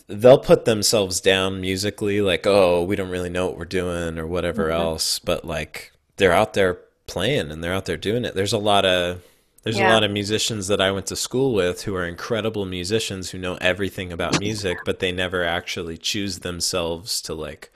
they'll 0.06 0.38
put 0.38 0.64
themselves 0.64 1.20
down 1.20 1.60
musically 1.60 2.20
like, 2.20 2.46
"Oh, 2.46 2.82
we 2.84 2.96
don't 2.96 3.10
really 3.10 3.30
know 3.30 3.46
what 3.46 3.56
we're 3.56 3.64
doing" 3.64 4.18
or 4.18 4.26
whatever 4.26 4.64
mm-hmm. 4.68 4.80
else, 4.80 5.18
but 5.18 5.44
like 5.44 5.92
they're 6.16 6.32
out 6.32 6.54
there 6.54 6.78
playing 7.06 7.50
and 7.50 7.62
they're 7.62 7.74
out 7.74 7.86
there 7.86 7.96
doing 7.96 8.24
it. 8.24 8.34
There's 8.34 8.52
a 8.52 8.58
lot 8.58 8.84
of 8.84 9.22
there's 9.62 9.78
yeah. 9.78 9.90
a 9.90 9.92
lot 9.92 10.04
of 10.04 10.10
musicians 10.10 10.68
that 10.68 10.80
I 10.80 10.90
went 10.90 11.06
to 11.06 11.16
school 11.16 11.52
with 11.52 11.82
who 11.82 11.94
are 11.94 12.06
incredible 12.06 12.64
musicians 12.64 13.30
who 13.30 13.38
know 13.38 13.58
everything 13.60 14.12
about 14.12 14.40
music, 14.40 14.78
but 14.86 15.00
they 15.00 15.12
never 15.12 15.44
actually 15.44 15.98
choose 15.98 16.38
themselves 16.38 17.20
to 17.22 17.34
like 17.34 17.70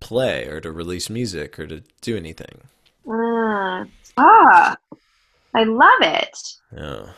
play 0.00 0.46
or 0.46 0.60
to 0.60 0.70
release 0.70 1.10
music 1.10 1.58
or 1.58 1.66
to 1.66 1.82
do 2.00 2.16
anything. 2.16 2.62
Mm. 3.06 3.90
Ah, 4.16 4.76
I 5.54 5.64
love 5.64 6.00
it. 6.00 6.38
Yeah. 6.74 7.08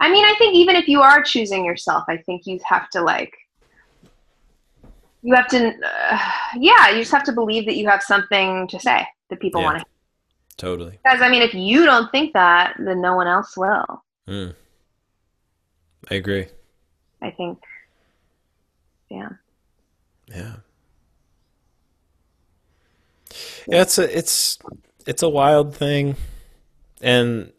I 0.00 0.10
mean, 0.10 0.24
I 0.24 0.34
think 0.38 0.54
even 0.54 0.76
if 0.76 0.88
you 0.88 1.00
are 1.00 1.22
choosing 1.22 1.64
yourself, 1.64 2.04
I 2.08 2.18
think 2.18 2.46
you 2.46 2.60
have 2.68 2.90
to 2.90 3.02
like, 3.02 3.32
you 5.22 5.34
have 5.34 5.48
to, 5.48 5.68
uh, 5.68 6.18
yeah, 6.58 6.90
you 6.90 7.00
just 7.00 7.12
have 7.12 7.24
to 7.24 7.32
believe 7.32 7.66
that 7.66 7.76
you 7.76 7.88
have 7.88 8.02
something 8.02 8.68
to 8.68 8.78
say 8.78 9.06
that 9.30 9.40
people 9.40 9.60
yeah. 9.60 9.66
want 9.66 9.78
to 9.80 9.86
Totally. 10.56 10.98
Because 11.02 11.20
I 11.20 11.28
mean, 11.28 11.42
if 11.42 11.54
you 11.54 11.84
don't 11.84 12.10
think 12.10 12.32
that, 12.32 12.74
then 12.78 13.00
no 13.00 13.14
one 13.14 13.26
else 13.26 13.56
will. 13.56 14.02
Mm. 14.26 14.54
I 16.10 16.14
agree. 16.14 16.46
I 17.20 17.30
think. 17.30 17.58
Yeah. 19.10 19.30
Yeah. 20.28 20.56
Yeah, 23.68 23.82
it's 23.82 23.98
a 23.98 24.16
it's 24.18 24.58
it's 25.06 25.22
a 25.22 25.28
wild 25.28 25.74
thing, 25.74 26.16
and 27.02 27.52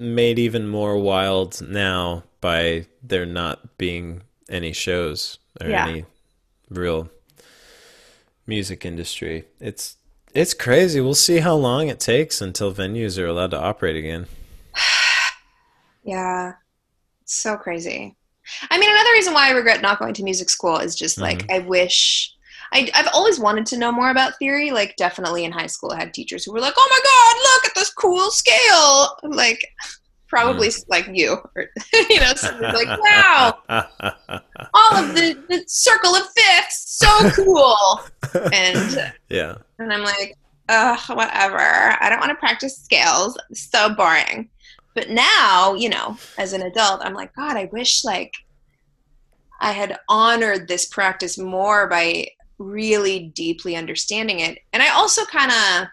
made 0.00 0.38
even 0.38 0.66
more 0.66 0.98
wild 0.98 1.60
now 1.60 2.24
by 2.40 2.86
there 3.02 3.26
not 3.26 3.76
being 3.76 4.22
any 4.48 4.72
shows 4.72 5.38
or 5.60 5.68
yeah. 5.68 5.86
any 5.86 6.04
real 6.70 7.10
music 8.46 8.84
industry. 8.84 9.44
It's 9.60 9.96
it's 10.32 10.54
crazy. 10.54 11.00
We'll 11.00 11.14
see 11.14 11.38
how 11.38 11.54
long 11.54 11.88
it 11.88 12.00
takes 12.00 12.40
until 12.40 12.72
venues 12.72 13.18
are 13.18 13.26
allowed 13.26 13.50
to 13.50 13.60
operate 13.60 13.96
again. 13.96 14.26
yeah. 16.02 16.54
It's 17.22 17.34
so 17.34 17.56
crazy. 17.56 18.16
I 18.70 18.78
mean, 18.78 18.90
another 18.90 19.10
reason 19.12 19.34
why 19.34 19.48
I 19.48 19.52
regret 19.52 19.82
not 19.82 19.98
going 19.98 20.14
to 20.14 20.24
music 20.24 20.50
school 20.50 20.78
is 20.78 20.96
just 20.96 21.18
like 21.18 21.40
mm-hmm. 21.40 21.52
I 21.52 21.58
wish 21.66 22.34
I, 22.72 22.90
have 22.94 23.08
always 23.12 23.40
wanted 23.40 23.66
to 23.66 23.78
know 23.78 23.90
more 23.90 24.10
about 24.10 24.38
theory. 24.38 24.70
Like, 24.70 24.96
definitely 24.96 25.44
in 25.44 25.52
high 25.52 25.66
school, 25.66 25.92
I 25.92 25.98
had 25.98 26.14
teachers 26.14 26.44
who 26.44 26.52
were 26.52 26.60
like, 26.60 26.74
"Oh 26.76 26.88
my 26.90 27.00
god, 27.02 27.42
look 27.42 27.70
at 27.70 27.74
this 27.74 27.92
cool 27.92 28.30
scale!" 28.30 29.16
I'm 29.22 29.32
like, 29.32 29.66
probably 30.30 30.68
mm. 30.68 30.84
like 30.88 31.08
you, 31.12 31.36
or 31.54 31.66
you 31.92 32.20
know, 32.20 32.32
something 32.34 32.72
like, 32.72 33.00
wow, 33.00 33.58
all 34.74 34.96
of 34.96 35.14
the, 35.14 35.36
the 35.48 35.64
circle 35.66 36.14
of 36.14 36.22
fifths, 36.34 36.84
so 36.98 37.30
cool. 37.30 37.76
And 38.52 39.12
yeah. 39.28 39.56
and 39.78 39.92
I'm 39.92 40.04
like, 40.04 40.38
ugh, 40.68 41.00
whatever. 41.10 41.58
I 41.58 42.06
don't 42.08 42.20
want 42.20 42.30
to 42.30 42.36
practice 42.36 42.78
scales. 42.78 43.36
So 43.52 43.92
boring. 43.94 44.48
But 44.94 45.10
now, 45.10 45.74
you 45.74 45.88
know, 45.88 46.16
as 46.38 46.52
an 46.52 46.62
adult, 46.62 47.00
I'm 47.04 47.14
like, 47.14 47.34
God, 47.34 47.56
I 47.56 47.68
wish 47.72 48.04
like 48.04 48.34
I 49.60 49.72
had 49.72 49.98
honored 50.08 50.68
this 50.68 50.86
practice 50.86 51.36
more 51.38 51.86
by 51.88 52.28
really 52.60 53.32
deeply 53.34 53.74
understanding 53.74 54.38
it. 54.40 54.58
And 54.72 54.82
I 54.82 54.90
also 54.90 55.24
kind 55.24 55.50
of 55.50 55.88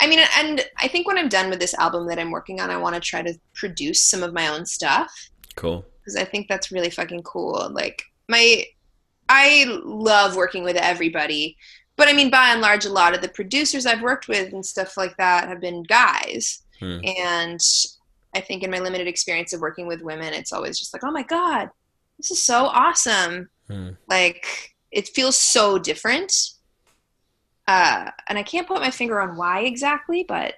I 0.00 0.06
mean, 0.08 0.18
and 0.36 0.64
I 0.80 0.88
think 0.88 1.06
when 1.06 1.16
I'm 1.16 1.28
done 1.28 1.48
with 1.48 1.60
this 1.60 1.74
album 1.74 2.08
that 2.08 2.18
I'm 2.18 2.32
working 2.32 2.60
on, 2.60 2.70
I 2.70 2.76
want 2.76 2.94
to 2.96 3.00
try 3.00 3.22
to 3.22 3.34
produce 3.54 4.02
some 4.02 4.24
of 4.24 4.32
my 4.32 4.48
own 4.48 4.66
stuff 4.66 5.12
Cool. 5.54 5.84
because 6.00 6.16
I 6.16 6.24
think 6.24 6.48
that's 6.48 6.72
really 6.72 6.90
fucking 6.90 7.22
cool. 7.22 7.70
Like 7.72 8.02
my, 8.28 8.64
I 9.28 9.66
love 9.84 10.34
working 10.34 10.64
with 10.64 10.74
everybody, 10.74 11.56
but 11.96 12.08
I 12.08 12.14
mean, 12.14 12.30
by 12.30 12.48
and 12.48 12.60
large, 12.60 12.84
a 12.84 12.90
lot 12.92 13.14
of 13.14 13.20
the 13.22 13.28
producers 13.28 13.86
I've 13.86 14.02
worked 14.02 14.26
with 14.26 14.52
and 14.52 14.66
stuff 14.66 14.96
like 14.96 15.16
that 15.18 15.46
have 15.48 15.60
been 15.60 15.82
guys, 15.84 16.62
Hmm. 16.80 16.98
and 17.04 17.60
I 18.34 18.40
think 18.40 18.64
in 18.64 18.72
my 18.72 18.80
limited 18.80 19.06
experience 19.06 19.52
of 19.52 19.60
working 19.60 19.86
with 19.86 20.02
women, 20.02 20.32
it's 20.34 20.52
always 20.52 20.80
just 20.80 20.92
like, 20.92 21.04
oh 21.04 21.12
my 21.12 21.22
god, 21.22 21.70
this 22.18 22.32
is 22.32 22.42
so 22.42 22.64
awesome. 22.64 23.50
Hmm. 23.68 23.90
Like 24.08 24.71
it 24.92 25.08
feels 25.08 25.36
so 25.38 25.78
different. 25.78 26.32
Uh, 27.66 28.10
and 28.28 28.38
I 28.38 28.42
can't 28.42 28.66
put 28.66 28.80
my 28.80 28.90
finger 28.90 29.20
on 29.20 29.36
why 29.36 29.60
exactly, 29.60 30.24
but 30.26 30.54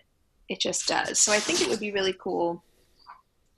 it 0.48 0.60
just 0.60 0.86
does. 0.88 1.20
So 1.20 1.32
I 1.32 1.38
think 1.38 1.60
it 1.60 1.68
would 1.68 1.80
be 1.80 1.92
really 1.92 2.14
cool. 2.18 2.62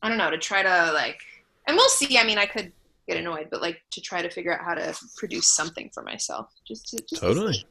I 0.02 0.08
don't 0.08 0.18
know 0.18 0.30
to 0.30 0.38
try 0.38 0.62
to 0.62 0.92
like, 0.92 1.18
and 1.66 1.76
we'll 1.76 1.88
see. 1.88 2.18
I 2.18 2.24
mean, 2.24 2.38
I 2.38 2.46
could 2.46 2.72
get 3.08 3.16
annoyed, 3.16 3.48
but 3.50 3.62
like 3.62 3.80
to 3.92 4.00
try 4.00 4.20
to 4.22 4.28
figure 4.30 4.52
out 4.52 4.64
how 4.64 4.74
to 4.74 4.94
produce 5.16 5.48
something 5.48 5.90
for 5.94 6.02
myself. 6.02 6.52
Just 6.66 6.88
to, 6.88 7.02
just 7.08 7.22
Totally. 7.22 7.64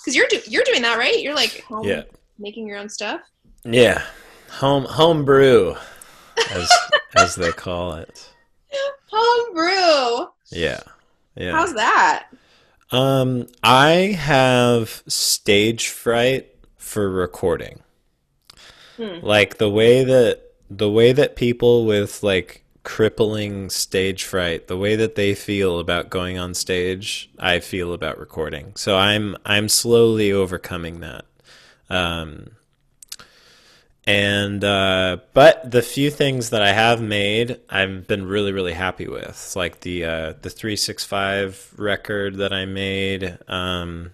because 0.00 0.14
you're 0.14 0.26
do- 0.28 0.42
you're 0.46 0.64
doing 0.64 0.82
that 0.82 0.98
right. 0.98 1.20
You're 1.20 1.34
like 1.34 1.62
home, 1.62 1.84
Yeah. 1.86 2.02
making 2.38 2.66
your 2.66 2.78
own 2.78 2.88
stuff. 2.88 3.20
Yeah. 3.64 4.02
Home 4.50 4.84
home 4.84 5.24
brew, 5.24 5.76
as 6.50 6.70
as 7.16 7.34
they 7.36 7.52
call 7.52 7.94
it. 7.94 8.28
Home 9.12 9.54
brew. 9.54 10.28
Yeah. 10.50 10.80
Yeah. 11.36 11.52
How's 11.52 11.74
that? 11.74 12.26
Um, 12.92 13.46
I 13.62 14.16
have 14.18 15.02
stage 15.06 15.88
fright 15.88 16.54
for 16.76 17.10
recording. 17.10 17.80
Hmm. 18.96 19.18
Like 19.22 19.58
the 19.58 19.70
way 19.70 20.04
that 20.04 20.42
the 20.68 20.90
way 20.90 21.12
that 21.12 21.36
people 21.36 21.84
with 21.84 22.22
like 22.22 22.64
crippling 22.82 23.70
stage 23.70 24.24
fright, 24.24 24.68
the 24.68 24.76
way 24.76 24.96
that 24.96 25.14
they 25.14 25.34
feel 25.34 25.78
about 25.78 26.10
going 26.10 26.38
on 26.38 26.54
stage, 26.54 27.30
I 27.38 27.60
feel 27.60 27.92
about 27.92 28.18
recording. 28.18 28.72
So 28.76 28.96
I'm 28.96 29.36
I'm 29.44 29.68
slowly 29.68 30.32
overcoming 30.32 31.00
that. 31.00 31.24
Um 31.88 32.52
and 34.10 34.64
uh, 34.64 35.18
but 35.34 35.70
the 35.70 35.82
few 35.82 36.10
things 36.10 36.50
that 36.50 36.62
I 36.62 36.72
have 36.72 37.00
made, 37.00 37.60
I've 37.68 38.08
been 38.08 38.26
really 38.26 38.50
really 38.50 38.72
happy 38.72 39.06
with. 39.06 39.54
Like 39.54 39.80
the 39.80 40.04
uh, 40.04 40.34
the 40.42 40.50
three 40.50 40.74
six 40.76 41.04
five 41.04 41.72
record 41.76 42.36
that 42.38 42.52
I 42.52 42.64
made. 42.64 43.38
Um, 43.46 44.12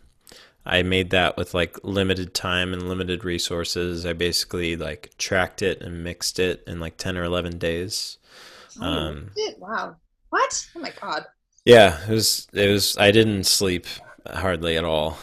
I 0.66 0.82
made 0.82 1.10
that 1.10 1.36
with 1.38 1.54
like 1.54 1.78
limited 1.82 2.34
time 2.34 2.72
and 2.74 2.88
limited 2.88 3.24
resources. 3.24 4.04
I 4.04 4.12
basically 4.12 4.76
like 4.76 5.12
tracked 5.16 5.62
it 5.62 5.80
and 5.80 6.04
mixed 6.04 6.38
it 6.38 6.62
in 6.66 6.78
like 6.80 6.98
ten 6.98 7.16
or 7.16 7.24
eleven 7.24 7.56
days. 7.58 8.18
Um, 8.80 9.30
Oh, 9.38 9.52
wow. 9.58 9.96
What? 10.28 10.66
Oh 10.76 10.80
my 10.80 10.92
god. 11.00 11.24
Yeah, 11.64 11.98
it 12.06 12.10
was 12.10 12.48
it 12.52 12.70
was 12.70 12.98
I 12.98 13.10
didn't 13.12 13.44
sleep 13.44 13.86
hardly 14.26 14.76
at 14.76 14.84
all. 14.84 15.16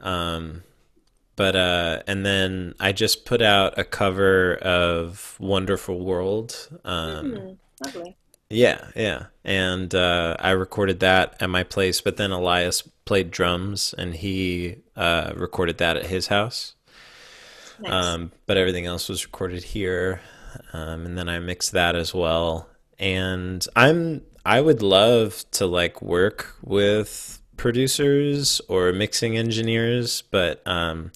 Um 0.00 0.62
but 1.36 1.56
uh 1.56 2.02
and 2.06 2.24
then 2.24 2.74
I 2.80 2.92
just 2.92 3.24
put 3.24 3.42
out 3.42 3.78
a 3.78 3.84
cover 3.84 4.56
of 4.56 5.36
Wonderful 5.40 6.00
World. 6.04 6.68
Um 6.84 7.44
Hmm, 7.46 7.54
lovely. 7.80 8.16
yeah, 8.50 8.88
yeah. 8.94 9.26
And 9.44 9.94
uh 9.94 10.36
I 10.38 10.50
recorded 10.50 11.00
that 11.00 11.36
at 11.40 11.50
my 11.50 11.62
place, 11.64 12.00
but 12.00 12.16
then 12.16 12.30
Elias 12.32 12.82
played 13.04 13.30
drums 13.30 13.94
and 13.98 14.14
he 14.14 14.76
uh 14.96 15.32
recorded 15.36 15.78
that 15.78 15.96
at 15.96 16.06
his 16.06 16.28
house. 16.28 16.74
Nice. 17.78 18.14
Um, 18.14 18.32
but 18.46 18.56
everything 18.56 18.86
else 18.86 19.08
was 19.08 19.24
recorded 19.24 19.64
here, 19.64 20.20
um, 20.72 21.06
and 21.06 21.18
then 21.18 21.28
I 21.28 21.38
mixed 21.40 21.72
that 21.72 21.96
as 21.96 22.14
well. 22.14 22.68
And 22.98 23.66
I'm 23.74 24.22
I 24.44 24.60
would 24.60 24.82
love 24.82 25.44
to 25.52 25.66
like 25.66 26.00
work 26.00 26.54
with 26.62 27.40
producers 27.56 28.60
or 28.68 28.92
mixing 28.92 29.36
engineers, 29.36 30.22
but 30.30 30.62
um, 30.66 31.12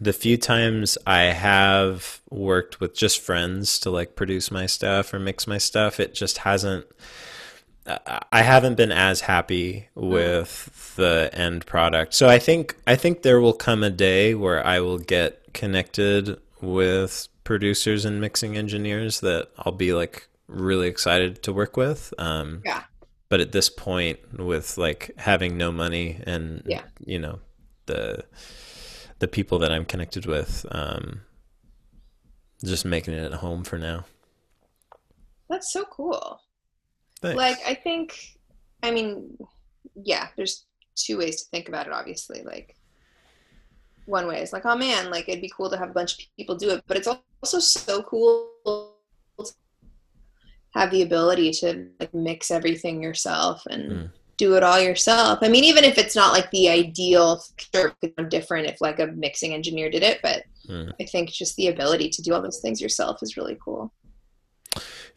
the 0.00 0.12
few 0.12 0.36
times 0.36 0.98
I 1.06 1.24
have 1.24 2.20
worked 2.30 2.80
with 2.80 2.94
just 2.94 3.20
friends 3.20 3.78
to 3.80 3.90
like 3.90 4.16
produce 4.16 4.50
my 4.50 4.66
stuff 4.66 5.12
or 5.12 5.18
mix 5.18 5.46
my 5.46 5.58
stuff, 5.58 6.00
it 6.00 6.14
just 6.14 6.38
hasn't. 6.38 6.86
I 7.84 8.42
haven't 8.42 8.76
been 8.76 8.92
as 8.92 9.22
happy 9.22 9.88
with 9.96 10.94
the 10.94 11.30
end 11.32 11.66
product. 11.66 12.14
So 12.14 12.28
I 12.28 12.38
think 12.38 12.76
I 12.86 12.94
think 12.94 13.22
there 13.22 13.40
will 13.40 13.52
come 13.52 13.82
a 13.82 13.90
day 13.90 14.34
where 14.34 14.64
I 14.64 14.78
will 14.78 14.98
get 14.98 15.52
connected 15.52 16.38
with 16.60 17.26
producers 17.42 18.04
and 18.04 18.20
mixing 18.20 18.56
engineers 18.56 19.20
that 19.20 19.48
I'll 19.58 19.72
be 19.72 19.92
like 19.94 20.28
really 20.46 20.86
excited 20.86 21.42
to 21.42 21.52
work 21.52 21.76
with. 21.76 22.14
Um, 22.18 22.62
Yeah. 22.64 22.82
But 23.32 23.40
at 23.40 23.50
this 23.52 23.70
point, 23.70 24.18
with 24.38 24.76
like 24.76 25.12
having 25.16 25.56
no 25.56 25.72
money 25.72 26.20
and 26.26 26.62
Yeah. 26.66 26.82
you 27.00 27.18
know 27.18 27.40
the 27.86 28.26
the 29.20 29.26
people 29.26 29.58
that 29.60 29.72
I'm 29.72 29.86
connected 29.86 30.26
with, 30.26 30.66
um, 30.70 31.22
just 32.62 32.84
making 32.84 33.14
it 33.14 33.24
at 33.32 33.38
home 33.40 33.64
for 33.64 33.78
now. 33.78 34.04
That's 35.48 35.72
so 35.72 35.86
cool. 35.86 36.42
Thanks. 37.22 37.38
Like 37.38 37.56
I 37.66 37.72
think 37.72 38.38
I 38.82 38.90
mean, 38.90 39.38
yeah, 39.94 40.28
there's 40.36 40.66
two 40.94 41.16
ways 41.16 41.42
to 41.42 41.48
think 41.48 41.70
about 41.70 41.86
it 41.86 41.94
obviously. 41.94 42.42
Like 42.42 42.76
one 44.04 44.26
way 44.26 44.42
is 44.42 44.52
like, 44.52 44.66
oh 44.66 44.76
man, 44.76 45.10
like 45.10 45.26
it'd 45.30 45.40
be 45.40 45.48
cool 45.56 45.70
to 45.70 45.78
have 45.78 45.88
a 45.88 45.94
bunch 45.94 46.12
of 46.22 46.36
people 46.36 46.54
do 46.54 46.68
it, 46.68 46.84
but 46.86 46.98
it's 46.98 47.08
also 47.08 47.60
so 47.60 48.02
cool 48.02 48.91
have 50.74 50.90
the 50.90 51.02
ability 51.02 51.50
to 51.52 51.86
like 52.00 52.12
mix 52.14 52.50
everything 52.50 53.02
yourself 53.02 53.66
and 53.66 53.90
Mm. 53.92 54.10
do 54.38 54.56
it 54.56 54.62
all 54.62 54.80
yourself. 54.80 55.38
I 55.42 55.48
mean, 55.48 55.64
even 55.64 55.84
if 55.84 55.98
it's 55.98 56.16
not 56.16 56.32
like 56.32 56.50
the 56.50 56.68
ideal, 56.68 57.42
sure, 57.74 57.88
it 57.88 57.96
could 58.00 58.16
be 58.16 58.36
different 58.36 58.66
if 58.68 58.80
like 58.80 58.98
a 58.98 59.06
mixing 59.08 59.52
engineer 59.54 59.90
did 59.90 60.02
it, 60.02 60.20
but 60.22 60.44
Mm. 60.68 60.92
I 61.00 61.04
think 61.04 61.30
just 61.30 61.56
the 61.56 61.68
ability 61.68 62.08
to 62.10 62.22
do 62.22 62.32
all 62.34 62.40
those 62.40 62.60
things 62.60 62.80
yourself 62.80 63.22
is 63.22 63.36
really 63.36 63.58
cool. 63.64 63.92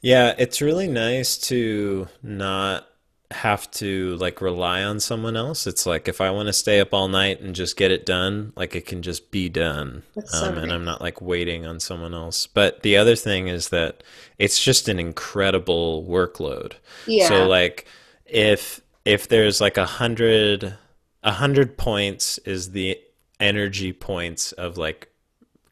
Yeah, 0.01 0.33
it's 0.37 0.61
really 0.61 0.87
nice 0.87 1.37
to 1.49 2.07
not 2.21 2.87
have 3.35 3.69
to 3.71 4.15
like 4.15 4.41
rely 4.41 4.83
on 4.83 4.99
someone 4.99 5.35
else. 5.35 5.67
It's 5.67 5.85
like 5.85 6.07
if 6.07 6.21
I 6.21 6.31
want 6.31 6.47
to 6.47 6.53
stay 6.53 6.79
up 6.79 6.93
all 6.93 7.07
night 7.07 7.41
and 7.41 7.53
just 7.53 7.77
get 7.77 7.91
it 7.91 8.05
done, 8.05 8.53
like 8.55 8.75
it 8.75 8.85
can 8.85 9.01
just 9.01 9.31
be 9.31 9.49
done. 9.49 10.03
So 10.25 10.47
Um, 10.47 10.57
and 10.57 10.71
I'm 10.71 10.85
not 10.85 11.01
like 11.01 11.21
waiting 11.21 11.65
on 11.65 11.79
someone 11.79 12.13
else. 12.13 12.47
But 12.47 12.81
the 12.81 12.97
other 12.97 13.15
thing 13.15 13.47
is 13.47 13.69
that 13.69 14.03
it's 14.39 14.63
just 14.63 14.87
an 14.87 14.99
incredible 14.99 16.03
workload. 16.05 16.73
Yeah. 17.05 17.27
So 17.27 17.47
like 17.47 17.85
if 18.25 18.81
if 19.03 19.27
there's 19.27 19.61
like 19.61 19.77
a 19.77 19.85
hundred 19.85 20.75
a 21.23 21.31
hundred 21.31 21.77
points 21.77 22.37
is 22.39 22.71
the 22.71 22.99
energy 23.39 23.91
points 23.91 24.51
of 24.53 24.77
like 24.77 25.09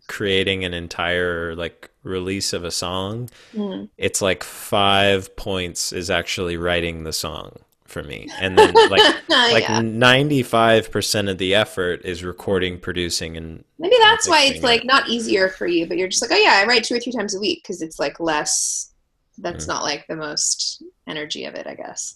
creating 0.07 0.65
an 0.65 0.73
entire 0.73 1.55
like 1.55 1.89
release 2.03 2.53
of 2.53 2.63
a 2.63 2.71
song 2.71 3.29
Mm. 3.53 3.89
it's 3.97 4.21
like 4.21 4.43
five 4.43 5.35
points 5.35 5.91
is 5.93 6.09
actually 6.09 6.57
writing 6.57 7.03
the 7.03 7.13
song 7.13 7.51
for 7.85 8.03
me 8.03 8.27
and 8.39 8.57
then 8.57 8.73
like 8.89 9.01
like 9.29 9.63
95% 9.65 11.29
of 11.29 11.37
the 11.37 11.53
effort 11.55 12.01
is 12.03 12.23
recording 12.23 12.79
producing 12.79 13.37
and 13.37 13.63
Maybe 13.79 13.95
that's 13.99 14.27
why 14.27 14.43
it's 14.45 14.63
like 14.63 14.83
not 14.85 15.09
easier 15.09 15.49
for 15.49 15.67
you, 15.67 15.85
but 15.87 15.97
you're 15.97 16.07
just 16.07 16.21
like, 16.21 16.31
oh 16.31 16.41
yeah, 16.41 16.61
I 16.63 16.65
write 16.65 16.83
two 16.85 16.95
or 16.95 16.99
three 16.99 17.11
times 17.11 17.35
a 17.35 17.39
week 17.39 17.61
because 17.61 17.81
it's 17.81 17.99
like 17.99 18.19
less. 18.19 18.91
That's 19.37 19.65
Mm. 19.65 19.67
not 19.67 19.83
like 19.83 20.07
the 20.07 20.15
most 20.15 20.81
energy 21.07 21.43
of 21.45 21.53
it, 21.55 21.67
I 21.67 21.75
guess. 21.75 22.15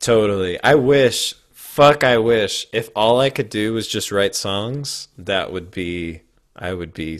totally 0.00 0.62
i 0.62 0.74
wish 0.74 1.34
fuck 1.52 2.04
i 2.04 2.18
wish 2.18 2.66
if 2.72 2.90
all 2.94 3.20
i 3.20 3.30
could 3.30 3.48
do 3.48 3.72
was 3.72 3.88
just 3.88 4.12
write 4.12 4.34
songs 4.34 5.08
that 5.16 5.52
would 5.52 5.70
be 5.70 6.20
i 6.54 6.72
would 6.72 6.92
be 6.92 7.18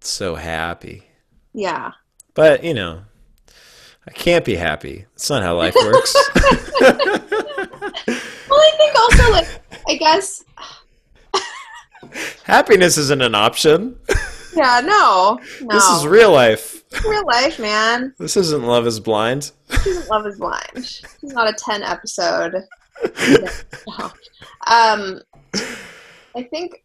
so 0.00 0.34
happy 0.34 1.04
Yeah. 1.52 1.92
but 2.34 2.62
you 2.64 2.74
know 2.74 3.02
i 4.06 4.10
can't 4.12 4.44
be 4.44 4.54
happy 4.56 5.06
that's 5.14 5.28
not 5.30 5.42
how 5.42 5.56
life 5.56 5.74
works 5.76 6.14
Well, 6.80 8.58
I 8.58 8.72
think 8.76 8.94
also 8.98 9.32
like 9.32 9.48
I 9.88 9.94
guess 9.96 10.44
happiness 12.44 12.96
isn't 12.98 13.22
an 13.22 13.34
option 13.34 13.98
Yeah, 14.56 14.80
no, 14.84 15.38
no. 15.62 15.68
This 15.74 15.84
is 15.90 16.06
real 16.06 16.32
life. 16.32 16.82
real 17.06 17.24
life, 17.26 17.60
man. 17.60 18.12
This 18.18 18.36
isn't 18.36 18.64
Love 18.64 18.84
is 18.88 18.98
Blind. 18.98 19.52
This 19.68 19.86
isn't 19.86 20.08
Love 20.10 20.26
is 20.26 20.36
Blind. 20.38 20.66
It's 20.74 21.22
not 21.22 21.48
a 21.48 21.52
ten 21.52 21.84
episode. 21.84 22.54
No. 23.86 24.10
Um, 24.66 25.20
I 26.36 26.42
think, 26.50 26.82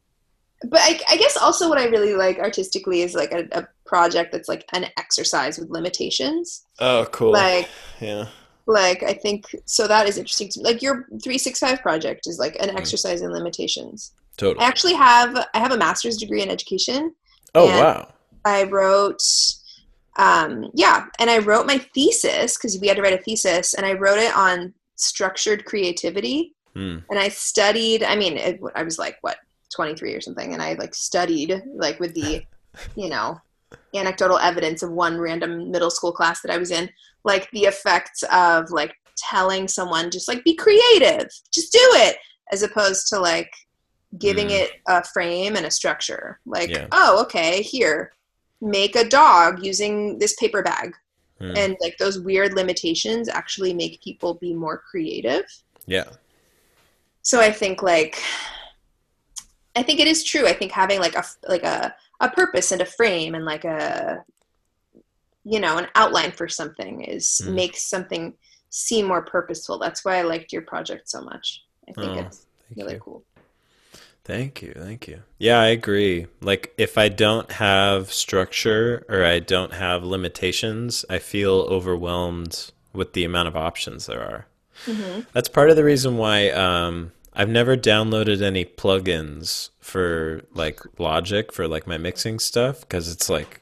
but 0.70 0.80
I, 0.82 1.00
I 1.10 1.18
guess 1.18 1.38
also 1.38 1.70
what 1.70 1.78
I 1.78 1.86
really 1.86 2.14
like 2.14 2.40
artistically 2.40 3.02
is 3.02 3.14
like 3.14 3.32
a, 3.32 3.48
a 3.52 3.68
project 3.86 4.32
that's 4.32 4.50
like 4.50 4.66
an 4.74 4.86
exercise 4.98 5.58
with 5.58 5.70
limitations. 5.70 6.66
Oh, 6.80 7.08
cool. 7.12 7.32
Like, 7.32 7.70
yeah. 8.00 8.28
like 8.66 9.04
I 9.04 9.14
think 9.14 9.46
so 9.66 9.88
that 9.88 10.08
is 10.08 10.18
interesting 10.18 10.50
to. 10.50 10.62
Like 10.62 10.82
your 10.82 11.08
three 11.24 11.38
six 11.38 11.60
five 11.60 11.82
project 11.82 12.28
is 12.28 12.40
like 12.40 12.56
an 12.60 12.70
Mm. 12.70 12.78
exercise 12.78 13.22
in 13.22 13.32
limitations. 13.32 14.12
Totally. 14.38 14.64
I 14.64 14.68
actually 14.68 14.94
have 14.96 15.38
I 15.54 15.60
have 15.60 15.72
a 15.72 15.78
master's 15.78 16.18
degree 16.18 16.42
in 16.42 16.50
education. 16.50 17.14
Oh, 17.54 17.68
wow. 17.68 18.10
I 18.44 18.64
wrote, 18.64 19.22
um, 20.18 20.70
yeah, 20.74 21.06
and 21.20 21.30
I 21.30 21.40
wrote 21.40 21.66
my 21.66 21.78
thesis 21.78 22.58
because 22.58 22.78
we 22.80 22.88
had 22.88 22.98
to 22.98 23.02
write 23.04 23.20
a 23.20 23.24
thesis, 23.24 23.74
and 23.74 23.86
I 23.86 23.94
wrote 23.94 24.20
it 24.20 24.36
on 24.36 24.74
structured 24.98 25.66
creativity. 25.66 26.54
Hmm. 26.74 26.98
And 27.10 27.18
I 27.18 27.30
studied. 27.30 28.04
I 28.04 28.18
mean, 28.18 28.36
it, 28.38 28.60
I 28.76 28.84
was 28.84 29.00
like 29.00 29.18
what 29.22 29.38
twenty 29.76 29.96
three 29.96 30.14
or 30.14 30.22
something, 30.22 30.54
and 30.54 30.62
I 30.62 30.74
like 30.74 30.96
studied 30.96 31.62
like 31.76 32.00
with 32.00 32.14
the, 32.14 32.46
you 32.96 33.10
know, 33.10 33.40
anecdotal 33.94 34.38
evidence 34.40 34.84
of 34.84 34.92
one 34.92 35.18
random 35.20 35.72
middle 35.72 35.92
school 35.92 36.12
class 36.12 36.42
that 36.42 36.52
I 36.52 36.58
was 36.58 36.72
in, 36.72 36.90
like 37.24 37.50
the 37.52 37.64
effects 37.66 38.24
of 38.32 38.72
like 38.72 38.96
telling 39.18 39.68
someone 39.68 40.12
just 40.12 40.28
like 40.28 40.44
be 40.44 40.56
creative, 40.56 41.28
just 41.52 41.72
do 41.72 41.80
it, 41.82 42.18
as 42.52 42.64
opposed 42.64 43.08
to 43.08 43.20
like 43.20 43.52
giving 44.20 44.48
Mm. 44.48 44.60
it 44.62 44.72
a 44.88 45.04
frame 45.04 45.56
and 45.56 45.66
a 45.66 45.72
structure. 45.72 46.40
Like, 46.46 46.70
Yeah. 46.70 46.88
oh, 46.92 47.22
okay, 47.24 47.62
here, 47.62 48.14
make 48.62 48.96
a 48.96 49.08
dog 49.08 49.64
using 49.64 50.20
this 50.20 50.36
paper 50.36 50.62
bag. 50.62 50.96
Hmm. 51.40 51.54
And 51.58 51.78
like 51.82 51.98
those 51.98 52.18
weird 52.20 52.54
limitations 52.54 53.28
actually 53.28 53.74
make 53.74 54.02
people 54.02 54.36
be 54.36 54.54
more 54.54 54.78
creative. 54.90 55.44
Yeah. 55.86 56.10
So 57.24 57.42
I 57.42 57.52
think 57.52 57.84
like 57.84 58.22
I 59.76 59.84
think 59.84 60.00
it 60.00 60.08
is 60.08 60.24
true. 60.24 60.48
I 60.48 60.54
think 60.54 60.72
having 60.72 61.00
like 61.00 61.16
a 61.16 61.24
like 61.48 61.64
a 61.64 61.96
a 62.22 62.30
purpose 62.30 62.72
and 62.72 62.82
a 62.82 62.86
frame 62.86 63.36
and 63.36 63.46
like 63.46 63.66
a 63.66 64.24
you 65.44 65.60
know, 65.60 65.78
an 65.78 65.88
outline 65.96 66.32
for 66.32 66.48
something 66.48 67.02
is 67.04 67.42
Mm. 67.44 67.54
makes 67.54 67.84
something 67.84 68.34
seem 68.70 69.06
more 69.06 69.22
purposeful. 69.24 69.78
That's 69.78 70.04
why 70.04 70.18
I 70.18 70.24
liked 70.24 70.52
your 70.52 70.64
project 70.64 71.08
so 71.10 71.22
much. 71.22 71.62
I 71.88 71.94
think 71.94 72.16
Oh, 72.16 72.26
it's 72.26 72.48
really 72.76 72.94
you. 72.94 73.00
cool. 73.00 73.24
Thank 74.24 74.62
you. 74.62 74.74
Thank 74.76 75.08
you. 75.08 75.22
Yeah, 75.38 75.60
I 75.60 75.68
agree. 75.68 76.26
Like, 76.42 76.74
if 76.78 76.98
I 76.98 77.10
don't 77.10 77.52
have 77.54 78.12
structure 78.12 79.06
or 79.08 79.24
I 79.24 79.40
don't 79.40 79.74
have 79.74 80.04
limitations, 80.04 81.06
I 81.10 81.20
feel 81.20 81.68
overwhelmed 81.70 82.72
with 82.92 83.14
the 83.14 83.24
amount 83.24 83.48
of 83.50 83.56
options 83.56 84.08
there 84.08 84.22
are. 84.22 84.48
hmm 84.86 85.20
That's 85.34 85.50
part 85.50 85.70
of 85.70 85.76
the 85.76 85.84
reason 85.84 86.18
why 86.18 86.50
um, 86.50 87.12
I've 87.36 87.50
never 87.50 87.76
downloaded 87.76 88.42
any 88.42 88.64
plugins 88.66 89.70
for 89.80 90.42
like 90.54 90.80
Logic 91.00 91.52
for 91.52 91.68
like 91.68 91.86
my 91.86 91.98
mixing 91.98 92.40
stuff 92.40 92.82
because 92.82 93.12
it's 93.12 93.30
like 93.30 93.62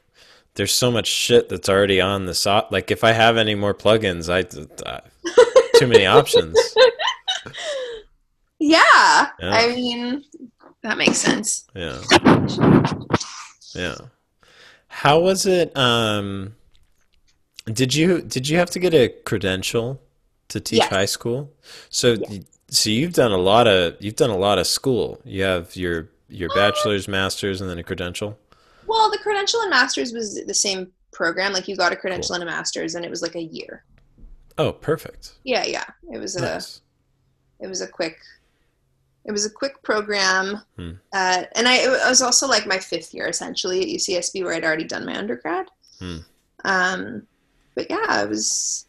there's 0.54 0.72
so 0.72 0.90
much 0.90 1.08
shit 1.08 1.48
that's 1.48 1.68
already 1.68 2.00
on 2.00 2.26
the 2.26 2.34
so 2.34 2.66
like 2.70 2.90
if 2.90 3.02
I 3.02 3.12
have 3.12 3.36
any 3.36 3.54
more 3.54 3.74
plugins, 3.74 4.28
I 4.32 4.40
uh, 4.88 5.00
too 5.78 5.86
many 5.86 6.06
options. 6.06 6.58
Yeah. 8.60 8.80
Yeah. 9.40 9.50
I 9.52 9.74
mean 9.74 10.24
that 10.82 10.96
makes 10.96 11.18
sense. 11.18 11.66
Yeah. 11.74 12.00
Yeah. 13.74 13.96
How 14.88 15.20
was 15.20 15.44
it 15.44 15.76
um 15.76 16.54
did 17.66 17.94
you 17.94 18.22
did 18.22 18.48
you 18.48 18.56
have 18.58 18.70
to 18.70 18.78
get 18.78 18.94
a 18.94 19.08
credential 19.24 20.00
to 20.48 20.60
teach 20.60 20.78
Yes. 20.78 20.88
high 20.90 21.04
school? 21.04 21.52
So 21.90 22.12
Yes. 22.14 22.44
So 22.68 22.90
you've 22.90 23.12
done 23.12 23.32
a 23.32 23.36
lot 23.38 23.66
of 23.66 23.96
you've 24.00 24.16
done 24.16 24.30
a 24.30 24.36
lot 24.36 24.58
of 24.58 24.66
school. 24.66 25.20
You 25.24 25.42
have 25.44 25.74
your 25.76 26.08
your 26.28 26.48
bachelor's, 26.54 27.06
master's 27.08 27.60
and 27.60 27.68
then 27.70 27.78
a 27.78 27.82
credential. 27.82 28.38
Well, 28.86 29.10
the 29.10 29.18
credential 29.18 29.60
and 29.60 29.70
masters 29.70 30.12
was 30.12 30.44
the 30.44 30.54
same 30.54 30.92
program. 31.12 31.52
Like 31.52 31.68
you 31.68 31.76
got 31.76 31.92
a 31.92 31.96
credential 31.96 32.34
and 32.34 32.42
a 32.42 32.46
master's 32.46 32.94
and 32.94 33.04
it 33.04 33.10
was 33.10 33.22
like 33.22 33.34
a 33.34 33.42
year. 33.42 33.84
Oh, 34.58 34.72
perfect. 34.72 35.34
Yeah, 35.44 35.64
yeah. 35.64 35.84
It 36.12 36.18
was 36.18 36.36
a 36.36 36.60
it 37.60 37.66
was 37.68 37.80
a 37.80 37.86
quick 37.86 38.18
it 39.24 39.32
was 39.32 39.46
a 39.46 39.50
quick 39.50 39.82
program 39.82 40.60
Hmm. 40.76 40.90
uh, 41.12 41.44
and 41.56 41.66
I, 41.66 41.76
it 41.76 42.08
was 42.08 42.20
also 42.20 42.46
like 42.46 42.66
my 42.66 42.78
fifth 42.78 43.14
year 43.14 43.26
essentially 43.26 43.80
at 43.80 43.88
ucsb 43.88 44.44
where 44.44 44.52
i'd 44.52 44.64
already 44.64 44.84
done 44.84 45.06
my 45.06 45.16
undergrad 45.16 45.66
Hmm. 45.98 46.18
um, 46.64 47.26
but 47.74 47.86
yeah 47.88 48.22
it 48.22 48.28
was 48.28 48.86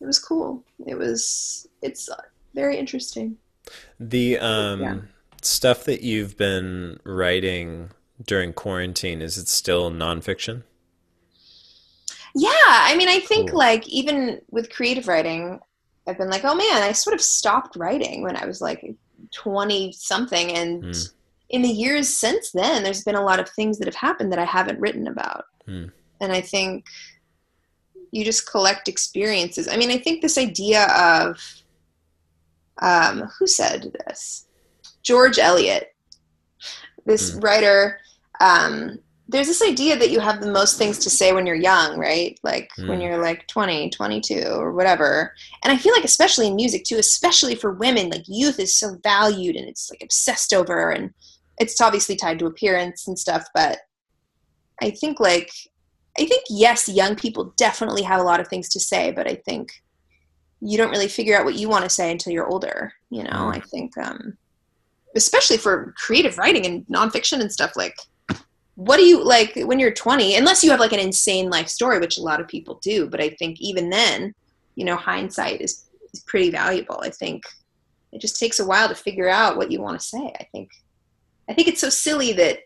it 0.00 0.06
was 0.06 0.20
cool 0.20 0.62
it 0.86 0.94
was 0.96 1.66
it's 1.82 2.08
very 2.54 2.76
interesting 2.78 3.36
The 3.98 4.38
um 4.38 4.80
Yeah. 4.80 4.96
stuff 5.42 5.84
that 5.84 6.02
you've 6.02 6.36
been 6.36 6.98
writing 7.04 7.90
during 8.26 8.52
quarantine, 8.52 9.22
is 9.22 9.38
it 9.38 9.48
still 9.48 9.90
nonfiction? 9.90 10.62
yeah 12.34 12.50
i 12.68 12.94
mean 12.96 13.08
i 13.08 13.18
think 13.18 13.50
Cool. 13.50 13.58
like 13.58 13.88
even 13.88 14.40
with 14.50 14.70
creative 14.70 15.08
writing 15.08 15.58
i've 16.06 16.16
been 16.18 16.30
like 16.30 16.44
oh 16.44 16.54
man 16.54 16.82
i 16.82 16.92
sort 16.92 17.14
of 17.14 17.20
stopped 17.20 17.74
writing 17.76 18.22
when 18.22 18.36
i 18.36 18.46
was 18.46 18.60
like 18.60 18.94
20 19.32 19.92
something 19.92 20.52
and 20.56 20.84
Hmm. 20.84 21.02
in 21.48 21.62
the 21.62 21.68
years 21.68 22.08
since 22.16 22.52
then 22.52 22.84
there's 22.84 23.02
been 23.02 23.16
a 23.16 23.24
lot 23.24 23.40
of 23.40 23.48
things 23.48 23.78
that 23.78 23.86
have 23.88 23.96
happened 23.96 24.30
that 24.32 24.38
i 24.38 24.44
haven't 24.44 24.78
written 24.78 25.08
about 25.08 25.46
Hmm. 25.66 25.86
and 26.20 26.30
i 26.32 26.40
think 26.40 26.86
you 28.12 28.24
just 28.24 28.48
collect 28.48 28.86
experiences 28.88 29.66
i 29.66 29.76
mean 29.76 29.90
i 29.90 29.98
think 29.98 30.22
this 30.22 30.38
idea 30.38 30.84
of 30.96 31.59
um, 32.82 33.28
who 33.38 33.46
said 33.46 33.92
this 34.06 34.46
george 35.02 35.38
eliot 35.38 35.88
this 37.06 37.32
Hmm. 37.34 37.40
writer 37.40 37.98
um, 38.40 38.98
there's 39.28 39.46
this 39.46 39.62
idea 39.62 39.96
that 39.96 40.10
you 40.10 40.18
have 40.18 40.40
the 40.40 40.50
most 40.50 40.76
things 40.76 40.98
to 40.98 41.08
say 41.10 41.32
when 41.32 41.46
you're 41.46 41.54
young 41.54 41.98
right 41.98 42.38
like 42.42 42.68
when 42.86 42.98
Hmm. 42.98 43.04
you're 43.06 43.22
like 43.22 43.46
20 43.46 43.90
22 43.90 44.42
or 44.48 44.72
whatever 44.72 45.32
and 45.62 45.72
i 45.72 45.76
feel 45.76 45.92
like 45.92 46.04
especially 46.04 46.46
in 46.48 46.56
music 46.56 46.84
too 46.84 46.96
especially 46.98 47.54
for 47.54 47.72
women 47.72 48.10
like 48.10 48.24
youth 48.26 48.58
is 48.58 48.76
so 48.76 48.96
valued 49.02 49.56
and 49.56 49.68
it's 49.68 49.88
like 49.90 50.00
obsessed 50.02 50.52
over 50.52 50.90
and 50.90 51.10
it's 51.58 51.80
obviously 51.80 52.16
tied 52.16 52.38
to 52.38 52.46
appearance 52.46 53.06
and 53.06 53.18
stuff 53.18 53.46
but 53.54 53.78
i 54.82 54.90
think 54.90 55.20
like 55.20 55.50
i 56.18 56.24
think 56.24 56.42
yes 56.50 56.88
young 56.88 57.14
people 57.14 57.54
definitely 57.56 58.02
have 58.02 58.20
a 58.20 58.24
lot 58.24 58.40
of 58.40 58.48
things 58.48 58.68
to 58.68 58.80
say 58.80 59.12
but 59.12 59.28
i 59.28 59.34
think 59.46 59.70
you 60.60 60.76
don't 60.76 60.90
really 60.90 61.08
figure 61.08 61.36
out 61.36 61.44
what 61.44 61.54
you 61.54 61.68
want 61.68 61.84
to 61.84 61.90
say 61.90 62.10
until 62.10 62.32
you're 62.32 62.46
older 62.48 62.92
you 63.10 63.22
know 63.24 63.30
Mm. 63.30 63.56
i 63.56 63.60
think 63.60 63.96
um 63.98 64.36
especially 65.16 65.56
for 65.56 65.92
creative 65.96 66.38
writing 66.38 66.66
and 66.66 66.86
nonfiction 66.86 67.40
and 67.40 67.50
stuff 67.50 67.72
like 67.76 67.96
what 68.76 68.96
do 68.96 69.02
you 69.02 69.22
like 69.24 69.52
when 69.56 69.78
you're 69.78 69.92
20 69.92 70.36
unless 70.36 70.62
you 70.62 70.70
have 70.70 70.80
like 70.80 70.92
an 70.92 71.00
insane 71.00 71.50
life 71.50 71.68
story 71.68 71.98
which 71.98 72.18
a 72.18 72.22
lot 72.22 72.40
of 72.40 72.48
people 72.48 72.78
do 72.82 73.08
but 73.08 73.20
i 73.20 73.28
think 73.30 73.60
even 73.60 73.90
then 73.90 74.32
you 74.76 74.84
know 74.84 74.96
hindsight 74.96 75.60
is, 75.60 75.86
is 76.14 76.20
pretty 76.26 76.50
valuable 76.50 77.00
i 77.02 77.10
think 77.10 77.42
it 78.12 78.20
just 78.20 78.38
takes 78.38 78.60
a 78.60 78.64
while 78.66 78.88
to 78.88 78.94
figure 78.94 79.28
out 79.28 79.56
what 79.56 79.70
you 79.70 79.80
want 79.80 79.98
to 79.98 80.06
say 80.06 80.32
i 80.40 80.44
think 80.52 80.70
i 81.48 81.52
think 81.54 81.68
it's 81.68 81.80
so 81.80 81.88
silly 81.90 82.32
that 82.32 82.58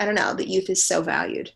i 0.00 0.04
don't 0.04 0.14
know 0.16 0.34
that 0.34 0.48
youth 0.48 0.68
is 0.68 0.84
so 0.84 1.00
valued 1.02 1.50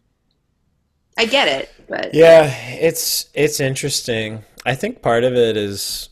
i 1.19 1.25
get 1.25 1.49
it 1.49 1.71
but 1.89 2.15
Yeah, 2.15 2.45
it's 2.71 3.29
it's 3.35 3.61
interesting. 3.61 4.43
I 4.65 4.75
think 4.75 5.03
part 5.03 5.25
of 5.25 5.35
it 5.35 5.57
is 5.57 6.09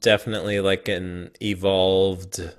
definitely 0.00 0.60
like 0.60 0.88
an 0.88 1.30
evolved 1.42 2.54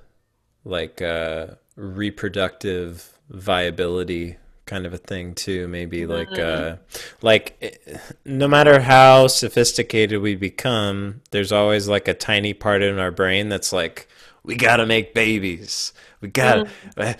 like 0.64 1.02
uh 1.02 1.46
reproductive 1.76 3.18
viability 3.30 4.36
kind 4.66 4.86
of 4.86 4.92
a 4.92 4.98
thing 4.98 5.34
too 5.34 5.66
maybe 5.68 6.06
like 6.06 6.38
uh 6.38 6.76
like 7.22 7.56
eh, 7.62 7.98
no 8.24 8.48
matter 8.48 8.80
how 8.80 9.26
sophisticated 9.26 10.20
we 10.20 10.34
become 10.34 11.20
there's 11.30 11.52
always 11.52 11.88
like 11.88 12.08
a 12.08 12.14
tiny 12.14 12.52
part 12.52 12.82
in 12.82 12.98
our 12.98 13.10
brain 13.10 13.48
that's 13.48 13.72
like 13.72 14.08
we 14.42 14.54
got 14.54 14.76
to 14.76 14.86
make 14.86 15.12
babies. 15.12 15.92
We 16.20 16.28
got 16.28 16.68
to 16.96 17.16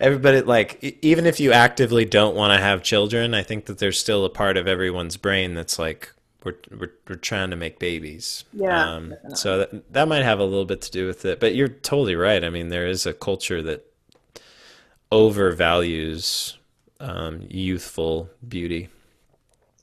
everybody 0.00 0.42
like 0.42 0.98
even 1.02 1.26
if 1.26 1.40
you 1.40 1.52
actively 1.52 2.04
don't 2.04 2.36
want 2.36 2.52
to 2.52 2.62
have 2.62 2.82
children 2.82 3.34
i 3.34 3.42
think 3.42 3.64
that 3.64 3.78
there's 3.78 3.98
still 3.98 4.24
a 4.24 4.30
part 4.30 4.56
of 4.56 4.68
everyone's 4.68 5.16
brain 5.16 5.54
that's 5.54 5.78
like 5.78 6.12
we're 6.46 6.54
we're, 6.78 6.92
we're 7.08 7.16
trying 7.16 7.50
to 7.50 7.56
make 7.56 7.78
babies. 7.78 8.44
Yeah, 8.54 8.82
um, 8.90 9.14
so 9.34 9.58
that, 9.58 9.92
that 9.92 10.08
might 10.08 10.22
have 10.22 10.38
a 10.40 10.44
little 10.44 10.64
bit 10.64 10.80
to 10.82 10.90
do 10.90 11.06
with 11.06 11.24
it 11.26 11.40
but 11.40 11.54
you're 11.54 11.68
totally 11.68 12.16
right. 12.16 12.42
I 12.42 12.48
mean 12.50 12.68
there 12.70 12.86
is 12.86 13.04
a 13.04 13.12
culture 13.12 13.60
that 13.62 13.84
overvalues 15.12 16.54
um, 17.00 17.42
youthful 17.48 18.30
beauty. 18.46 18.88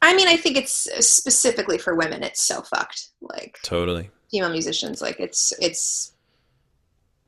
I 0.02 0.14
mean 0.16 0.28
i 0.28 0.36
think 0.36 0.58
it's 0.58 0.90
specifically 1.00 1.78
for 1.78 1.96
women 1.96 2.24
it's 2.24 2.42
so 2.42 2.62
fucked 2.62 3.08
like 3.22 3.58
totally. 3.64 4.10
female 4.30 4.50
musicians 4.50 5.02
like 5.02 5.18
it's 5.20 5.54
it's 5.60 6.12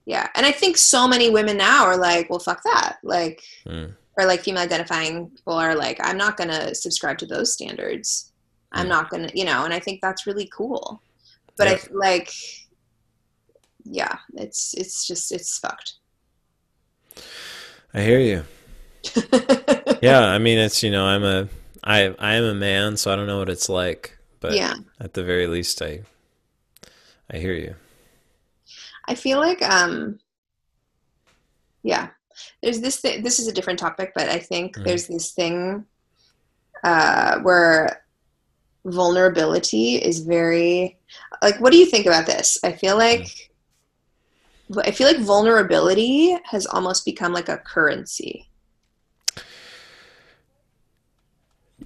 yeah. 0.05 0.27
And 0.36 0.45
i 0.45 0.51
think 0.51 0.75
so 0.77 1.07
many 1.07 1.29
women 1.29 1.55
now 1.57 1.86
are 1.86 1.97
like 1.97 2.29
well 2.29 2.39
fuck 2.39 2.61
that. 2.63 2.97
Like 3.03 3.41
Mm. 3.65 3.93
or 4.17 4.25
like 4.25 4.41
female 4.41 4.61
identifying 4.61 5.29
people 5.29 5.53
are 5.53 5.73
like 5.75 5.97
i'm 6.03 6.17
not 6.17 6.38
going 6.38 6.49
to 6.49 6.75
subscribe 6.75 7.17
to 7.19 7.25
those 7.25 7.51
standards 7.53 8.31
i'm 8.76 8.88
Mm. 8.88 8.89
not 8.89 9.09
going 9.09 9.28
to 9.28 9.38
you 9.38 9.45
know 9.45 9.65
and 9.65 9.73
i 9.73 9.80
think 9.80 10.01
that's 10.01 10.28
really 10.28 10.49
cool 10.55 11.03
but 11.57 11.67
Yeah. 11.67 11.73
i 11.76 11.80
like 11.93 12.32
yeah 13.86 14.17
it's 14.36 14.73
it's 14.76 15.05
just 15.07 15.32
it's 15.32 15.57
fucked 15.59 15.95
I 17.93 18.01
hear 18.01 18.19
you. 18.19 18.43
Yeah, 20.01 20.21
I 20.26 20.38
mean 20.38 20.57
it's 20.57 20.84
you 20.84 20.91
know 20.91 21.05
I'm 21.05 21.23
a 21.23 21.47
I 21.84 22.13
I 22.19 22.36
am 22.36 22.43
a 22.43 22.53
man, 22.53 22.97
so 22.97 23.11
I 23.11 23.15
don't 23.15 23.28
know 23.28 23.39
what 23.39 23.49
it's 23.49 23.69
like, 23.69 24.17
but 24.39 24.53
yeah 24.55 24.76
at 24.99 25.13
the 25.13 25.23
very 25.23 25.47
least 25.47 25.82
I 25.82 26.01
I 27.30 27.38
hear 27.38 27.53
you. 27.53 27.76
i 29.07 29.15
feel 29.15 29.39
like 29.39 29.61
um 29.61 30.19
yeah 31.84 32.09
there's 32.61 32.82
this 32.82 32.97
thing 32.99 33.23
this 33.23 33.39
is 33.39 33.47
a 33.47 33.53
different 33.53 33.80
topic 33.80 34.11
but 34.15 34.30
i 34.30 34.39
think 34.39 34.76
Mhm. 34.78 34.84
there's 34.86 35.07
this 35.07 35.32
thing 35.32 35.86
uh 36.84 37.39
where 37.39 38.05
vulnerability 38.86 39.95
is 39.95 40.19
very 40.19 40.97
like 41.41 41.59
what 41.59 41.71
do 41.71 41.77
you 41.77 41.86
think 41.86 42.05
about 42.05 42.25
this? 42.25 42.57
I 42.63 42.71
feel 42.71 42.97
like 42.97 43.51
i 44.83 44.89
feel 44.89 45.07
like 45.07 45.19
vulnerability 45.19 46.36
has 46.43 46.65
almost 46.65 47.05
become 47.05 47.33
like 47.33 47.49
a 47.49 47.57
currency. 47.57 48.49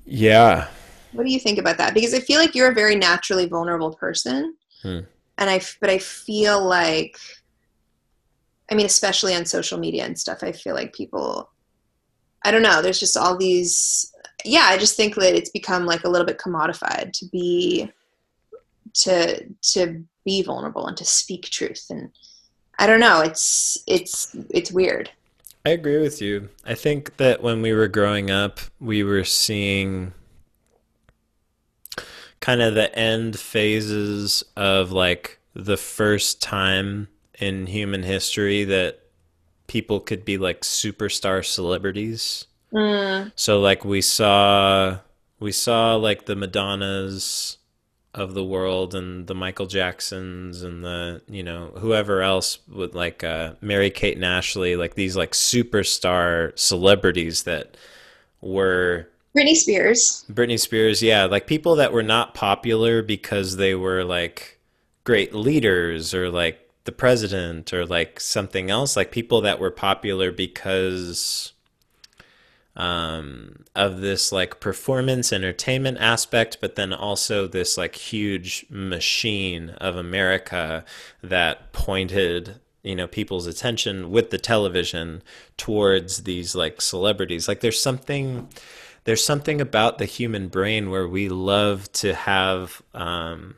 Yeah. 0.05 0.67
what 1.11 1.25
do 1.25 1.31
you 1.31 1.39
think 1.39 1.59
about 1.59 1.77
that? 1.77 1.93
Because 1.93 2.13
i 2.13 2.19
feel 2.19 2.39
like 2.39 2.55
you're 2.55 2.71
a 2.71 2.75
very 2.75 2.95
naturally 2.95 3.47
vulnerable 3.47 3.93
person. 3.95 4.55
Hmm. 4.81 4.99
and 5.37 5.49
i 5.49 5.59
but 5.81 5.89
i 5.89 5.97
feel 5.97 6.63
like 6.63 7.17
i 8.71 8.75
mean 8.75 8.85
especially 8.85 9.35
on 9.35 9.45
social 9.45 9.77
media 9.77 10.05
and 10.05 10.17
stuff 10.17 10.41
i 10.41 10.53
feel 10.53 10.73
like 10.73 10.93
people 10.93 11.51
i 12.45 12.51
don't 12.51 12.61
know 12.61 12.81
there's 12.81 12.99
just 12.99 13.17
all 13.17 13.35
these 13.35 14.08
yeah 14.45 14.65
i 14.69 14.77
just 14.77 14.95
think 14.95 15.15
that 15.15 15.35
it's 15.35 15.49
become 15.49 15.85
like 15.85 16.03
a 16.03 16.09
little 16.09 16.27
bit 16.27 16.37
commodified 16.37 17.11
to 17.13 17.25
be 17.27 17.91
to 18.93 19.45
to 19.61 20.03
be 20.25 20.41
vulnerable 20.41 20.87
and 20.87 20.97
to 20.97 21.05
speak 21.05 21.43
truth 21.49 21.85
and 21.89 22.09
i 22.79 22.87
don't 22.87 22.99
know 22.99 23.21
it's 23.21 23.83
it's 23.87 24.35
it's 24.49 24.71
weird 24.71 25.09
I 25.65 25.71
agree 25.71 25.99
with 25.99 26.21
you. 26.21 26.49
I 26.65 26.73
think 26.73 27.17
that 27.17 27.43
when 27.43 27.61
we 27.61 27.73
were 27.73 27.89
growing 27.89 28.31
up, 28.31 28.59
we 28.79 29.03
were 29.03 29.25
seeing 29.25 30.13
kind 32.39 32.61
of 32.61 32.75
the 32.75 32.97
end 32.97 33.37
phases 33.37 34.43
of 34.55 34.91
like 34.91 35.39
the 35.53 35.77
first 35.77 36.41
time 36.41 37.09
in 37.39 37.67
human 37.67 38.03
history 38.03 38.63
that 38.63 39.01
people 39.67 39.99
could 39.99 40.23
be 40.23 40.37
like 40.37 40.61
superstar 40.61 41.45
celebrities. 41.45 42.47
Mm, 42.73 43.31
So 43.35 43.59
like 43.59 43.85
we 43.85 44.01
saw 44.01 44.99
we 45.39 45.51
saw 45.51 45.95
like 45.95 46.25
the 46.25 46.35
Madonnas 46.35 47.57
of 48.13 48.33
the 48.33 48.43
world 48.43 48.95
and 48.95 49.27
the 49.27 49.35
Michael 49.35 49.67
Jacksons 49.67 50.63
and 50.63 50.83
the 50.83 51.21
you 51.27 51.43
know 51.43 51.67
whoever 51.77 52.21
else 52.21 52.59
with 52.67 52.95
like 52.95 53.23
uh, 53.23 53.53
Mary 53.61 53.89
Kate 53.89 54.15
and 54.15 54.25
Ashley 54.25 54.75
like 54.75 54.95
these 54.95 55.15
like 55.15 55.31
superstar 55.31 56.57
celebrities 56.57 57.43
that 57.43 57.77
were 58.41 59.07
britney 59.35 59.55
spears. 59.55 60.25
Britney 60.31 60.59
Spears 60.59 61.01
yeah. 61.01 61.25
Like 61.25 61.47
people 61.47 61.75
that 61.75 61.93
were 61.93 62.03
not 62.03 62.33
popular 62.33 63.01
because 63.01 63.57
they 63.57 63.75
were 63.75 64.03
like 64.03 64.59
great 65.03 65.33
leaders 65.33 66.13
or 66.13 66.29
like 66.29 66.69
the 66.85 66.91
president 66.91 67.73
or 67.73 67.85
like 67.85 68.19
something 68.19 68.69
else. 68.69 68.95
Like 68.95 69.11
people 69.11 69.41
that 69.41 69.59
were 69.59 69.71
popular 69.71 70.31
because 70.31 71.53
um, 72.75 73.65
of 73.75 74.01
this 74.01 74.31
like 74.31 74.59
performance 74.59 75.33
entertainment 75.33 75.97
aspect, 75.99 76.57
but 76.61 76.75
then 76.75 76.93
also 76.93 77.47
this 77.47 77.77
like 77.77 77.95
huge 77.95 78.65
machine 78.69 79.71
of 79.81 79.95
America 79.95 80.85
that 81.21 81.73
pointed 81.73 82.55
you 82.83 82.95
know 82.95 83.07
people's 83.07 83.47
attention 83.47 84.09
with 84.11 84.29
the 84.29 84.37
television 84.37 85.21
towards 85.57 86.23
these 86.23 86.55
like 86.55 86.81
celebrities. 86.81 87.47
Like 87.47 87.59
there's 87.59 87.81
something 87.81 88.47
there's 89.03 89.23
something 89.23 89.59
about 89.59 89.97
the 89.97 90.05
human 90.05 90.47
brain 90.47 90.89
where 90.89 91.07
we 91.07 91.29
love 91.29 91.91
to 91.93 92.13
have 92.13 92.81
um, 92.93 93.55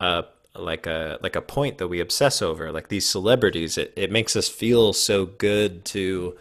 a 0.00 0.24
like 0.54 0.86
a 0.86 1.18
like 1.22 1.36
a 1.36 1.42
point 1.42 1.78
that 1.78 1.88
we 1.88 2.00
obsess 2.00 2.42
over 2.42 2.72
like 2.72 2.88
these 2.88 3.08
celebrities 3.08 3.78
it, 3.78 3.92
it 3.94 4.10
makes 4.10 4.34
us 4.34 4.48
feel 4.48 4.92
so 4.92 5.24
good 5.26 5.84
to 5.84 6.36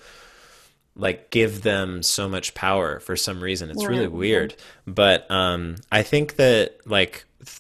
like 0.98 1.30
give 1.30 1.62
them 1.62 2.02
so 2.04 2.28
much 2.28 2.54
power 2.56 3.00
for 3.00 3.16
some 3.16 3.42
reason. 3.42 3.70
It's 3.70 3.86
really 3.86 4.08
weird. 4.08 4.56
But 4.86 5.30
um 5.32 5.76
i 5.92 6.02
think 6.04 6.36
that 6.38 6.78
like 6.86 7.26
th- 7.46 7.60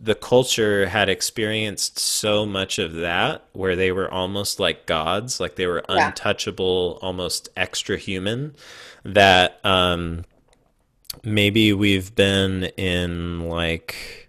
the 0.00 0.14
culture 0.14 0.86
had 0.86 1.08
experienced 1.08 1.98
so 1.98 2.44
much 2.46 2.78
of 2.78 2.94
that 2.94 3.44
where 3.52 3.76
they 3.76 3.92
were 3.92 4.10
almost 4.10 4.58
like 4.60 4.86
gods 4.86 5.40
like 5.40 5.56
they 5.56 5.66
were 5.66 5.82
Yeah. 5.88 6.08
untouchable 6.08 6.98
almost 7.02 7.48
extra 7.56 7.96
human 7.96 8.54
that 9.04 9.64
um 9.64 10.24
maybe 11.22 11.72
we've 11.72 12.14
been 12.14 12.64
in 12.76 13.48
like 13.48 14.23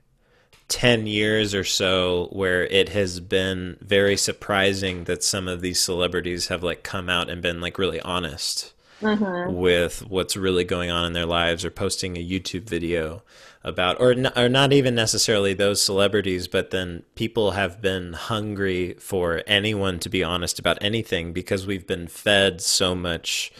10 0.68 1.06
years 1.06 1.54
or 1.54 1.64
so 1.64 2.30
where 2.32 2.66
it 2.66 2.90
has 2.90 3.20
been 3.20 3.78
very 3.82 4.18
surprising 4.18 5.04
that 5.04 5.24
some 5.24 5.48
of 5.48 5.62
these 5.62 5.80
celebrities 5.80 6.48
have 6.48 6.64
like 6.64 6.84
come 6.84 7.10
out 7.10 7.30
and 7.30 7.42
been 7.42 7.62
like 7.62 7.78
really 7.78 8.02
honest 8.02 8.74
mm-hmm. 9.00 9.54
with 9.54 10.08
what's 10.08 10.36
really 10.36 10.64
going 10.64 10.90
on 10.90 11.06
in 11.06 11.14
their 11.14 11.26
lives 11.26 11.64
or 11.64 11.70
posting 11.70 12.18
a 12.18 12.28
YouTube 12.28 12.64
video 12.64 13.22
about 13.64 14.00
or 14.00 14.12
n- 14.12 14.32
or 14.36 14.50
not 14.50 14.74
even 14.74 14.94
necessarily 14.96 15.54
those 15.54 15.82
celebrities 15.82 16.48
but 16.48 16.72
then 16.72 17.04
people 17.16 17.52
have 17.52 17.82
been 17.82 18.14
hungry 18.14 18.94
for 19.00 19.42
anyone 19.48 20.00
to 20.00 20.10
be 20.10 20.24
honest 20.24 20.60
about 20.60 20.78
anything 20.82 21.34
because 21.34 21.66
we've 21.66 21.88
been 21.88 22.08
fed 22.08 22.62
so 22.62 22.94
much 22.94 23.52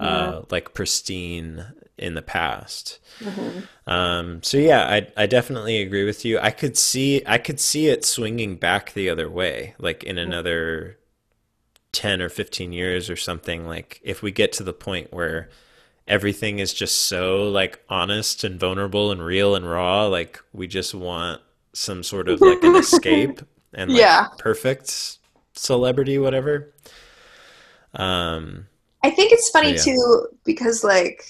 uh, 0.00 0.40
like 0.50 0.72
pristine 0.72 1.66
in 2.00 2.14
the 2.14 2.22
past 2.22 3.00
Mm-hmm. 3.22 3.60
um, 3.86 4.42
so 4.42 4.56
yeah, 4.58 4.82
I 4.86 5.08
I 5.16 5.26
definitely 5.26 5.80
agree 5.82 6.04
with 6.04 6.24
you. 6.24 6.38
I 6.38 6.50
could 6.50 6.76
see 6.76 7.22
I 7.26 7.38
could 7.38 7.58
see 7.60 7.88
it 7.88 8.04
swinging 8.04 8.56
back 8.56 8.92
the 8.92 9.10
other 9.10 9.28
way, 9.30 9.74
like 9.78 10.04
in 10.04 10.18
another 10.18 10.98
10 11.92 12.22
or 12.22 12.28
15 12.28 12.72
years 12.72 13.10
or 13.10 13.16
something 13.16 13.66
like 13.66 14.00
if 14.04 14.22
we 14.22 14.32
get 14.32 14.52
to 14.54 14.64
the 14.64 14.72
point 14.72 15.12
where 15.12 15.48
everything 16.08 16.58
is 16.60 16.74
just 16.74 17.02
so 17.06 17.44
like 17.50 17.80
honest 17.88 18.44
and 18.44 18.60
vulnerable 18.60 19.12
and 19.12 19.24
real 19.24 19.54
and 19.56 19.70
raw, 19.70 20.06
like 20.06 20.40
we 20.52 20.66
just 20.68 20.94
want 20.94 21.42
some 21.74 22.02
sort 22.04 22.28
of 22.28 22.44
like 22.44 22.64
an 22.64 22.76
escape 22.76 23.40
and 23.74 23.92
like 23.92 24.10
Yeah. 24.10 24.28
perfect 24.38 25.18
celebrity 25.54 26.18
whatever. 26.18 26.74
Um 27.94 28.66
I 29.02 29.10
think 29.10 29.32
it's 29.32 29.48
funny 29.50 29.74
Yeah. 29.74 29.82
too 29.82 30.28
because 30.44 30.84
like 30.84 31.24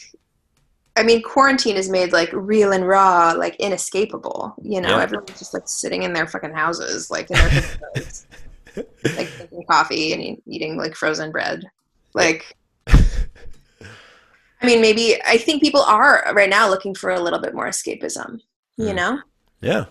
I 1.00 1.02
mean 1.02 1.22
quarantine 1.22 1.76
is 1.76 1.88
made 1.88 2.12
like 2.12 2.28
real 2.32 2.72
and 2.72 2.86
raw, 2.86 3.32
like 3.36 3.56
inescapable. 3.56 4.54
You 4.62 4.80
know, 4.82 4.96
Yeah. 4.98 5.02
everyone's 5.02 5.38
just 5.38 5.54
like 5.54 5.66
sitting 5.66 6.02
in 6.02 6.12
their 6.12 6.26
fucking 6.26 6.52
houses, 6.52 7.10
like 7.10 7.30
in 7.30 7.36
their 7.38 7.48
pajamas, 7.48 8.26
like 9.16 9.28
drinking 9.36 9.64
coffee 9.70 10.12
and 10.12 10.22
e- 10.22 10.42
eating 10.46 10.76
like 10.76 10.94
frozen 10.94 11.30
bread. 11.32 11.64
Like 12.12 12.54
I 12.86 14.66
mean 14.66 14.80
maybe 14.82 15.16
I 15.26 15.38
think 15.38 15.62
people 15.62 15.80
are 15.80 16.24
right 16.34 16.50
now 16.50 16.68
looking 16.68 16.94
for 16.94 17.10
a 17.10 17.20
little 17.20 17.38
bit 17.40 17.54
more 17.54 17.66
escapism, 17.66 18.40
you 18.76 18.86
Mm. 18.92 18.94
know? 18.96 19.20
yeah. 19.62 19.84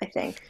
I 0.00 0.06
think. 0.06 0.40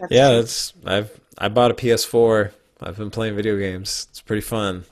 That's 0.00 0.10
Yeah, 0.12 0.30
it's 0.40 0.72
I've 0.84 1.20
I 1.38 1.48
bought 1.48 1.70
a 1.70 1.74
PS4. 1.74 2.52
I've 2.80 2.96
been 2.96 3.10
playing 3.10 3.36
video 3.36 3.56
games. 3.58 4.06
It's 4.10 4.20
pretty 4.22 4.40
fun. 4.42 4.84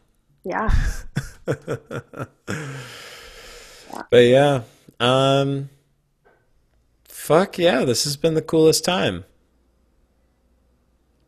yeah. 0.45 0.71
But 4.11 4.25
yeah, 4.25 4.63
um 5.01 5.71
fuck 7.05 7.59
yeah, 7.59 7.85
this 7.85 8.05
has 8.05 8.17
been 8.17 8.35
the 8.35 8.43
coolest 8.43 8.85
time. 8.85 9.25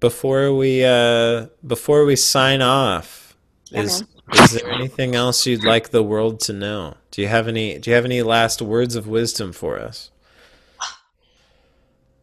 Before 0.01 0.55
we 0.55 0.85
uh 0.85 1.47
before 1.67 2.05
we 2.05 2.17
sign 2.17 2.63
off, 2.63 3.37
is 3.73 4.05
is 4.35 4.51
there 4.53 4.71
anything 4.71 5.15
else 5.15 5.47
you'd 5.47 5.65
like 5.65 5.91
the 5.91 6.03
world 6.03 6.41
to 6.41 6.53
know? 6.53 6.97
Do 7.11 7.23
you 7.23 7.29
have 7.29 7.49
any 7.49 7.79
do 7.79 7.91
you 7.91 7.95
have 7.95 8.05
any 8.05 8.23
last 8.23 8.61
words 8.61 8.97
of 8.97 9.07
wisdom 9.07 9.53
for 9.53 9.79
us? 9.79 10.11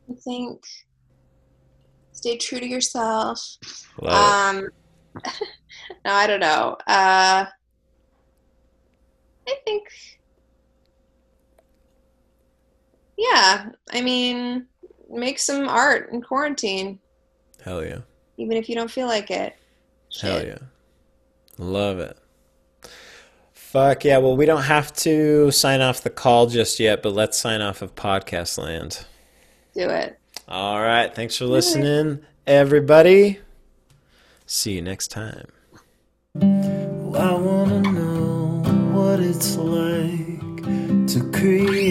I 0.10 0.16
think 0.24 0.62
stay 2.12 2.38
true 2.38 2.60
to 2.60 2.68
yourself. 2.68 3.58
Love 4.02 4.56
Um, 4.56 4.70
no, 6.06 6.12
I 6.12 6.28
don't 6.28 6.40
know. 6.40 6.78
Uh, 6.88 7.46
I 9.48 9.56
think, 9.66 9.84
yeah. 13.32 13.70
I 13.92 14.02
mean, 14.02 14.66
make 15.10 15.40
some 15.40 15.68
art 15.68 16.10
in 16.12 16.22
quarantine. 16.22 17.00
Hell 17.64 17.84
yeah. 17.84 18.00
even 18.38 18.58
if 18.58 18.68
you 18.68 18.76
don't 18.76 18.92
feel 18.92 19.08
like 19.08 19.32
it. 19.32 19.56
Hell 20.22 20.44
yeah. 20.44 20.58
Love 21.58 22.00
it. 22.00 22.18
Fuck 23.54 24.04
yeah. 24.06 24.18
Well, 24.18 24.36
we 24.36 24.46
don't 24.46 24.64
have 24.64 24.94
to 24.98 25.50
sign 25.52 25.82
off 25.82 26.02
the 26.02 26.10
call 26.10 26.48
just 26.48 26.80
yet, 26.80 27.02
but 27.02 27.14
let's 27.14 27.38
sign 27.38 27.62
off 27.62 27.82
of 27.82 27.96
podcast 27.96 28.58
land. 28.58 29.06
Do 29.74 29.90
it. 29.90 30.20
All 30.48 30.82
right. 30.82 31.14
Thanks 31.14 31.38
for 31.38 31.46
listening, 31.46 32.20
everybody. 32.46 33.40
See 34.46 34.74
you 34.74 34.82
next 34.82 35.08
time. 35.08 35.48
I 36.36 37.34
wanna 37.34 37.82
know 37.82 38.62
what 38.92 39.20
it's 39.20 39.56
like 39.56 41.08
to 41.08 41.32
create 41.32 41.83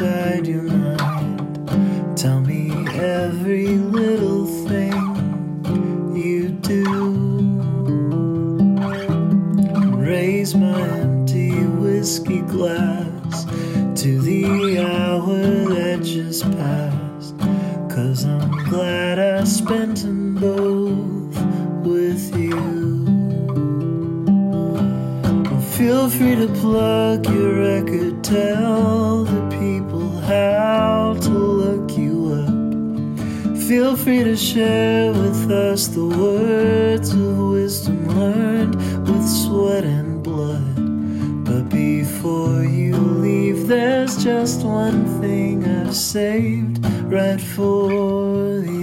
inside 0.00 0.46
your 0.46 0.62
mind. 0.62 2.16
Tell 2.16 2.40
me 2.40 2.70
every 2.96 3.66
little 3.66 4.46
thing 4.68 6.14
you 6.14 6.50
do. 6.50 6.84
Raise 9.96 10.54
my 10.54 10.80
empty 10.80 11.50
whiskey 11.64 12.42
glass 12.42 13.44
to 14.00 14.20
the 14.20 14.78
hour 14.78 15.42
that 15.74 16.00
just 16.04 16.44
passed. 16.52 17.36
Cause 17.90 18.24
I'm 18.24 18.50
glad 18.70 19.18
I 19.18 19.42
spent 19.42 20.02
them 20.02 20.36
both 20.36 21.36
with 21.84 22.36
you. 22.36 22.78
Feel 25.76 26.08
free 26.08 26.36
to 26.36 26.46
plug 26.60 27.26
your 27.26 27.54
record, 27.54 28.22
tell 28.22 29.37
how 30.28 31.16
to 31.22 31.30
look 31.30 31.96
you 31.96 32.16
up. 32.42 33.58
Feel 33.66 33.96
free 33.96 34.24
to 34.24 34.36
share 34.36 35.10
with 35.10 35.50
us 35.50 35.88
the 35.88 36.04
words 36.04 37.14
of 37.14 37.38
wisdom 37.38 38.06
learned 38.08 38.76
with 39.08 39.26
sweat 39.26 39.84
and 39.84 40.22
blood. 40.22 40.74
But 41.46 41.70
before 41.70 42.62
you 42.62 42.94
leave, 42.96 43.68
there's 43.68 44.22
just 44.22 44.66
one 44.66 45.06
thing 45.22 45.64
I've 45.64 45.96
saved 45.96 46.84
right 47.10 47.40
for 47.40 47.88
the 48.60 48.77